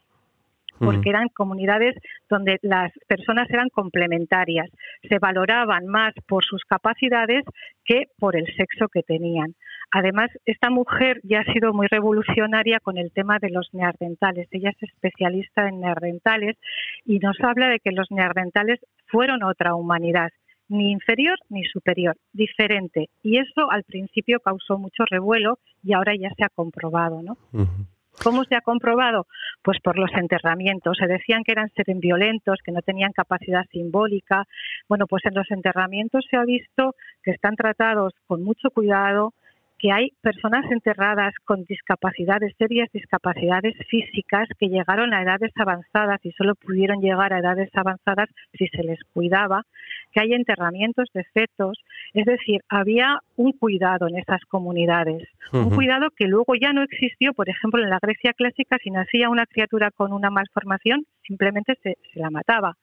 porque 0.78 1.10
eran 1.10 1.28
comunidades 1.28 1.96
donde 2.28 2.58
las 2.62 2.92
personas 3.06 3.48
eran 3.50 3.68
complementarias, 3.68 4.70
se 5.08 5.18
valoraban 5.18 5.86
más 5.86 6.14
por 6.26 6.44
sus 6.44 6.64
capacidades 6.64 7.44
que 7.84 8.04
por 8.18 8.36
el 8.36 8.46
sexo 8.56 8.88
que 8.88 9.02
tenían. 9.02 9.54
Además, 9.92 10.30
esta 10.44 10.70
mujer 10.70 11.20
ya 11.22 11.40
ha 11.40 11.52
sido 11.52 11.72
muy 11.72 11.86
revolucionaria 11.86 12.80
con 12.80 12.98
el 12.98 13.12
tema 13.12 13.38
de 13.38 13.50
los 13.50 13.68
neandertales. 13.72 14.48
Ella 14.50 14.70
es 14.70 14.90
especialista 14.90 15.68
en 15.68 15.80
neandertales 15.80 16.56
y 17.04 17.18
nos 17.18 17.40
habla 17.40 17.68
de 17.68 17.78
que 17.78 17.92
los 17.92 18.10
neandertales 18.10 18.80
fueron 19.06 19.44
otra 19.44 19.74
humanidad, 19.74 20.30
ni 20.68 20.90
inferior 20.90 21.38
ni 21.48 21.64
superior, 21.64 22.16
diferente. 22.32 23.08
Y 23.22 23.38
eso 23.38 23.70
al 23.70 23.84
principio 23.84 24.40
causó 24.40 24.78
mucho 24.78 25.04
revuelo 25.08 25.58
y 25.82 25.92
ahora 25.92 26.14
ya 26.16 26.30
se 26.36 26.44
ha 26.44 26.48
comprobado, 26.48 27.22
¿no? 27.22 27.36
¿Cómo 28.22 28.44
se 28.44 28.54
ha 28.54 28.60
comprobado? 28.60 29.26
Pues 29.62 29.78
por 29.82 29.98
los 29.98 30.12
enterramientos. 30.14 30.96
Se 30.98 31.06
decían 31.06 31.42
que 31.44 31.52
eran 31.52 31.70
seres 31.70 31.98
violentos, 31.98 32.60
que 32.64 32.72
no 32.72 32.80
tenían 32.80 33.12
capacidad 33.12 33.64
simbólica. 33.70 34.44
Bueno, 34.88 35.06
pues 35.06 35.24
en 35.26 35.34
los 35.34 35.50
enterramientos 35.50 36.24
se 36.30 36.36
ha 36.36 36.44
visto 36.44 36.94
que 37.22 37.32
están 37.32 37.56
tratados 37.56 38.12
con 38.26 38.42
mucho 38.42 38.70
cuidado, 38.70 39.34
que 39.84 39.92
hay 39.92 40.12
personas 40.22 40.64
enterradas 40.70 41.34
con 41.44 41.64
discapacidades, 41.64 42.54
serias 42.56 42.88
discapacidades 42.90 43.74
físicas 43.90 44.48
que 44.58 44.68
llegaron 44.68 45.12
a 45.12 45.20
edades 45.20 45.52
avanzadas 45.56 46.24
y 46.24 46.32
solo 46.32 46.54
pudieron 46.54 47.02
llegar 47.02 47.34
a 47.34 47.40
edades 47.40 47.68
avanzadas 47.74 48.30
si 48.54 48.66
se 48.68 48.82
les 48.82 48.98
cuidaba, 49.12 49.60
que 50.10 50.22
hay 50.22 50.32
enterramientos 50.32 51.10
de 51.12 51.24
fetos, 51.24 51.78
es 52.14 52.24
decir, 52.24 52.62
había 52.70 53.18
un 53.36 53.52
cuidado 53.52 54.08
en 54.08 54.16
esas 54.16 54.40
comunidades, 54.48 55.28
un 55.52 55.68
cuidado 55.68 56.08
que 56.16 56.28
luego 56.28 56.54
ya 56.54 56.72
no 56.72 56.82
existió, 56.82 57.34
por 57.34 57.50
ejemplo, 57.50 57.82
en 57.82 57.90
la 57.90 57.98
Grecia 58.00 58.32
clásica, 58.32 58.78
si 58.82 58.90
nacía 58.90 59.28
una 59.28 59.44
criatura 59.44 59.90
con 59.90 60.14
una 60.14 60.30
malformación, 60.30 61.04
simplemente 61.26 61.74
se, 61.82 61.98
se 62.10 62.20
la 62.20 62.30
mataba. 62.30 62.78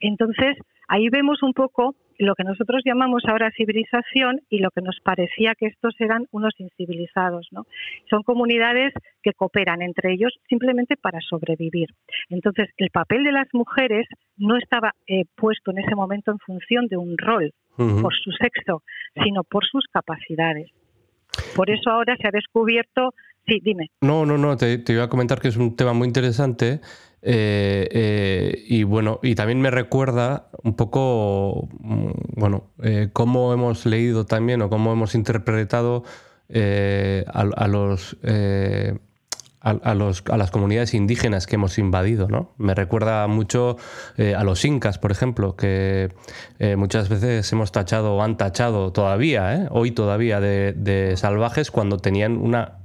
Entonces, 0.00 0.58
ahí 0.86 1.08
vemos 1.08 1.42
un 1.42 1.54
poco 1.54 1.94
lo 2.18 2.34
que 2.34 2.44
nosotros 2.44 2.82
llamamos 2.84 3.24
ahora 3.26 3.50
civilización 3.56 4.40
y 4.48 4.58
lo 4.58 4.70
que 4.70 4.82
nos 4.82 4.98
parecía 5.02 5.54
que 5.54 5.66
estos 5.66 5.94
eran 6.00 6.26
unos 6.30 6.54
incivilizados. 6.58 7.48
¿no? 7.50 7.66
Son 8.10 8.22
comunidades 8.22 8.92
que 9.22 9.32
cooperan 9.32 9.82
entre 9.82 10.12
ellos 10.12 10.32
simplemente 10.48 10.96
para 10.96 11.20
sobrevivir. 11.20 11.88
Entonces, 12.28 12.68
el 12.76 12.90
papel 12.90 13.24
de 13.24 13.32
las 13.32 13.48
mujeres 13.52 14.06
no 14.36 14.56
estaba 14.56 14.92
eh, 15.06 15.24
puesto 15.34 15.70
en 15.70 15.78
ese 15.78 15.94
momento 15.94 16.30
en 16.30 16.38
función 16.38 16.86
de 16.86 16.96
un 16.96 17.16
rol 17.18 17.52
por 17.76 18.14
su 18.14 18.32
sexo, 18.32 18.82
sino 19.22 19.44
por 19.44 19.66
sus 19.66 19.84
capacidades. 19.92 20.70
Por 21.54 21.70
eso 21.70 21.90
ahora 21.90 22.16
se 22.20 22.28
ha 22.28 22.30
descubierto, 22.30 23.14
sí, 23.46 23.60
dime. 23.62 23.90
No, 24.00 24.26
no, 24.26 24.38
no, 24.38 24.56
te, 24.56 24.82
iba 24.88 25.04
a 25.04 25.08
comentar 25.08 25.40
que 25.40 25.48
es 25.48 25.56
un 25.56 25.76
tema 25.76 25.92
muy 25.92 26.06
interesante 26.06 26.80
eh, 27.22 27.88
eh, 27.90 28.64
y 28.68 28.84
bueno, 28.84 29.18
y 29.22 29.34
también 29.34 29.60
me 29.60 29.70
recuerda 29.70 30.48
un 30.62 30.76
poco, 30.76 31.68
mm, 31.80 32.10
bueno, 32.36 32.70
eh, 32.82 33.08
cómo 33.12 33.52
hemos 33.52 33.86
leído 33.86 34.26
también 34.26 34.62
o 34.62 34.68
cómo 34.68 34.92
hemos 34.92 35.14
interpretado 35.14 36.04
eh, 36.48 37.24
a 37.32 37.68
los... 37.68 38.16
a, 39.66 39.94
los, 39.94 40.22
a, 40.30 40.36
las 40.36 40.50
comunidades 40.50 40.94
indígenas 40.94 41.46
que 41.46 41.56
hemos 41.56 41.78
invadido. 41.78 42.28
¿no? 42.28 42.52
Me 42.56 42.74
recuerda 42.74 43.26
mucho 43.26 43.76
eh, 44.16 44.34
a 44.34 44.44
los 44.44 44.64
incas, 44.64 44.98
por 44.98 45.10
ejemplo, 45.10 45.56
que 45.56 46.12
eh, 46.58 46.76
muchas 46.76 47.08
veces 47.08 47.52
hemos 47.52 47.72
tachado 47.72 48.14
o 48.14 48.22
han 48.22 48.36
tachado 48.36 48.92
todavía, 48.92 49.54
¿eh? 49.54 49.68
hoy 49.70 49.90
todavía, 49.90 50.40
de, 50.40 50.72
de, 50.72 51.16
salvajes 51.16 51.70
cuando 51.70 51.98
tenían 51.98 52.36
una 52.38 52.78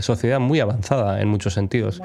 sociedad 0.00 0.38
muy 0.38 0.60
avanzada 0.60 1.22
en 1.22 1.28
muchos 1.28 1.54
sentidos. 1.54 2.02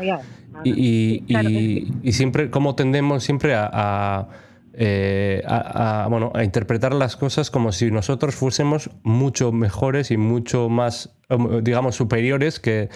Y, 0.64 0.72
y, 0.72 1.24
y, 1.28 1.94
y, 2.02 2.12
siempre, 2.14 2.50
como 2.50 2.76
tendemos 2.76 3.26
siempre 3.26 3.56
a, 3.56 3.70
a 3.74 4.28
eh, 4.74 5.44
a, 5.46 6.04
a, 6.04 6.08
bueno, 6.08 6.32
a 6.34 6.44
interpretar 6.44 6.94
las 6.94 7.18
cosas 7.18 7.52
como 7.52 7.72
si 7.72 7.92
nosotros 7.92 8.36
fuésemos 8.36 8.90
mucho 9.04 9.52
mejores 9.52 10.12
y 10.12 10.18
mucho 10.18 10.70
más, 10.70 11.18
digamos, 11.62 11.96
superiores 11.96 12.60
que, 12.60 12.90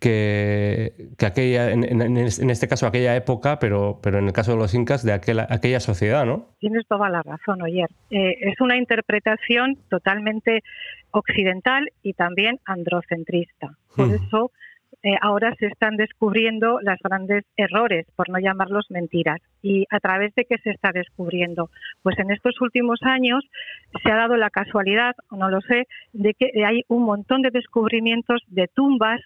que, 0.00 0.92
que 1.18 1.26
aquella, 1.26 1.70
en, 1.70 1.84
en, 1.84 2.16
en, 2.16 2.50
este 2.50 2.66
caso, 2.66 2.86
aquella 2.86 3.14
época, 3.14 3.58
pero, 3.58 4.00
pero 4.02 4.18
en 4.18 4.26
el 4.26 4.32
caso 4.32 4.52
de 4.52 4.58
los 4.58 4.74
incas, 4.74 5.04
de 5.04 5.12
aquella, 5.12 5.46
aquella 5.50 5.80
sociedad, 5.80 6.26
¿no? 6.26 6.48
Tienes 6.58 6.86
toda 6.88 7.08
la 7.08 7.22
razón, 7.22 7.62
Oyer. 7.62 7.88
Eh, 8.10 8.34
es 8.40 8.60
una 8.60 8.76
interpretación 8.76 9.78
totalmente 9.88 10.62
occidental 11.12 11.90
y 12.02 12.14
también 12.14 12.58
androcentrista. 12.64 13.76
Por 13.94 14.08
hmm. 14.08 14.14
eso 14.14 14.50
eh, 15.02 15.16
ahora 15.22 15.54
se 15.58 15.66
están 15.66 15.96
descubriendo 15.96 16.78
los 16.82 16.98
grandes 17.02 17.44
errores, 17.56 18.06
por 18.16 18.28
no 18.28 18.38
llamarlos 18.38 18.86
mentiras. 18.90 19.40
¿Y 19.62 19.86
a 19.90 19.98
través 20.00 20.34
de 20.34 20.44
qué 20.44 20.58
se 20.58 20.70
está 20.70 20.90
descubriendo? 20.92 21.70
Pues 22.02 22.18
en 22.18 22.30
estos 22.30 22.60
últimos 22.60 23.00
años 23.02 23.42
se 24.02 24.10
ha 24.10 24.16
dado 24.16 24.36
la 24.36 24.50
casualidad, 24.50 25.14
o 25.30 25.36
no 25.36 25.48
lo 25.48 25.60
sé, 25.62 25.86
de 26.12 26.34
que 26.34 26.50
hay 26.64 26.82
un 26.88 27.04
montón 27.04 27.42
de 27.42 27.50
descubrimientos 27.50 28.42
de 28.48 28.68
tumbas 28.68 29.20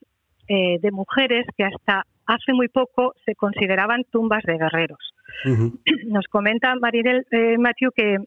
eh, 0.46 0.78
de 0.80 0.90
mujeres 0.92 1.46
que 1.56 1.64
hasta 1.64 2.06
hace 2.26 2.52
muy 2.52 2.68
poco 2.68 3.14
se 3.24 3.34
consideraban 3.34 4.04
tumbas 4.10 4.42
de 4.44 4.58
guerreros. 4.58 5.14
Uh 5.44 5.48
-huh. 5.48 5.78
Nos 6.06 6.26
comenta 6.26 6.74
Marirel 6.76 7.26
eh, 7.30 7.58
Matthew 7.58 7.90
que 7.96 8.18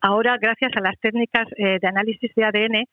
ahora, 0.00 0.36
gracias 0.40 0.72
a 0.76 0.80
las 0.80 0.98
técnicas 1.00 1.48
eh, 1.56 1.78
de 1.80 1.88
análisis 1.88 2.32
de 2.34 2.44
ADN, 2.44 2.84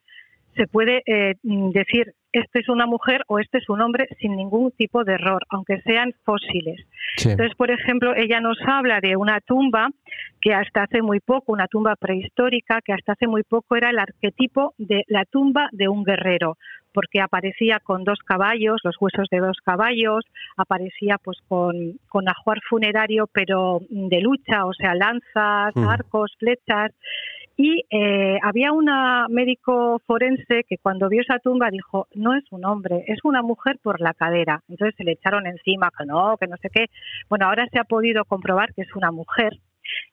se 0.59 0.67
puede 0.67 1.01
eh, 1.05 1.35
decir 1.41 2.13
este 2.31 2.59
es 2.59 2.69
una 2.69 2.85
mujer 2.85 3.23
o 3.27 3.39
este 3.39 3.57
es 3.57 3.69
un 3.69 3.81
hombre 3.81 4.07
sin 4.19 4.35
ningún 4.35 4.71
tipo 4.71 5.03
de 5.03 5.13
error, 5.13 5.41
aunque 5.49 5.81
sean 5.81 6.13
fósiles. 6.25 6.85
Sí. 7.17 7.31
Entonces, 7.31 7.55
por 7.55 7.71
ejemplo, 7.71 8.13
ella 8.15 8.39
nos 8.39 8.57
habla 8.67 8.99
de 9.01 9.15
una 9.15 9.39
tumba 9.39 9.89
que 10.41 10.53
hasta 10.53 10.83
hace 10.83 11.01
muy 11.01 11.21
poco, 11.21 11.53
una 11.53 11.67
tumba 11.67 11.95
prehistórica, 11.95 12.81
que 12.81 12.93
hasta 12.93 13.13
hace 13.13 13.27
muy 13.27 13.43
poco 13.43 13.75
era 13.75 13.89
el 13.89 13.99
arquetipo 13.99 14.73
de 14.77 15.03
la 15.07 15.25
tumba 15.25 15.69
de 15.71 15.87
un 15.87 16.03
guerrero, 16.03 16.57
porque 16.93 17.21
aparecía 17.21 17.79
con 17.79 18.03
dos 18.03 18.19
caballos, 18.19 18.79
los 18.83 18.95
huesos 18.99 19.27
de 19.31 19.39
dos 19.39 19.57
caballos, 19.63 20.23
aparecía 20.57 21.17
pues 21.23 21.39
con, 21.47 21.97
con 22.09 22.29
ajuar 22.29 22.59
funerario, 22.69 23.27
pero 23.31 23.79
de 23.89 24.21
lucha, 24.21 24.65
o 24.65 24.73
sea, 24.73 24.93
lanzas, 24.93 25.75
mm. 25.75 25.87
arcos, 25.87 26.35
flechas. 26.37 26.91
Y 27.61 27.83
eh, 27.89 28.39
había 28.41 28.71
una 28.71 29.27
médico 29.27 30.01
forense 30.07 30.63
que 30.63 30.77
cuando 30.77 31.09
vio 31.09 31.21
esa 31.21 31.39
tumba 31.39 31.69
dijo, 31.69 32.07
no 32.15 32.33
es 32.33 32.45
un 32.51 32.63
hombre, 32.63 33.03
es 33.07 33.19
una 33.25 33.41
mujer 33.41 33.77
por 33.83 33.99
la 33.99 34.13
cadera. 34.13 34.63
Entonces 34.69 34.95
se 34.95 35.03
le 35.03 35.11
echaron 35.11 35.45
encima, 35.45 35.91
que 35.91 36.05
no, 36.05 36.37
que 36.39 36.47
no 36.47 36.55
sé 36.55 36.69
qué. 36.73 36.85
Bueno, 37.27 37.47
ahora 37.47 37.67
se 37.69 37.77
ha 37.77 37.83
podido 37.83 38.23
comprobar 38.23 38.73
que 38.73 38.83
es 38.83 38.95
una 38.95 39.11
mujer 39.11 39.59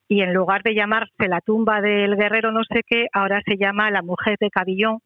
y 0.09 0.23
en 0.23 0.33
lugar 0.33 0.61
de 0.61 0.75
llamarse 0.75 1.29
la 1.29 1.39
tumba 1.39 1.79
del 1.79 2.17
guerrero 2.17 2.51
no 2.51 2.65
sé 2.65 2.81
qué, 2.85 3.07
ahora 3.13 3.41
se 3.45 3.55
llama 3.55 3.91
la 3.91 4.01
mujer 4.01 4.35
de 4.41 4.49
Cabillón 4.49 4.99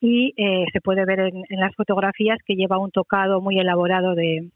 y 0.00 0.34
eh, 0.36 0.66
se 0.72 0.80
puede 0.80 1.04
ver 1.04 1.18
en, 1.18 1.42
en 1.48 1.60
las 1.60 1.74
fotografías 1.74 2.38
que 2.46 2.54
lleva 2.54 2.78
un 2.78 2.92
tocado 2.92 3.40
muy 3.40 3.58
elaborado 3.58 4.14
de, 4.14 4.50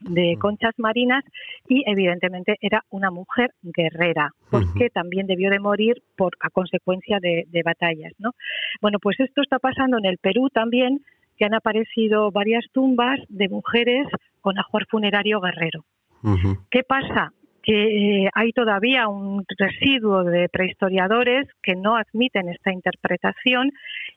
de 0.00 0.36
conchas 0.38 0.74
marinas 0.78 1.24
y 1.68 1.82
evidentemente 1.86 2.56
era 2.60 2.84
una 2.90 3.10
mujer 3.10 3.52
guerrera 3.62 4.32
porque 4.50 4.84
uh 4.84 4.88
-huh. 4.88 4.92
también 4.92 5.26
debió 5.26 5.50
de 5.50 5.60
morir 5.60 6.02
por 6.16 6.32
a 6.40 6.50
consecuencia 6.50 7.18
de, 7.20 7.44
de, 7.48 7.62
batallas 7.62 8.12
no 8.18 8.32
bueno 8.80 8.98
pues 8.98 9.20
esto 9.20 9.42
está 9.42 9.58
pasando 9.58 9.98
en 9.98 10.06
el 10.06 10.18
Perú 10.18 10.48
también 10.50 11.00
que 11.36 11.44
han 11.44 11.54
aparecido 11.54 12.30
varias 12.30 12.64
tumbas 12.72 13.20
de 13.28 13.48
mujeres 13.48 14.06
con 14.40 14.58
ajuar 14.58 14.86
funerario 14.86 15.40
guerrero 15.40 15.84
uh 16.22 16.36
-huh. 16.36 16.58
qué 16.70 16.82
pasa 16.82 17.32
que 17.62 18.24
eh, 18.24 18.30
hay 18.34 18.52
todavía 18.52 19.08
un 19.08 19.44
residuo 19.58 20.24
de 20.24 20.48
prehistoriadores 20.48 21.46
que 21.62 21.74
no 21.76 21.96
admiten 21.96 22.48
esta 22.48 22.72
interpretación 22.72 23.72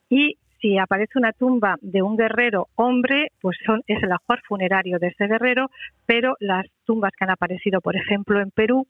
y 0.09 0.37
si 0.63 0.77
aparece 0.77 1.19
una 1.19 1.33
tumba 1.33 1.75
de 1.81 2.01
un 2.01 2.15
guerrero 2.15 2.69
hombre, 2.75 3.27
pues 3.41 3.57
son, 3.65 3.81
es 3.85 4.01
el 4.01 4.11
ajuar 4.13 4.39
funerario 4.47 4.97
de 4.97 5.07
ese 5.07 5.27
guerrero, 5.27 5.69
pero 6.05 6.37
las 6.39 6.65
tumbas 6.85 7.11
que 7.17 7.25
han 7.25 7.31
aparecido, 7.31 7.81
por 7.81 7.97
ejemplo, 7.97 8.39
en 8.39 8.49
Perú, 8.49 8.87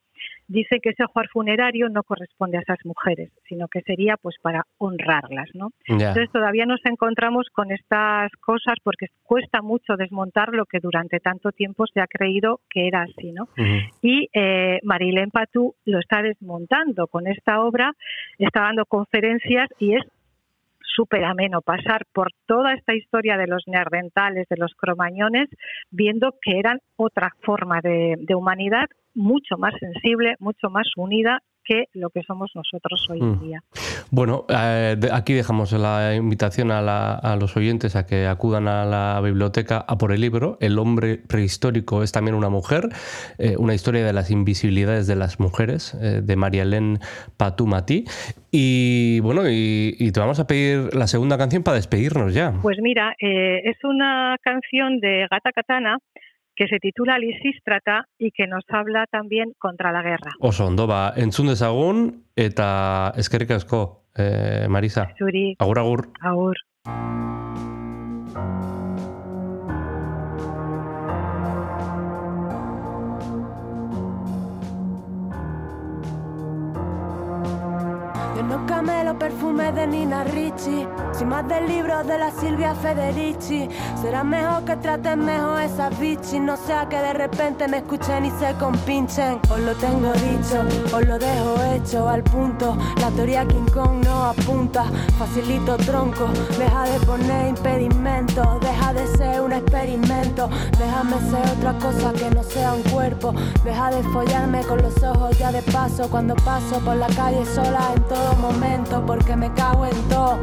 dicen 0.47 0.79
que 0.83 0.91
ese 0.91 1.01
ajuar 1.01 1.27
funerario 1.29 1.89
no 1.89 2.03
corresponde 2.03 2.57
a 2.57 2.61
esas 2.61 2.77
mujeres, 2.85 3.31
sino 3.49 3.67
que 3.67 3.81
sería 3.81 4.17
pues 4.17 4.35
para 4.39 4.65
honrarlas, 4.77 5.49
¿no? 5.55 5.71
Yeah. 5.87 6.09
Entonces 6.09 6.31
todavía 6.31 6.67
nos 6.67 6.79
encontramos 6.85 7.47
con 7.51 7.71
estas 7.71 8.31
cosas 8.39 8.75
porque 8.83 9.07
cuesta 9.23 9.63
mucho 9.63 9.95
desmontar 9.97 10.49
lo 10.53 10.65
que 10.65 10.79
durante 10.79 11.19
tanto 11.19 11.51
tiempo 11.51 11.85
se 11.87 12.01
ha 12.01 12.07
creído 12.07 12.59
que 12.69 12.87
era 12.87 13.01
así, 13.01 13.31
¿no? 13.31 13.43
Uh 13.57 13.61
-huh. 13.61 13.89
Y 14.03 14.29
eh, 14.33 14.79
Marilén 14.83 15.31
Patú 15.31 15.73
lo 15.85 15.99
está 15.99 16.21
desmontando 16.21 17.07
con 17.07 17.25
esta 17.25 17.63
obra, 17.63 17.93
está 18.37 18.61
dando 18.61 18.85
conferencias 18.85 19.69
y 19.79 19.95
es 19.95 20.03
súper 20.95 21.23
ameno 21.23 21.61
pasar 21.61 22.05
por 22.13 22.29
toda 22.45 22.73
esta 22.73 22.95
historia 22.95 23.37
de 23.37 23.47
los 23.47 23.63
neandertales, 23.67 24.47
de 24.49 24.57
los 24.57 24.73
cromañones, 24.75 25.49
viendo 25.91 26.35
que 26.41 26.59
eran 26.59 26.79
otra 26.95 27.31
forma 27.41 27.79
de, 27.81 28.15
de 28.19 28.35
humanidad 28.35 28.87
mucho 29.13 29.57
más 29.57 29.73
sensible, 29.79 30.35
mucho 30.39 30.69
más 30.69 30.87
unida 30.97 31.39
que 31.63 31.85
lo 31.93 32.09
que 32.09 32.23
somos 32.23 32.51
nosotros 32.55 33.07
hoy 33.09 33.19
en 33.19 33.39
día. 33.39 33.63
Bueno, 34.11 34.45
eh, 34.49 34.95
aquí 35.11 35.33
dejamos 35.33 35.71
la 35.71 36.15
invitación 36.15 36.71
a, 36.71 36.81
la, 36.81 37.15
a, 37.15 37.35
los 37.35 37.55
oyentes 37.57 37.95
a 37.95 38.05
que 38.05 38.27
acudan 38.27 38.67
a 38.67 38.85
la 38.85 39.21
biblioteca 39.21 39.83
a 39.87 39.97
por 39.97 40.11
el 40.11 40.21
libro. 40.21 40.57
El 40.61 40.77
hombre 40.79 41.17
prehistórico 41.17 42.03
es 42.03 42.11
también 42.11 42.35
una 42.35 42.49
mujer, 42.49 42.89
eh, 43.37 43.55
una 43.57 43.73
historia 43.73 44.05
de 44.05 44.13
las 44.13 44.31
invisibilidades 44.31 45.07
de 45.07 45.15
las 45.15 45.39
mujeres, 45.39 45.93
eh, 45.95 46.21
de 46.23 46.35
María 46.35 46.63
Elén 46.63 46.99
Patumati. 47.37 48.05
Y 48.51 49.19
bueno, 49.21 49.49
y, 49.49 49.95
y, 49.97 50.11
te 50.11 50.19
vamos 50.19 50.39
a 50.39 50.45
pedir 50.45 50.93
la 50.93 51.07
segunda 51.07 51.37
canción 51.37 51.63
para 51.63 51.75
despedirnos 51.75 52.33
ya. 52.33 52.53
Pues 52.61 52.77
mira, 52.81 53.15
eh, 53.19 53.61
es 53.65 53.77
una 53.83 54.37
canción 54.43 54.99
de 54.99 55.27
Gata 55.29 55.51
Katana 55.51 55.97
que 56.55 56.67
se 56.67 56.79
titula 56.79 57.17
Lisístrata 57.17 58.05
y 58.17 58.31
que 58.31 58.47
nos 58.47 58.63
habla 58.69 59.05
también 59.09 59.53
contra 59.57 59.91
la 59.91 60.01
guerra. 60.01 60.31
Oso, 60.39 60.67
ondo, 60.67 60.87
ba, 60.87 61.13
entzun 61.17 61.49
dezagun 61.53 62.25
eta 62.35 63.13
eskerrik 63.17 63.51
asko, 63.57 64.05
eh, 64.17 64.67
Marisa. 64.69 65.09
Zuri. 65.17 65.55
Agur, 65.59 65.79
agur. 65.79 66.07
Agur. 66.21 66.57
No 78.49 78.65
camelo 78.65 79.17
perfume 79.17 79.71
de 79.71 79.87
Nina 79.87 80.23
Ricci. 80.23 80.87
Sin 81.13 81.29
más 81.29 81.47
del 81.47 81.67
libro 81.67 82.03
de 82.03 82.17
la 82.17 82.31
Silvia 82.31 82.75
Federici. 82.75 83.69
Será 84.01 84.23
mejor 84.23 84.63
que 84.65 84.75
traten 84.77 85.23
mejor 85.25 85.61
esas 85.61 85.97
bichis 85.99 86.41
No 86.41 86.57
sea 86.57 86.87
que 86.89 86.97
de 86.97 87.13
repente 87.13 87.67
me 87.67 87.77
escuchen 87.77 88.25
y 88.25 88.31
se 88.31 88.53
compinchen. 88.55 89.39
Os 89.49 89.59
lo 89.59 89.73
tengo 89.75 90.11
dicho, 90.13 90.61
os 90.95 91.07
lo 91.07 91.17
dejo 91.19 91.63
hecho. 91.73 92.07
Al 92.07 92.23
punto 92.23 92.77
La 92.99 93.09
teoría 93.11 93.45
King 93.45 93.69
Kong 93.73 94.03
no 94.03 94.25
apunta. 94.25 94.85
Facilito 95.17 95.77
tronco, 95.77 96.27
deja 96.57 96.83
de 96.83 96.99
poner 97.05 97.49
impedimentos 97.49 98.59
Deja 98.61 98.93
de 98.93 99.07
ser 99.17 99.41
un 99.41 99.53
experimento. 99.53 100.49
Déjame 100.77 101.19
ser 101.29 101.57
otra 101.57 101.73
cosa 101.79 102.13
que 102.13 102.29
no 102.33 102.43
sea 102.43 102.73
un 102.73 102.83
cuerpo. 102.83 103.33
Deja 103.63 103.91
de 103.91 104.03
follarme 104.03 104.61
con 104.61 104.81
los 104.81 105.01
ojos 105.03 105.37
ya 105.37 105.51
de 105.51 105.61
paso. 105.63 106.09
Cuando 106.09 106.35
paso 106.35 106.79
por 106.79 106.95
la 106.95 107.07
calle 107.07 107.45
sola 107.45 107.91
en 107.95 108.03
todo 108.03 108.32
momento 108.35 109.03
porque 109.05 109.35
me 109.35 109.51
cago 109.53 109.85
en 109.85 110.09
todo. 110.09 110.39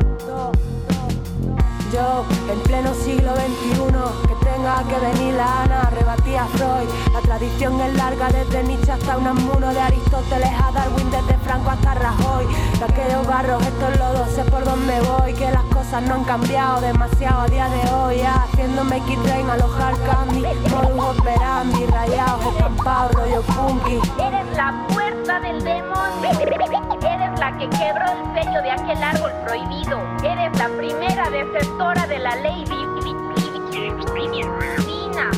Yo, 1.92 2.24
en 2.48 2.60
pleno 2.60 2.94
siglo 2.94 3.34
XXI, 3.34 4.28
que 4.28 4.34
tenga 4.44 4.84
que 4.84 4.96
venir 5.06 5.34
la 5.34 5.62
Ana, 5.62 5.90
rebatía 5.90 6.44
Freud. 6.54 6.88
La 7.12 7.20
tradición 7.20 7.80
es 7.80 7.94
larga 7.94 8.28
desde 8.28 8.62
Nietzsche 8.62 8.92
hasta 8.92 9.18
un 9.18 9.26
amuno 9.26 9.74
de 9.74 9.80
Aristóteles 9.80 10.50
a 10.50 10.70
Darwin, 10.70 11.10
desde 11.10 11.36
Franco 11.38 11.70
hasta 11.70 11.94
Rajoy. 11.94 12.46
De 12.78 12.84
aquellos 12.84 13.26
barros, 13.26 13.60
estos 13.66 13.98
lodos, 13.98 14.30
sé 14.30 14.44
por 14.44 14.64
dónde 14.64 15.00
voy, 15.00 15.34
que 15.34 15.50
las 15.50 15.64
cosas 15.64 16.04
no 16.04 16.14
han 16.14 16.24
cambiado 16.24 16.80
demasiado 16.80 17.40
a 17.40 17.46
día 17.48 17.68
de 17.68 17.92
hoy. 17.92 18.18
Ya, 18.18 18.44
haciéndome 18.44 18.98
X-Train, 18.98 19.50
alojar 19.50 19.94
candy, 20.04 20.42
modus 20.70 21.18
operandi, 21.18 21.86
rayados, 21.86 22.46
estampados, 22.54 23.12
rollo 23.14 23.42
funky. 23.42 23.98
Eres 24.22 24.56
la 24.56 24.86
puerta 24.88 25.40
del 25.40 25.64
demonio. 25.64 26.89
Eres 27.02 27.38
la 27.38 27.56
que 27.58 27.68
quebró 27.70 28.06
el 28.12 28.34
sello 28.34 28.62
de 28.62 28.70
aquel 28.70 29.02
árbol 29.02 29.32
prohibido. 29.46 30.00
Eres 30.22 30.58
la 30.58 30.68
primera 30.76 31.30
defensora 31.30 32.06
de 32.06 32.18
la 32.18 32.36
ley 32.36 32.64
divina. 32.64 32.90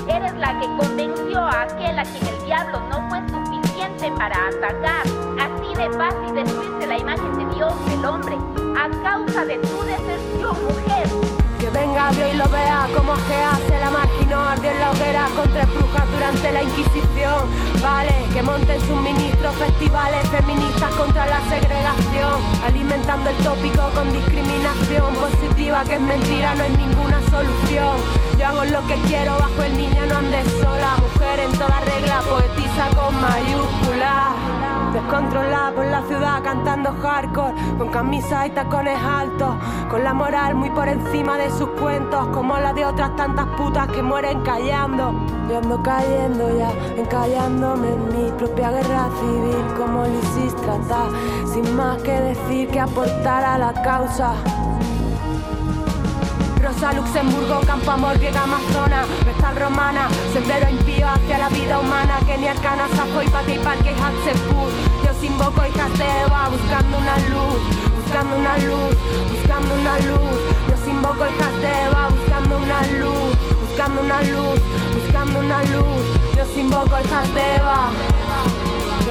Eres 0.09 0.35
la 0.35 0.59
que 0.61 0.67
convenció 0.77 1.39
a 1.39 1.63
aquel 1.63 1.99
a 1.99 2.03
quien 2.05 2.27
el 2.27 2.45
diablo 2.45 2.81
no 2.89 3.09
fue 3.09 3.21
suficiente 3.29 4.13
para 4.19 4.49
atacar. 4.49 5.03
Así 5.41 5.75
de 5.75 5.91
fácil 5.97 6.35
destruiste 6.35 6.87
la 6.87 6.99
imagen 6.99 7.39
de 7.39 7.55
Dios, 7.55 7.73
del 7.87 8.05
hombre, 8.05 8.37
a 8.79 8.89
causa 9.03 9.45
de 9.45 9.59
tu 9.59 9.83
decepción, 9.83 10.57
mujer. 10.65 11.42
Que 11.63 11.71
venga 11.71 12.11
Dios 12.11 12.29
y 12.35 12.37
lo 12.37 12.49
vea 12.49 12.89
como 12.93 13.15
que 13.15 13.37
hace 13.37 13.79
la 13.79 13.89
máquina 13.89 14.51
ardió 14.51 14.71
en 14.71 14.81
la 14.81 14.91
hoguera 14.91 15.29
contra 15.37 15.65
brujas 15.67 16.11
durante 16.11 16.53
la 16.53 16.63
Inquisición. 16.63 17.47
Vale, 17.81 18.13
que 18.33 18.43
monten 18.43 18.81
suministros, 18.81 19.55
festivales 19.55 20.29
feministas 20.29 20.91
contra 20.95 21.25
la 21.27 21.41
segregación, 21.49 22.43
alimentando 22.67 23.31
el 23.31 23.37
tópico 23.37 23.91
con 23.95 24.13
discriminación 24.13 25.15
positiva 25.15 25.85
que 25.85 25.95
es 25.95 26.01
mentira, 26.01 26.55
no 26.57 26.65
hay 26.65 26.77
ninguna 26.77 27.21
solución. 27.31 27.97
Yo 28.39 28.47
hago 28.49 28.65
lo 28.65 28.85
que 28.89 28.95
quiero 29.07 29.39
bajo 29.39 29.63
el 29.63 29.77
niño, 29.77 30.07
no 30.07 30.19
andes 30.19 30.51
sola, 30.61 30.97
mujer 30.97 31.41
en 31.41 31.53
toda 31.53 31.81
regla, 31.81 32.23
poetiza 32.29 32.89
con 32.97 33.21
mayúsculas. 33.21 34.35
Descontrolada 34.93 35.73
por 35.73 35.87
la 35.87 36.03
ciudad 36.03 36.43
cantando 36.43 36.93
hardcore, 36.93 37.55
con 37.79 37.89
camisas 37.89 38.49
y 38.49 38.51
tacones 38.51 38.99
altos, 38.99 39.55
con 39.91 40.05
la 40.05 40.13
moral 40.13 40.55
muy 40.55 40.69
por 40.69 40.87
encima 40.87 41.39
de 41.39 41.51
sus 41.59 41.69
cuentos, 41.71 42.27
como 42.29 42.57
la 42.59 42.73
de 42.73 42.85
otras 42.85 43.15
tantas 43.17 43.47
putas 43.57 43.89
que 43.89 44.03
mueren 44.03 44.41
callando. 44.43 45.15
Yo 45.49 45.59
ando 45.59 45.83
cayendo 45.83 46.59
ya, 46.59 46.71
encallándome 46.97 47.89
en 47.89 48.25
mi 48.25 48.31
propia 48.33 48.71
guerra 48.71 49.09
civil, 49.21 49.65
como 49.77 50.05
Lysistrata, 50.05 51.05
sin 51.53 51.77
más 51.77 52.01
que 52.03 52.13
decir 52.13 52.69
que 52.69 52.81
aportar 52.81 53.45
a 53.45 53.59
la 53.59 53.73
causa. 53.83 54.35
Rosa 56.63 56.93
Luxemburgo, 56.93 57.61
Campo 57.67 57.91
Amor, 57.91 58.17
Griega 58.19 58.45
Amazona, 58.45 59.05
Vestal 59.27 59.57
Romana, 59.57 60.09
Sendero 60.33 60.71
impío 60.71 61.09
hacia 61.09 61.39
la 61.39 61.49
vida 61.49 61.81
humana, 61.81 62.19
Kenia, 62.25 62.55
Cana, 62.55 62.87
Sajo 62.95 63.23
y 63.23 63.29
Pati, 63.29 63.59
Parque, 63.59 63.91
Hatzeput. 63.91 64.73
Yo 65.05 65.11
os 65.11 65.25
invoco 65.25 65.67
hijas 65.67 65.99
de 65.99 66.05
Eva, 66.25 66.49
buscando 66.51 66.99
una 66.99 67.17
luz, 67.29 67.61
buscando 67.97 68.37
una 68.37 68.59
luz, 68.59 68.97
buscando 69.33 69.75
una 69.75 69.99
luz. 69.99 70.52
Invoco 71.03 71.27
hijas 71.27 71.61
de 71.61 71.67
Eva, 71.67 72.09
buscando 72.11 72.59
una 72.59 72.81
luz, 72.87 73.37
buscando 73.61 74.03
una 74.03 74.23
luz, 74.23 74.61
buscando 74.95 75.39
una 75.41 75.63
luz. 75.65 76.05
Yo 76.37 76.47
invoco 76.61 76.95
de 77.35 77.57
Eva. 77.57 77.91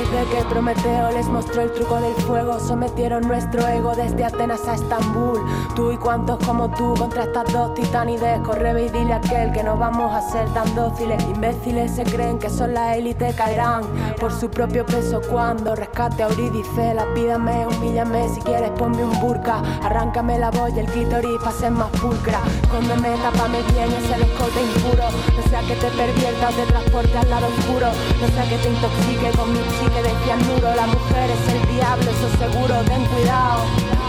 Desde 0.02 0.26
que 0.32 0.44
Prometeo 0.46 1.12
les 1.12 1.28
mostró 1.28 1.62
el 1.62 1.72
truco 1.74 2.02
del 2.02 2.16
fuego, 2.24 2.60
sometieron 2.60 3.28
nuestro 3.28 3.68
ego 3.68 3.94
desde 3.96 4.26
Atenas 4.26 4.68
a 4.68 4.74
Estambul. 4.74 5.40
Tú 5.76 5.92
y 5.92 5.98
cuantos 5.98 6.44
como 6.44 6.72
tú 6.72 6.96
contra 6.98 7.26
estas 7.26 7.54
dos 7.54 7.76
titanides, 7.76 8.40
corre 8.40 8.72
y 8.84 8.90
dile 8.90 9.14
a 9.14 9.18
aquel 9.18 9.52
que 9.52 9.62
no 9.62 9.78
vamos 9.78 10.12
a 10.12 10.22
ser 10.22 10.52
tan 10.56 10.74
dóciles. 10.74 11.24
Imbéciles 11.26 11.92
se 11.92 12.04
creen 12.04 12.40
que 12.40 12.50
son 12.50 12.74
la 12.74 12.96
élite, 12.96 13.32
caerán 13.36 13.84
por 14.20 14.34
su 14.34 14.50
propio 14.50 14.88
peso 14.88 15.22
cuando 15.30 15.76
rescate 15.76 16.24
a 16.24 16.30
Eurídice. 16.30 16.96
La 16.96 17.06
pídame, 17.14 17.68
humíllame, 17.68 18.28
si 18.30 18.42
quieres 18.42 18.72
ponme 18.72 19.04
un 19.04 19.20
burka, 19.22 19.62
arráncame 19.84 20.40
la 20.40 20.50
y 20.76 20.80
el 20.80 20.88
clítoris 20.88 21.38
para 21.44 21.52
ser 21.52 21.72
más 21.72 21.92
pulcra. 21.92 22.40
Cóndeme, 22.72 23.10
tápame 23.22 23.62
bien 23.72 23.90
ese 23.92 24.14
escote 24.20 24.64
impuro, 24.64 25.04
no 25.38 25.44
sea 25.48 25.62
que 25.62 25.76
te 25.76 25.92
pervierta 25.92 26.50
o 26.50 26.54
te 26.54 26.66
transporte 26.66 27.18
al 27.20 27.30
lado 27.30 27.48
oscuro, 27.48 27.88
no 28.20 28.28
sea 28.28 28.50
que 28.50 28.58
te 28.58 28.70
intoxique 28.70 29.38
con 29.38 29.54
mi 29.54 29.60
chique 29.92 30.04
de 30.04 30.10
cianuro. 30.24 30.76
La 30.76 30.88
mujer 30.88 31.30
es 31.30 31.54
el 31.54 31.76
diablo, 31.76 32.12
eso 32.12 32.30
seguro, 32.38 32.76
ten 32.86 33.06
cuidado. 33.06 33.64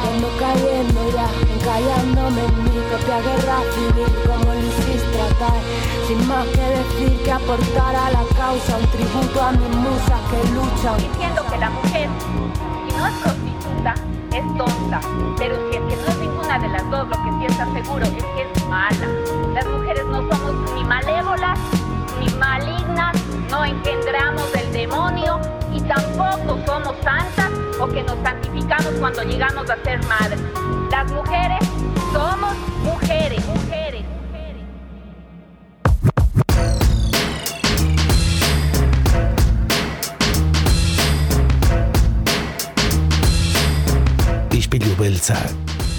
Ando 0.09 0.29
cayendo 0.39 1.01
ya, 1.13 1.29
encallándome 1.55 2.45
en 2.45 2.65
mi 2.65 2.81
propia 2.89 3.21
guerra 3.21 3.59
civil, 3.75 4.13
como 4.27 4.55
Lysistrata, 4.55 5.53
sin 6.07 6.29
más 6.29 6.47
que 6.49 6.61
decir 6.61 7.23
que 7.23 7.33
aportar 7.33 7.97
a 7.97 8.11
la 8.11 8.25
causa 8.37 8.77
un 8.77 8.87
tributo 8.89 9.43
a 9.43 9.53
mis 9.53 9.77
musas 9.77 10.21
que 10.31 10.51
luchan. 10.53 10.97
Diciendo 10.99 11.45
que 11.51 11.59
la 11.59 11.71
mujer, 11.71 12.09
si 12.89 12.97
no 12.97 13.07
es 13.07 13.15
prostituta, 13.23 13.95
es 14.33 14.59
tonta. 14.59 15.01
Pero 15.39 15.57
si 15.71 15.77
es 15.77 15.83
que 15.83 15.97
no 15.97 16.09
es 16.09 16.19
ninguna 16.19 16.59
de 16.59 16.69
las 16.69 16.91
dos, 16.91 17.09
lo 17.09 17.17
que 17.17 17.31
sí 17.39 17.47
está 17.49 17.65
seguro 17.73 18.05
es 18.05 18.25
que 18.25 18.43
es 18.43 18.69
mala. 18.69 19.09
Las 19.55 19.67
mujeres 19.67 20.05
no 20.07 20.19
somos 20.19 20.75
ni 20.75 20.85
malévolas 20.85 21.59
ni 22.21 22.29
malignas, 22.35 23.17
no 23.51 23.65
engendramos 23.65 24.45
y 24.55 24.62
tampoco 25.89 26.59
somos 26.67 26.97
santas 27.03 27.51
o 27.81 27.87
que 27.89 28.03
nos 28.03 28.19
santificamos 28.23 28.93
cuando 28.99 29.23
llegamos 29.23 29.69
a 29.69 29.77
ser 29.83 30.01
madres. 30.07 30.41
Las 30.91 31.11
mujeres 31.11 31.59
somos 32.13 32.57
mujeres, 32.85 33.45
mujeres. 33.47 34.05
Ispilu 44.53 44.97
beltza. 44.97 45.37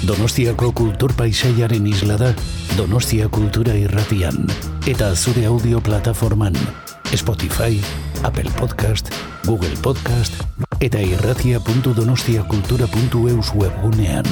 Donostiako 0.03 0.73
kultur 0.73 1.13
paisaiaren 1.15 1.87
isla 1.87 2.17
da 2.19 2.33
Donostia 2.75 3.29
Kultura 3.31 3.71
Irratian 3.79 4.49
eta 4.85 5.15
zure 5.15 5.45
audio 5.45 5.79
plataforman 5.79 6.57
Spotify, 7.15 7.79
Apple 8.23 8.49
Podcast, 8.59 9.07
Google 9.45 9.75
Podcast 9.81 10.33
eta 10.79 10.99
irratia.donostiakultura.eus 10.99 13.51
webgunean. 13.55 14.25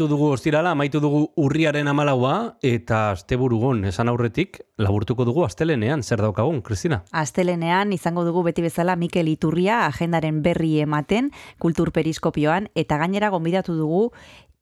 Amaitu 0.00 0.16
dugu 0.16 0.30
ostirala, 0.32 0.70
amaitu 0.72 1.00
dugu 1.00 1.18
urriaren 1.36 1.88
amalaua, 1.90 2.54
eta 2.64 3.10
asteburugon 3.12 3.82
esan 3.84 4.08
aurretik, 4.08 4.62
laburtuko 4.80 5.26
dugu 5.28 5.44
astelenean, 5.44 6.00
zer 6.00 6.22
daukagun, 6.24 6.62
Kristina? 6.64 7.02
Astelenean 7.12 7.92
izango 7.92 8.24
dugu 8.24 8.40
beti 8.46 8.64
bezala 8.64 8.96
Mikel 8.96 9.28
Iturria 9.28 9.82
agendaren 9.84 10.40
berri 10.40 10.78
ematen 10.80 11.28
kulturperiskopioan 11.60 12.70
eta 12.74 12.96
gainera 12.96 13.28
gonbidatu 13.28 13.76
dugu 13.76 14.06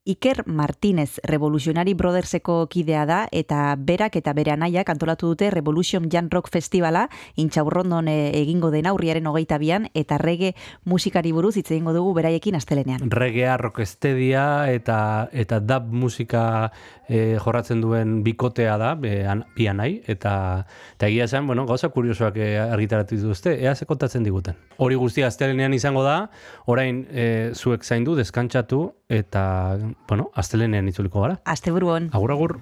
Iker 0.09 0.47
Martínez 0.47 1.19
Revolutionary 1.23 1.93
Brotherseko 1.93 2.65
kidea 2.65 3.05
da 3.05 3.19
eta 3.31 3.75
berak 3.77 4.15
eta 4.17 4.33
bere 4.33 4.55
anaiak 4.55 4.89
antolatu 4.89 5.27
dute 5.29 5.51
Revolution 5.53 6.07
Jan 6.09 6.31
Rock 6.33 6.49
Festivala 6.49 7.03
intxaurrondon 7.37 8.09
eh, 8.09 8.31
egingo 8.41 8.71
den 8.73 8.89
aurriaren 8.89 9.29
hogeita 9.29 9.59
bian 9.61 9.85
eta 9.93 10.17
rege 10.17 10.55
musikari 10.83 11.29
buruz 11.31 11.55
hitz 11.57 11.69
egingo 11.69 11.93
dugu 11.93 12.15
beraiekin 12.17 12.57
astelenean. 12.57 13.05
Regea, 13.13 13.57
rockestedia 13.61 14.47
eta 14.73 15.29
eta 15.29 15.59
dub 15.61 15.93
musika 15.93 16.71
e, 17.09 17.37
jorratzen 17.41 17.81
duen 17.81 18.21
bikotea 18.23 18.77
da, 18.79 18.93
be, 18.99 19.25
an, 19.27 19.43
bi 19.57 19.67
anai, 19.67 19.89
eta, 20.07 20.33
eta 20.95 21.09
egia 21.09 21.25
esan, 21.27 21.47
bueno, 21.49 21.65
gauza 21.67 21.89
kuriosoak 21.93 22.37
e, 22.37 22.49
argitaratu 22.61 23.17
dituzte, 23.17 23.55
ea 23.63 23.75
ze 23.75 23.89
kontatzen 23.89 24.23
diguten. 24.23 24.57
Hori 24.77 24.95
guztia 24.99 25.27
astelenean 25.27 25.73
izango 25.73 26.05
da, 26.05 26.29
orain 26.69 27.03
e, 27.09 27.51
zuek 27.55 27.83
zaindu, 27.83 28.15
deskantsatu, 28.19 28.85
eta, 29.09 29.43
bueno, 30.07 30.31
astelenean 30.35 30.87
itzuliko 30.87 31.21
gara. 31.21 31.41
Asteburuan. 31.45 32.09
Agur, 32.13 32.31
agur. 32.31 32.59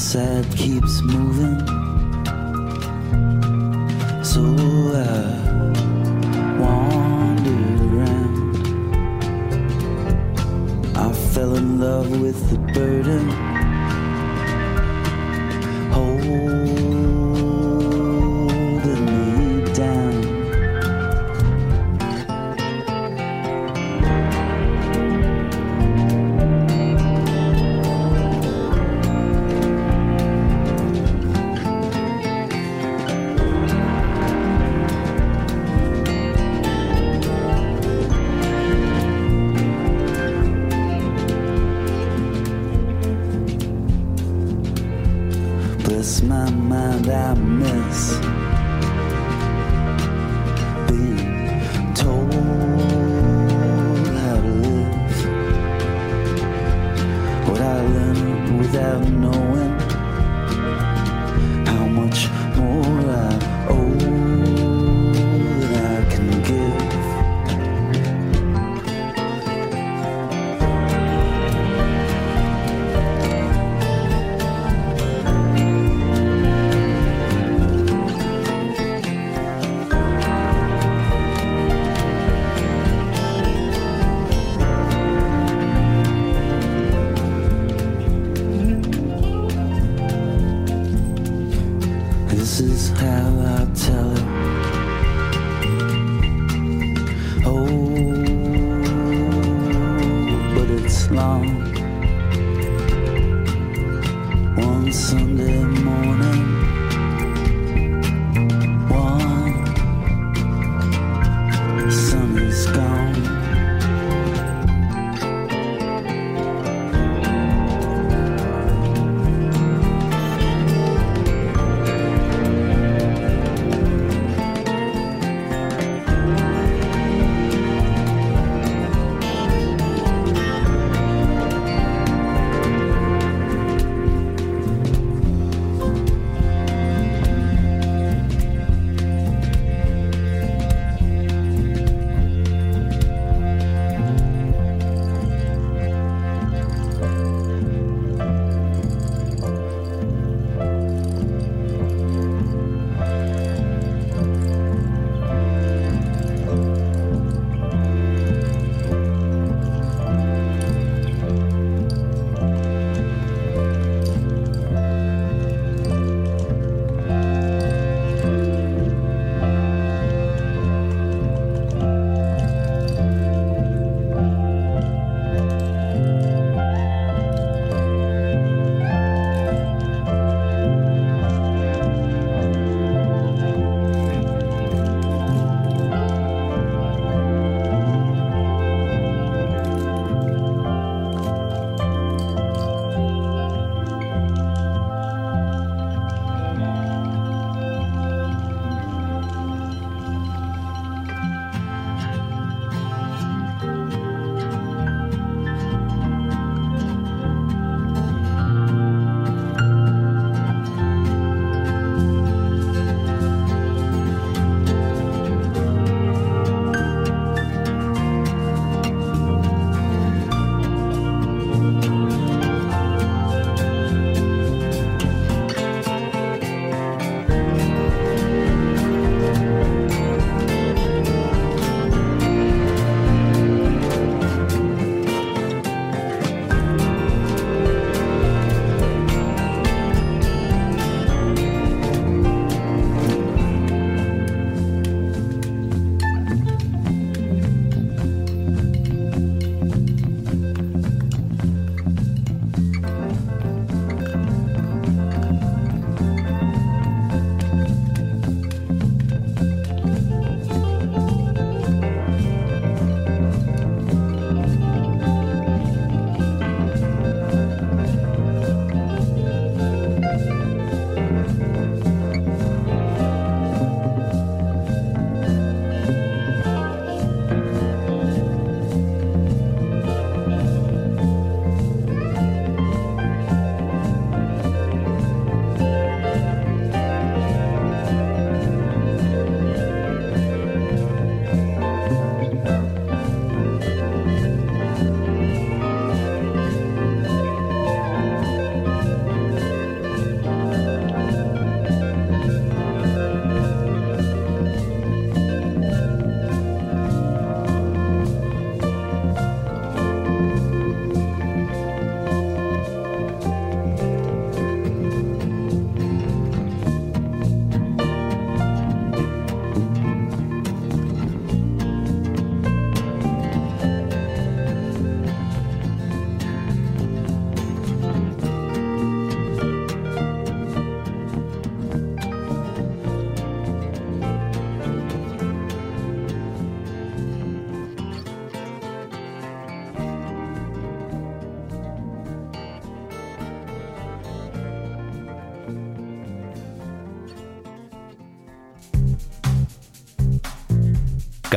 said 0.00 0.46
keeps 0.56 1.02
moving. 1.02 1.58
So 4.24 4.40
I 4.96 5.04
wander 6.58 7.60
around. 7.86 8.56
I 10.96 11.12
fell 11.12 11.54
in 11.54 11.78
love 11.78 12.18
with 12.18 12.48
the 12.50 12.58
burden. 12.72 13.49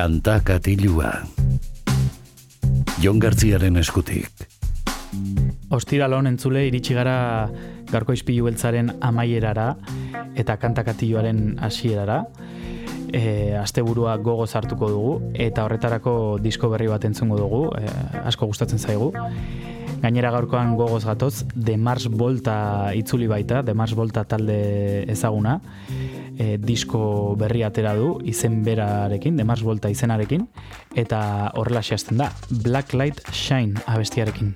Kanta 0.03 0.41
katilua. 0.43 1.13
Jon 2.99 3.21
Gartziaren 3.23 3.79
eskutik. 3.79 4.41
Ostiralon 5.71 6.27
entzule 6.27 6.65
iritsi 6.67 6.91
gara 6.97 7.13
garko 7.87 8.11
izpilu 8.11 8.49
beltzaren 8.49 8.89
amaierara 8.99 9.69
eta 10.35 10.57
kantakatioaren 10.59 11.39
hasierara. 11.63 12.17
E, 13.15 13.55
asteburua 13.55 14.17
gogo 14.17 14.43
hartuko 14.43 14.89
dugu 14.91 15.13
eta 15.47 15.63
horretarako 15.63 16.17
disko 16.43 16.67
berri 16.75 16.91
bat 16.91 17.07
entzungo 17.07 17.39
dugu, 17.39 17.63
e, 17.79 17.87
asko 18.25 18.51
gustatzen 18.51 18.83
zaigu. 18.83 19.13
Gainera 20.03 20.33
gaurkoan 20.35 20.75
gogoz 20.75 21.05
gatoz, 21.05 21.45
The 21.55 21.77
Mars 21.77 22.09
Volta 22.11 22.91
itzuli 22.91 23.31
baita, 23.31 23.63
The 23.63 23.73
Mars 23.73 23.95
Volta 23.95 24.25
talde 24.27 25.05
ezaguna, 25.07 25.61
disko 26.63 27.35
berri 27.39 27.63
atera 27.63 27.93
du, 27.95 28.17
izen 28.25 28.61
berarekin, 28.65 29.37
The 29.37 29.45
Mars 29.47 29.63
Volta 29.63 29.91
izenarekin, 29.93 30.47
eta 30.95 31.51
horrela 31.59 31.83
da, 32.11 32.31
Black 32.63 32.93
Light 32.93 33.21
Shine 33.31 33.79
abestiarekin. 33.85 34.55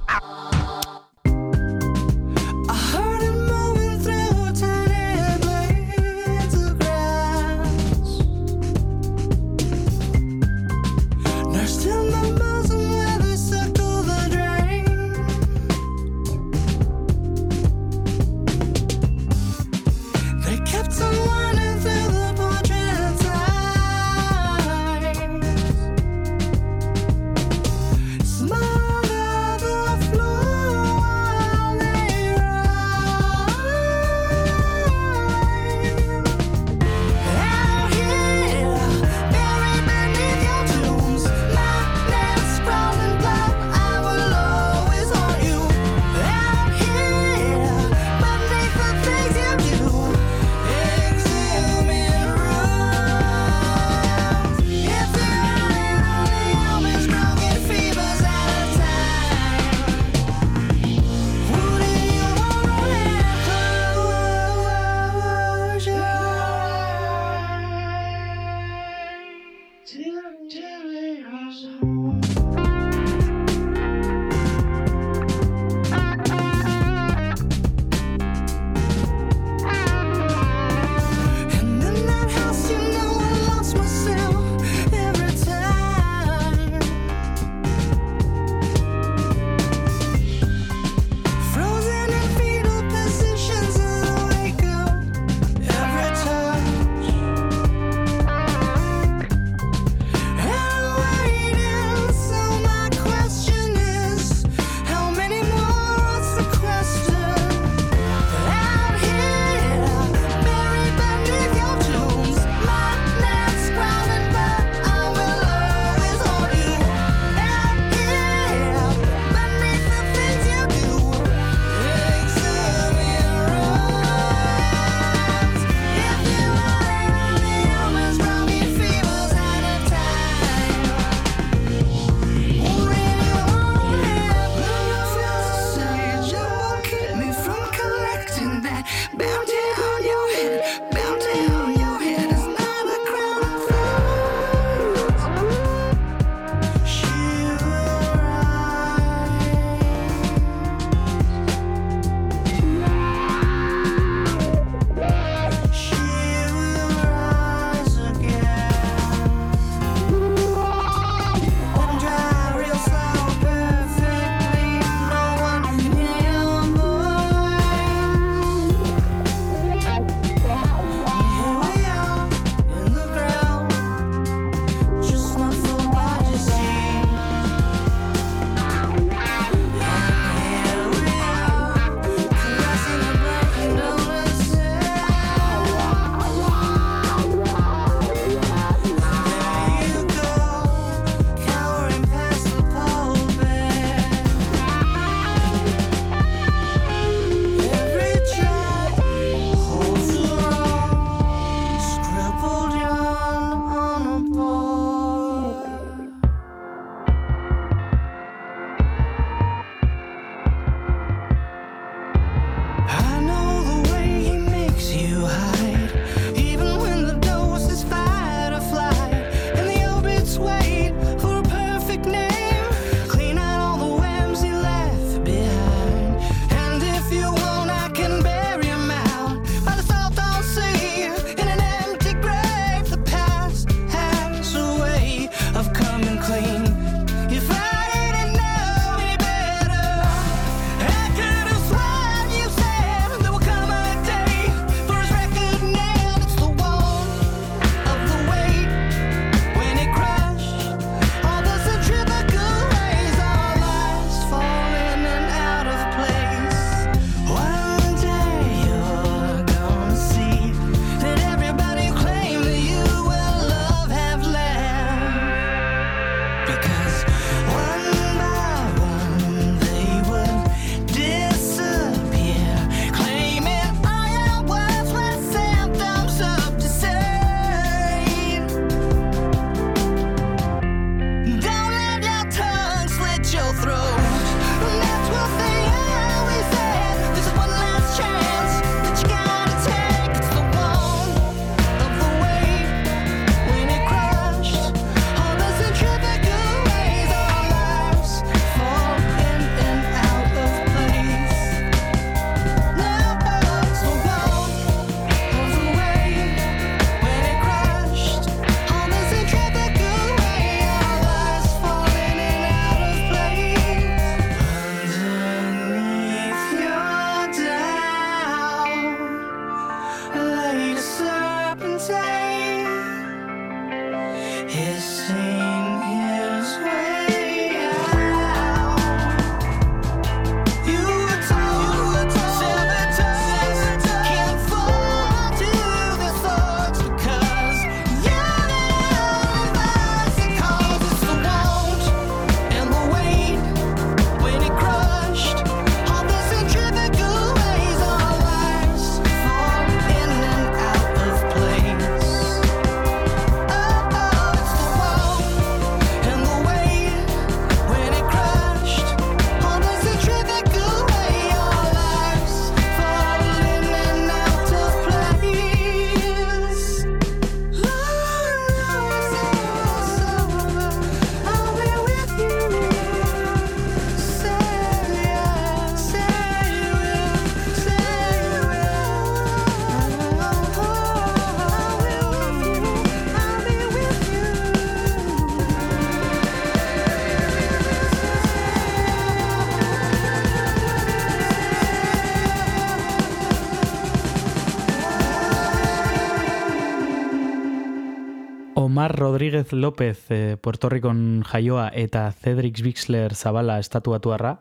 Omar 398.81 398.97
Rodríguez 398.97 399.53
López, 399.53 400.09
e, 400.09 400.37
Puerto 400.41 400.67
Ricon 400.67 401.21
jaioa 401.21 401.69
eta 401.69 402.11
Cedric 402.11 402.63
Bixler 402.63 403.13
Zabala 403.13 403.59
estatuatuarra, 403.59 404.39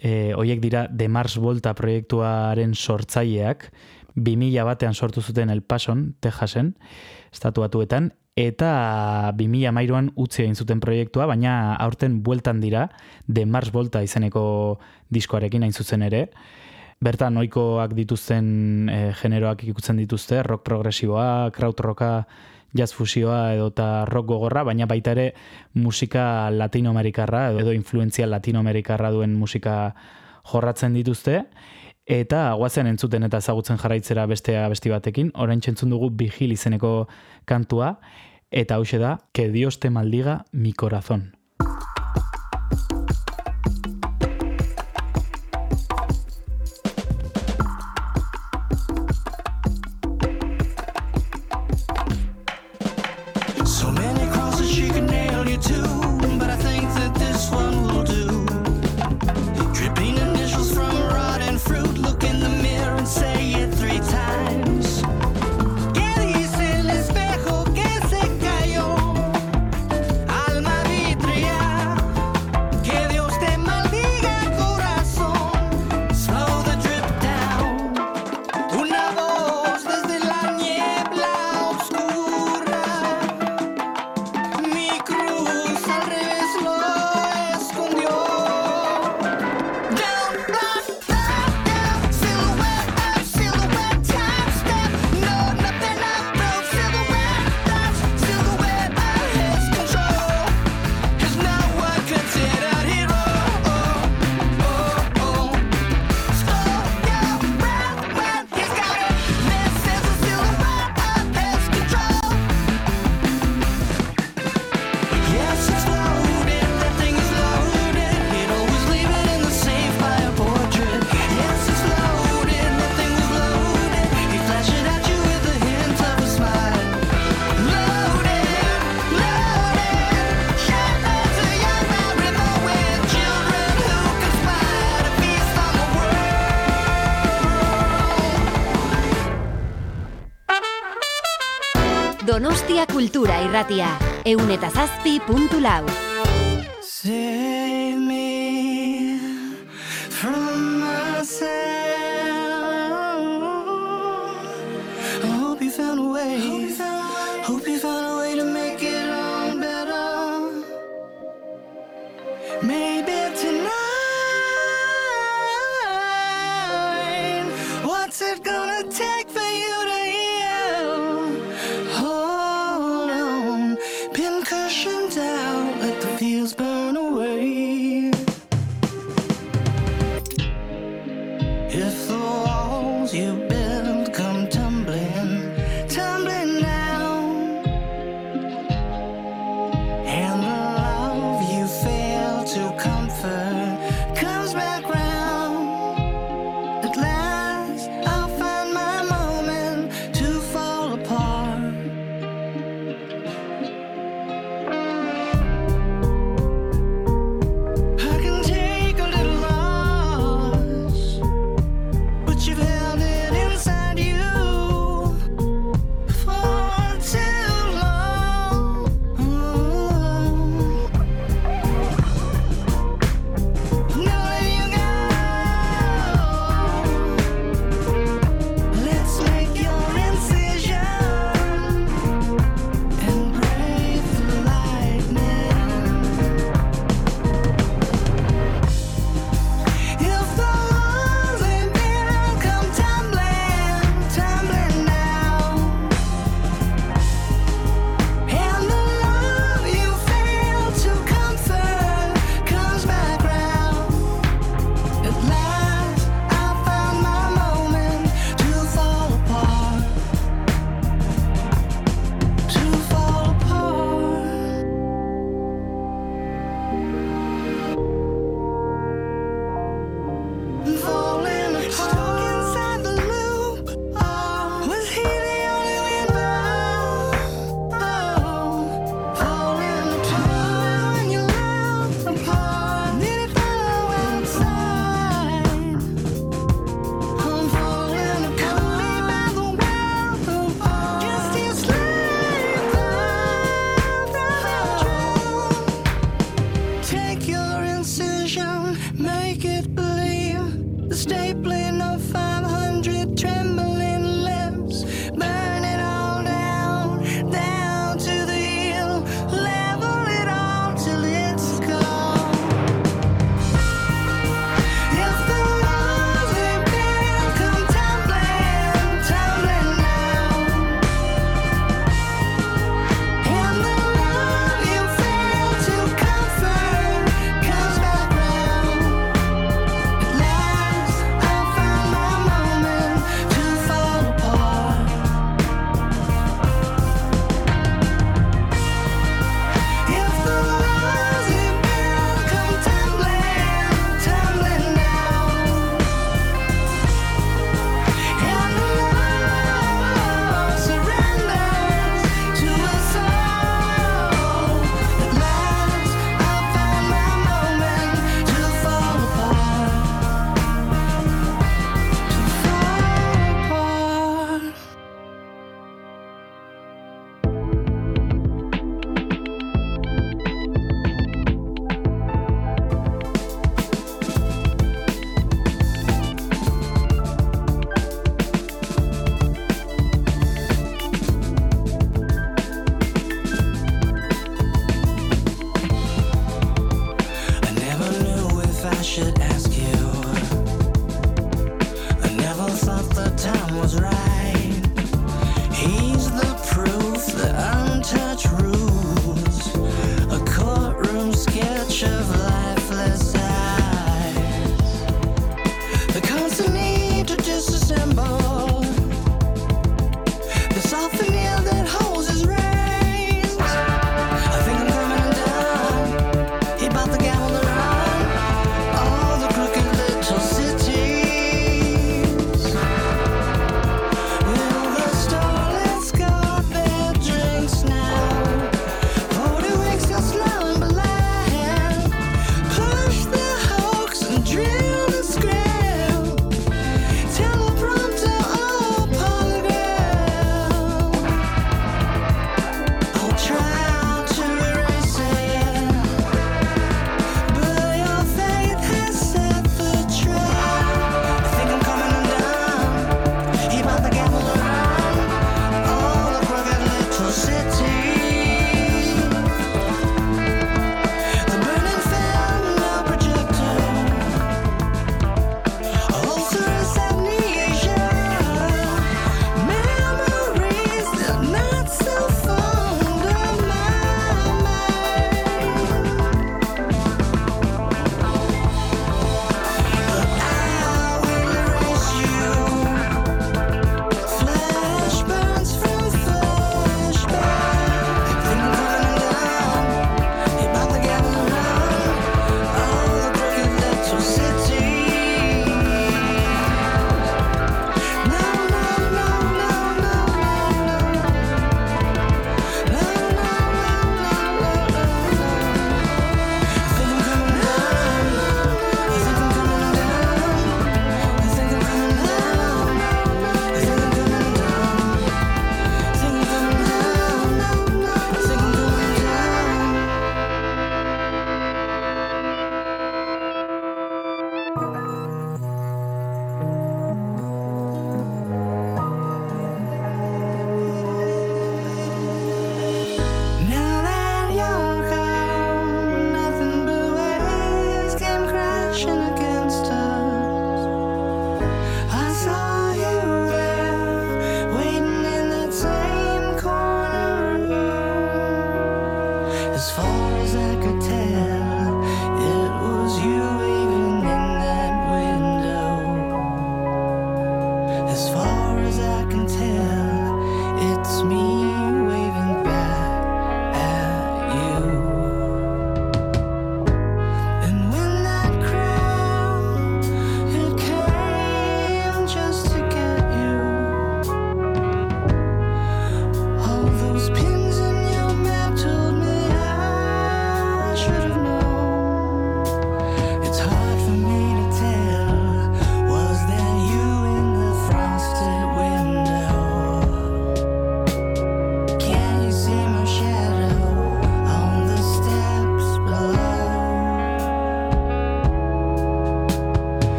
e, 0.00 0.30
eh, 0.30 0.32
hoiek 0.32 0.62
dira 0.64 0.88
The 0.88 1.10
Mars 1.12 1.36
Volta 1.36 1.74
proiektuaren 1.74 2.72
sortzaileak, 2.72 3.68
2000 4.14 4.64
batean 4.64 4.94
sortu 4.94 5.20
zuten 5.20 5.50
El 5.50 5.60
Pason, 5.60 6.16
Texasen, 6.20 6.78
estatuatuetan, 7.34 8.14
eta 8.34 9.34
2008an 9.36 10.14
utzi 10.16 10.46
egin 10.46 10.56
zuten 10.56 10.80
proiektua, 10.80 11.26
baina 11.26 11.74
aurten 11.74 12.22
bueltan 12.22 12.62
dira 12.64 12.88
The 13.28 13.44
Mars 13.44 13.74
Volta 13.76 14.00
izeneko 14.00 14.80
diskoarekin 15.10 15.68
hain 15.68 15.76
zuzen 15.76 16.00
ere. 16.00 16.30
Bertan 17.00 17.36
ohikoak 17.36 17.92
dituzten 17.92 18.88
e, 18.88 19.12
generoak 19.20 19.66
ikutzen 19.68 20.00
dituzte, 20.00 20.42
rock 20.48 20.64
progresiboa, 20.64 21.50
krautroka, 21.52 22.24
jazz 22.76 22.92
fusioa 22.94 23.54
edota 23.54 24.04
rock 24.06 24.26
gogorra, 24.26 24.64
baina 24.64 24.86
baita 24.86 25.14
ere 25.16 25.32
musika 25.74 26.50
latinoamerikarra 26.50 27.50
edo, 27.50 27.60
edo 27.64 27.72
influentzia 27.76 28.26
latinoamerikarra 28.26 29.10
duen 29.10 29.34
musika 29.34 29.94
jorratzen 30.50 30.94
dituzte 30.94 31.44
eta 32.10 32.52
guazen 32.58 32.90
entzuten 32.90 33.22
eta 33.26 33.38
ezagutzen 33.38 33.78
jarraitzera 33.78 34.26
bestea 34.26 34.68
besti 34.68 34.90
batekin. 34.90 35.30
Orain 35.34 35.60
txentzun 35.60 35.90
dugu 35.90 36.10
Vigil 36.10 36.52
izeneko 36.56 37.06
kantua 37.46 37.98
eta 38.50 38.80
hauxe 38.80 38.98
da, 38.98 39.18
que 39.32 39.48
Dios 39.48 39.78
te 39.78 39.90
maldiga 39.90 40.44
mi 40.50 40.72
corazón. 40.72 41.39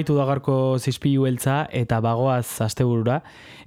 amaitu 0.00 0.14
da 0.16 0.24
garko 0.24 0.78
zizpilu 0.80 1.26
eltza 1.28 1.66
eta 1.76 1.98
bagoaz 2.00 2.62
asteburura 2.64 3.18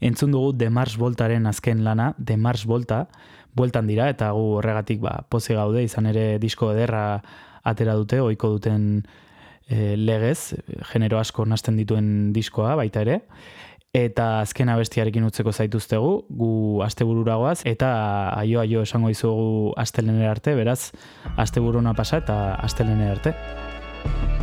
entzun 0.02 0.32
dugu 0.34 0.56
The 0.58 0.72
Mars 0.74 0.96
Voltaren 0.98 1.46
azken 1.46 1.84
lana, 1.84 2.16
The 2.18 2.38
Mars 2.38 2.66
Volta, 2.66 3.06
bueltan 3.54 3.86
dira 3.86 4.08
eta 4.10 4.32
gu 4.34 4.58
horregatik 4.58 5.00
ba, 5.04 5.28
pozi 5.30 5.54
gaude 5.54 5.84
izan 5.84 6.08
ere 6.10 6.40
disko 6.42 6.72
ederra 6.74 7.22
atera 7.64 7.94
dute, 7.94 8.18
ohiko 8.20 8.50
duten 8.56 9.04
e, 9.70 9.94
legez, 9.96 10.56
genero 10.90 11.20
asko 11.20 11.46
nazten 11.46 11.78
dituen 11.78 12.34
diskoa 12.34 12.74
baita 12.76 13.06
ere. 13.06 13.20
Eta 13.94 14.40
azken 14.42 14.74
abestiarekin 14.74 15.28
utzeko 15.28 15.54
zaituztegu, 15.54 16.16
gu 16.34 16.82
astebururagoaz 16.82 17.60
eta 17.70 17.92
aio 18.40 18.64
aio 18.64 18.82
esango 18.82 19.14
dizugu 19.14 19.76
astelenera 19.78 20.34
arte, 20.34 20.56
beraz 20.58 20.96
asteburuna 21.38 21.94
pasa 21.94 22.24
eta 22.26 22.56
astelenera 22.56 23.20
arte. 23.20 24.43